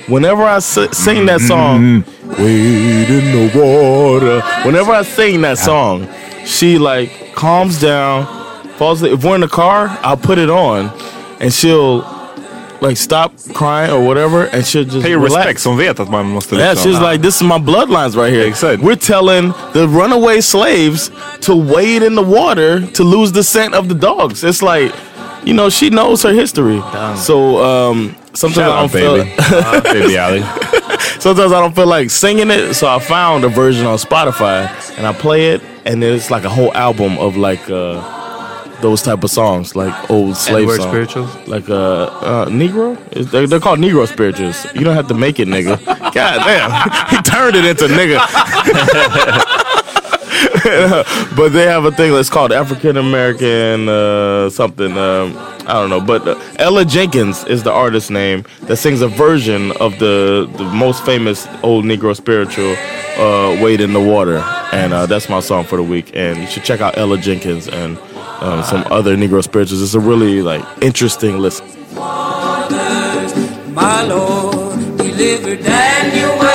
Whenever 0.08 0.44
I 0.44 0.58
s- 0.58 0.98
sing 0.98 1.26
that 1.26 1.42
song, 1.42 2.04
wade 2.38 3.10
in 3.10 3.52
the 3.52 3.52
water. 3.60 4.42
Whenever 4.66 4.92
I 4.92 5.02
sing 5.02 5.42
that 5.42 5.58
song, 5.58 6.08
she 6.46 6.78
like 6.78 7.34
calms 7.34 7.82
down, 7.82 8.26
falls 8.78 9.02
asleep. 9.02 9.18
If 9.20 9.26
we're 9.26 9.36
in 9.36 9.42
the 9.42 9.48
car, 9.48 9.88
I'll 10.02 10.16
put 10.16 10.38
it 10.38 10.50
on, 10.50 10.90
and 11.42 11.52
she'll 11.52 12.02
like 12.82 12.98
stop 12.98 13.32
crying 13.54 13.92
or 13.92 14.02
whatever, 14.08 14.46
and 14.54 14.66
she'll 14.66 14.84
just 14.84 15.04
Pay 15.06 15.16
relax. 15.16 15.36
respect 15.36 15.60
som 15.60 15.78
vet 15.78 16.00
att 16.00 16.10
man 16.10 16.26
måste 16.26 16.56
Yeah, 16.56 16.70
liksom... 16.74 16.92
she's 16.92 17.02
like, 17.02 17.22
this 17.22 17.36
is 17.36 17.42
my 17.44 17.58
bloodlines 17.60 18.16
right 18.16 18.34
here. 18.34 18.48
Exakt. 18.48 18.82
We're 18.84 18.96
telling 18.96 19.54
the 19.74 19.88
runaway 19.88 20.42
slaves 20.42 21.12
to 21.42 21.56
wade 21.56 22.04
in 22.04 22.16
the 22.16 22.24
water 22.24 22.82
to 22.94 23.04
lose 23.04 23.32
the 23.32 23.44
scent 23.44 23.74
of 23.76 23.88
the 23.90 23.96
dogs. 23.96 24.44
It's 24.44 24.62
like, 24.62 24.92
you 25.44 25.54
know, 25.54 25.70
she 25.70 25.90
knows 25.90 26.24
her 26.24 26.34
history. 26.34 26.82
So 27.16 27.64
um, 27.64 28.16
sometimes 28.34 28.56
Shout 28.56 28.72
I 28.72 28.76
don't 28.76 28.84
out, 28.84 28.92
feel. 28.92 29.18
baby. 29.84 30.00
baby 30.08 30.18
Allie. 30.18 30.42
sometimes 31.20 31.52
I 31.52 31.60
don't 31.60 31.76
feel 31.76 31.88
like 31.88 32.10
singing 32.10 32.52
it, 32.52 32.74
so 32.74 32.88
I 32.88 33.00
found 33.00 33.44
a 33.44 33.50
version 33.50 33.86
on 33.88 33.98
Spotify 33.98 34.68
and 34.98 35.06
I 35.08 35.14
play 35.14 35.50
it, 35.54 35.62
and 35.86 36.04
it's 36.04 36.30
like 36.30 36.44
a 36.46 36.50
whole 36.50 36.74
album 36.74 37.18
of 37.18 37.38
like 37.38 37.70
uh, 37.70 38.02
those 38.82 39.02
type 39.02 39.24
of 39.24 39.30
songs, 39.30 39.76
like 39.76 40.10
old 40.10 40.38
slave 40.38 40.70
songs, 40.70 40.84
spirituals? 40.84 41.48
like 41.48 41.70
uh, 41.70 42.04
uh, 42.06 42.46
Negro? 42.48 42.98
They're, 43.32 43.48
they're 43.48 43.60
called 43.60 43.80
Negro 43.80 44.08
spirituals. 44.08 44.66
You 44.74 44.82
don't 44.82 44.96
have 44.96 45.08
to 45.08 45.14
make 45.14 45.40
it, 45.40 45.48
nigga. 45.48 45.84
God 45.86 46.14
damn, 46.14 47.10
he 47.10 47.22
turned 47.22 47.56
it 47.56 47.66
into 47.66 47.86
nigga. 47.86 48.18
but 51.36 51.50
they 51.50 51.66
have 51.66 51.86
a 51.86 51.92
thing 51.92 52.12
that's 52.12 52.30
called 52.30 52.52
African 52.52 52.98
American 52.98 53.88
uh, 53.90 54.50
something. 54.50 54.98
Um, 54.98 55.38
I 55.68 55.74
don't 55.74 55.90
know, 55.90 56.02
but 56.02 56.28
uh, 56.28 56.40
Ella 56.58 56.86
Jenkins 56.86 57.44
is 57.46 57.64
the 57.64 57.72
artist 57.72 58.12
name 58.12 58.46
that 58.64 58.78
sings 58.78 59.02
a 59.02 59.08
version 59.08 59.72
of 59.74 59.98
the 60.00 60.50
the 60.58 60.64
most 60.66 61.06
famous 61.06 61.48
old 61.64 61.86
Negro 61.86 62.16
spiritual, 62.16 62.76
uh, 63.18 63.62
"Wade 63.62 63.82
in 63.82 63.94
the 63.94 64.00
Water," 64.00 64.38
and 64.72 64.94
uh, 64.94 65.06
that's 65.06 65.30
my 65.30 65.40
song 65.40 65.64
for 65.64 65.76
the 65.78 65.84
week. 65.84 66.12
And 66.14 66.38
you 66.38 66.48
should 66.48 66.64
check 66.64 66.82
out 66.82 66.98
Ella 66.98 67.18
Jenkins 67.18 67.68
and 67.68 67.98
um, 68.42 68.64
some 68.64 68.84
other 68.92 69.16
Negro 69.16 69.44
spirituals. 69.44 69.82
It's 69.82 69.94
a 69.94 70.00
really 70.00 70.42
like 70.42 70.64
interesting 70.82 71.38
listen. 71.40 71.66
My 73.74 74.04
Lord, 74.04 74.98
Daniel, 74.98 76.47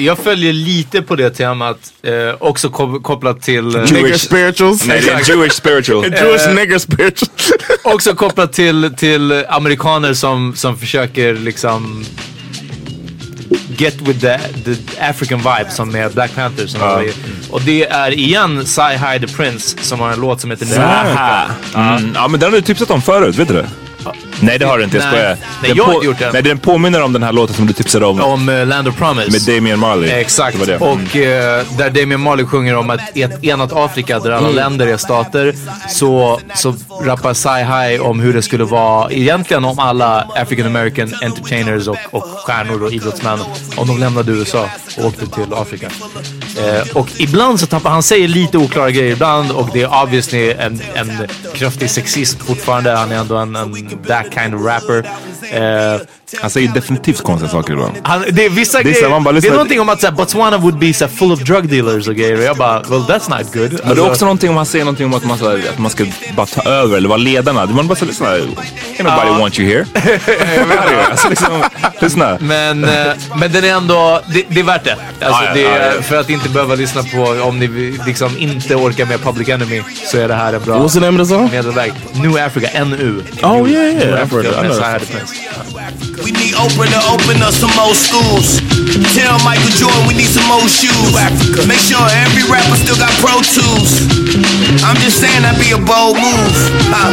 jag 0.00 0.18
följer 0.18 0.52
lite 0.52 1.02
på 1.02 1.16
det 1.16 1.30
temat. 1.30 1.78
Eh, 2.02 2.12
också 2.38 2.68
ko- 2.70 3.00
kopplat 3.00 3.42
till... 3.42 3.76
eh, 3.76 3.82
Nigger 3.82 4.16
spirituals. 4.18 4.86
Nej, 4.86 5.00
det 5.00 5.10
är 5.12 5.28
Jewish 5.36 5.52
spiritual. 5.52 6.04
Jewish 6.12 6.48
nigger 6.54 6.78
spirituals. 6.78 7.52
också 7.84 8.14
kopplat 8.14 8.52
till, 8.52 8.90
till 8.96 9.44
amerikaner 9.48 10.14
som, 10.14 10.54
som 10.56 10.76
försöker 10.78 11.34
liksom 11.34 12.04
get 13.76 14.00
with 14.00 14.20
the, 14.20 14.38
the 14.64 15.00
African 15.00 15.38
vibe 15.38 15.70
som 15.70 15.90
med 15.92 16.12
Black 16.12 16.34
Panther. 16.34 16.66
Som 16.66 16.80
var 16.80 17.02
i, 17.02 17.12
och 17.50 17.60
det 17.60 17.84
är 17.86 18.10
igen 18.18 18.66
Sci 18.66 18.82
High 18.82 19.20
the 19.20 19.26
Prince 19.36 19.76
som 19.82 20.00
har 20.00 20.12
en 20.12 20.20
låt 20.20 20.40
som 20.40 20.50
heter 20.50 20.66
New 20.66 20.80
Africa. 20.80 21.50
Mm, 21.74 22.12
ja 22.14 22.28
men 22.28 22.40
den 22.40 22.50
har 22.52 22.56
du 22.56 22.62
tipsat 22.62 22.90
om 22.90 23.02
förut, 23.02 23.36
vet 23.36 23.48
du 23.48 23.54
det? 23.54 23.66
Nej 24.40 24.58
det 24.58 24.64
har 24.64 24.78
du 24.78 24.84
inte, 24.84 24.96
jag 24.96 25.06
skojar. 25.06 25.36
Nej, 25.62 25.72
jag 25.76 25.84
har 25.84 25.94
inte 25.94 26.06
gjort 26.06 26.18
det. 26.18 26.32
Nej 26.32 26.42
den 26.42 26.58
påminner 26.58 27.02
om 27.02 27.12
den 27.12 27.22
här 27.22 27.32
låten 27.32 27.56
som 27.56 27.66
du 27.66 27.72
tipsade 27.72 28.06
om. 28.06 28.20
Om 28.20 28.48
eh, 28.48 28.66
Land 28.66 28.88
of 28.88 28.96
Promise. 28.96 29.30
Med 29.30 29.56
Damian 29.56 29.78
Marley. 29.78 30.10
Exakt. 30.10 30.58
Det 30.60 30.66
det. 30.66 30.78
Och 30.78 31.16
eh, 31.16 31.64
där 31.78 31.90
Damian 31.90 32.20
Marley 32.20 32.46
sjunger 32.46 32.76
om 32.76 32.90
att 32.90 33.00
i 33.14 33.22
ett 33.22 33.44
enat 33.44 33.72
Afrika 33.72 34.18
där 34.18 34.30
alla 34.30 34.48
länder 34.48 34.86
är 34.86 34.96
stater 34.96 35.54
så, 35.88 36.40
så 36.54 36.74
rappar 37.02 37.34
Sci 37.34 37.48
High 37.48 38.02
om 38.02 38.20
hur 38.20 38.32
det 38.32 38.42
skulle 38.42 38.64
vara 38.64 39.10
egentligen 39.10 39.64
om 39.64 39.78
alla 39.78 40.26
African 40.36 40.66
American 40.66 41.14
entertainers 41.22 41.88
och, 41.88 41.96
och 42.10 42.22
stjärnor 42.22 42.82
och 42.82 42.92
idrottsmän 42.92 43.38
om 43.76 43.86
de 43.86 43.98
lämnade 43.98 44.32
USA 44.32 44.68
och 44.98 45.04
åkte 45.04 45.26
till 45.26 45.54
Afrika. 45.54 45.90
Eh, 46.58 46.96
och 46.96 47.08
ibland 47.16 47.60
så 47.60 47.66
tappar 47.66 47.90
han 47.90 48.02
säger 48.02 48.28
lite 48.28 48.58
oklara 48.58 48.90
grejer 48.90 49.12
ibland 49.12 49.50
och 49.50 49.68
det 49.72 49.82
är 49.82 50.02
obviously 50.02 50.50
en, 50.50 50.80
en 50.94 51.28
kraftig 51.54 51.90
sexism 51.90 52.38
fortfarande. 52.38 52.90
Han 52.90 53.12
är 53.12 53.16
ändå 53.16 53.36
en, 53.36 53.56
en 53.56 53.70
that 54.02 54.30
kind 54.32 54.54
of 54.54 54.62
rapper. 54.62 55.02
Eh, 55.50 56.00
Han 56.40 56.50
säger 56.50 56.68
definitivt 56.68 57.22
konstiga 57.22 57.50
saker 57.50 57.72
ibland. 57.72 57.92
han, 58.02 58.24
det 58.32 58.44
är 58.44 58.50
vissa 58.50 58.78
Det 58.78 58.88
är 58.88 58.92
grejer. 58.92 59.08
man 59.08 59.24
bara 59.24 59.40
det 59.40 59.46
är 59.48 59.52
någonting 59.52 59.80
om 59.80 59.88
att 59.88 60.00
såhär, 60.00 60.14
Botswana 60.14 60.58
would 60.58 60.78
be 60.78 60.94
såhär, 60.94 61.12
full 61.12 61.32
of 61.32 61.40
drug 61.40 61.68
dealers 61.68 62.08
och 62.08 62.14
grejer. 62.14 62.36
Och 62.38 62.42
jag 62.42 62.56
bara, 62.56 62.82
well 62.82 63.00
that's 63.00 63.38
not 63.38 63.54
good. 63.54 63.80
Men 63.84 63.94
det 63.96 64.02
är 64.02 64.10
också 64.10 64.24
någonting 64.24 64.50
om 64.50 64.56
han 64.56 64.66
säger 64.66 64.84
någonting 64.84 65.06
om 65.06 65.14
att 65.14 65.24
man, 65.24 65.38
så 65.38 65.50
här, 65.50 65.56
att 65.72 65.78
man 65.78 65.90
ska 65.90 66.04
bara 66.36 66.46
ta 66.46 66.62
över 66.70 66.96
eller 66.96 67.08
vara 67.08 67.16
ledarna. 67.18 67.66
Man 67.66 67.86
bara 67.88 67.94
så 67.98 68.04
lyssna. 68.04 68.26
Ain't 68.26 68.46
nobody 68.98 69.28
Ja. 69.30 69.38
want 69.38 69.58
you 69.60 69.68
here. 69.68 69.86
alltså, 71.10 71.28
liksom, 71.28 71.62
lyssna. 72.00 72.38
men, 72.40 72.84
eh, 72.84 73.12
men 73.36 73.52
den 73.52 73.64
är 73.64 73.72
ändå, 73.72 74.20
det, 74.34 74.44
det 74.48 74.60
är 74.60 74.64
värt 74.64 74.84
det. 74.84 74.96
Alltså, 75.26 75.44
ja, 75.44 75.54
det 75.54 75.64
är, 75.66 75.94
ja. 75.96 76.02
För 76.02 76.16
att 76.20 76.30
inte 76.30 76.48
behöva 76.48 76.74
lyssna 76.74 77.02
på, 77.02 77.22
om 77.42 77.58
ni 77.58 77.66
liksom 78.06 78.38
inte 78.38 78.74
orkar 78.74 79.06
med 79.06 79.22
Public 79.22 79.48
Enemy 79.48 79.82
så 80.06 80.18
är 80.18 80.28
det 80.28 80.34
här 80.34 80.52
en 80.52 80.62
bra 80.62 80.88
medelväg. 81.52 81.92
New 82.12 82.36
Africa, 82.36 82.84
NU. 82.84 83.22
Oh 83.42 83.70
yeah, 83.70 83.94
New 83.94 84.08
yeah. 84.08 84.28
Heard 84.30 84.44
it. 84.44 84.52
Africa 84.56 84.64
I 84.64 84.68
know. 84.68 85.39
We 86.20 86.36
need 86.36 86.52
Oprah 86.52 86.84
to 86.84 87.00
open 87.08 87.40
up 87.40 87.56
some 87.56 87.72
more 87.72 87.96
schools. 87.96 88.60
Tell 89.16 89.40
Michael 89.40 89.72
Jordan 89.72 90.04
we 90.04 90.12
need 90.12 90.28
some 90.28 90.44
more 90.52 90.68
shoes. 90.68 91.16
Make 91.64 91.80
sure 91.80 91.96
every 92.12 92.44
rapper 92.44 92.76
still 92.76 93.00
got 93.00 93.08
Pro 93.24 93.40
Tools. 93.40 94.04
I'm 94.84 95.00
just 95.00 95.16
saying 95.16 95.40
that'd 95.40 95.56
be 95.56 95.72
a 95.72 95.80
bold 95.80 96.20
move. 96.20 96.54
Uh, 96.92 97.08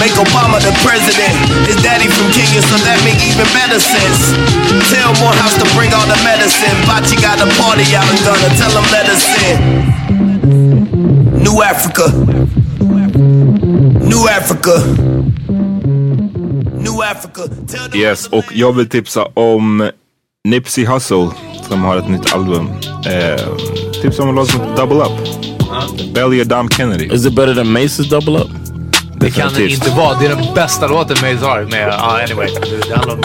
make 0.00 0.16
Obama 0.16 0.56
the 0.64 0.72
president. 0.80 1.36
His 1.68 1.76
daddy 1.84 2.08
from 2.08 2.32
Kenya, 2.32 2.64
so 2.64 2.80
that 2.88 3.04
make 3.04 3.20
even 3.20 3.44
better 3.52 3.76
sense. 3.76 4.32
Tell 4.88 5.12
Morehouse 5.20 5.60
to 5.60 5.68
bring 5.76 5.92
all 5.92 6.08
the 6.08 6.16
medicine. 6.24 6.72
Bachi 6.88 7.20
got 7.20 7.36
a 7.36 7.48
party 7.60 7.84
out 7.92 8.08
in 8.08 8.16
Ghana. 8.24 8.48
Tell 8.56 8.72
him 8.72 8.88
let 8.88 9.12
us 9.12 9.28
in. 9.44 9.56
New 11.44 11.60
Africa. 11.60 12.08
New 14.08 14.24
Africa. 14.24 14.80
Yes, 17.94 18.26
och 18.26 18.44
jag 18.54 18.72
vill 18.72 18.88
tipsa 18.88 19.24
om 19.34 19.90
Nipsey 20.48 20.84
Hussle 20.86 21.30
som 21.68 21.84
har 21.84 21.96
ett 21.96 22.08
nytt 22.08 22.34
album. 22.34 22.68
Eh, 23.06 23.40
Tips 24.02 24.18
om 24.18 24.28
en 24.28 24.34
låt 24.34 24.50
som 24.50 24.60
Double 24.76 24.96
Up. 24.96 25.12
Belly 26.14 26.42
och 26.42 26.46
Dom 26.46 26.68
Kennedy. 26.68 27.04
Is 27.14 27.26
it 27.26 27.32
better 27.32 27.54
than 27.54 27.66
Mace's 27.66 28.10
Double 28.10 28.38
Up? 28.38 28.48
Det 29.20 29.30
kan 29.30 29.52
det 29.54 29.68
inte 29.70 29.90
vara. 29.90 30.18
Det 30.18 30.26
är 30.26 30.36
den 30.36 30.54
bästa 30.54 30.86
låten 30.86 31.16
Mace 31.22 31.46
har. 31.46 31.60
Men 31.70 31.80
ja, 31.80 32.20
anyway. 32.22 32.48
Det, 32.88 32.96
handlar 32.96 33.14
om. 33.14 33.22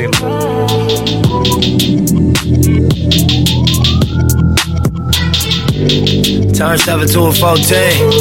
Turn 6.53 6.77
7 6.77 7.07
to 7.07 7.27
a 7.27 7.31
14. 7.31 8.11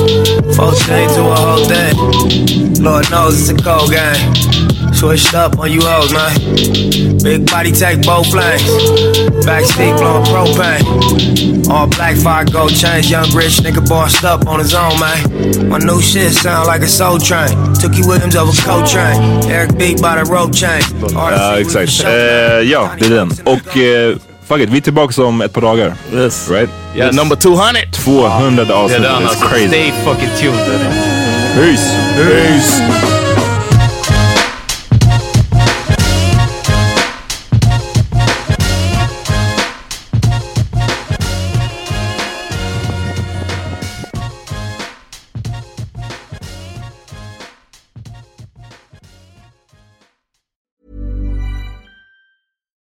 14 0.54 1.08
to 1.14 1.22
a 1.22 1.36
whole 1.36 1.64
thing. 1.64 2.82
Lord 2.82 3.06
knows 3.10 3.50
it's 3.50 3.50
a 3.50 3.62
cold 3.62 3.92
game. 3.92 4.71
Switched 5.02 5.34
up 5.34 5.58
on 5.58 5.72
you 5.72 5.80
hoes, 5.82 6.12
man. 6.12 6.30
Big 7.24 7.50
body 7.50 7.72
take 7.72 8.02
both 8.06 8.32
lanes. 8.32 8.62
Backseat 9.44 9.98
blowing 9.98 10.24
propane. 10.30 11.68
All 11.68 11.88
black 11.88 12.14
fire 12.16 12.44
gold 12.44 12.70
chains. 12.70 13.10
Young 13.10 13.28
rich 13.34 13.58
nigga 13.64 13.82
bossed 13.88 14.22
up 14.24 14.46
on 14.46 14.60
his 14.60 14.74
own, 14.74 14.94
man. 15.00 15.68
My 15.68 15.78
new 15.78 16.00
shit 16.00 16.30
sound 16.32 16.68
like 16.68 16.82
a 16.82 16.86
soul 16.88 17.18
train. 17.18 17.50
Took 17.80 17.96
you 17.98 18.06
Williams 18.06 18.36
over 18.36 18.52
Coltrane. 18.62 19.20
Eric 19.50 19.76
B 19.76 19.94
by 20.00 20.14
the 20.22 20.24
rope 20.30 20.54
chain. 20.54 20.82
Ja, 21.14 21.58
exakt. 21.58 22.04
Eh, 22.04 22.10
ja, 22.70 22.90
det 22.98 23.06
är 23.06 23.10
den. 23.10 23.30
Och 23.44 23.76
eh, 23.76 24.16
fuck 24.48 24.60
it, 24.60 24.68
vi 24.70 24.76
är 24.76 24.80
tillbaka 24.82 25.22
om 25.24 25.40
ett 25.40 25.52
par 25.52 25.60
dagar. 25.60 25.94
Yes. 26.14 26.48
Right? 26.50 26.70
Yes. 26.96 27.16
Number 27.16 27.36
200. 27.36 27.80
200 27.92 28.64
Det 28.64 28.74
avsnitt. 28.74 29.02
den 29.02 29.12
It's 29.12 29.28
alltså. 29.28 29.46
crazy. 29.46 29.66
Stay 29.68 29.92
fucking 30.04 30.30
tuned. 30.40 30.80
Peace. 31.56 31.96
Peace. 32.16 33.11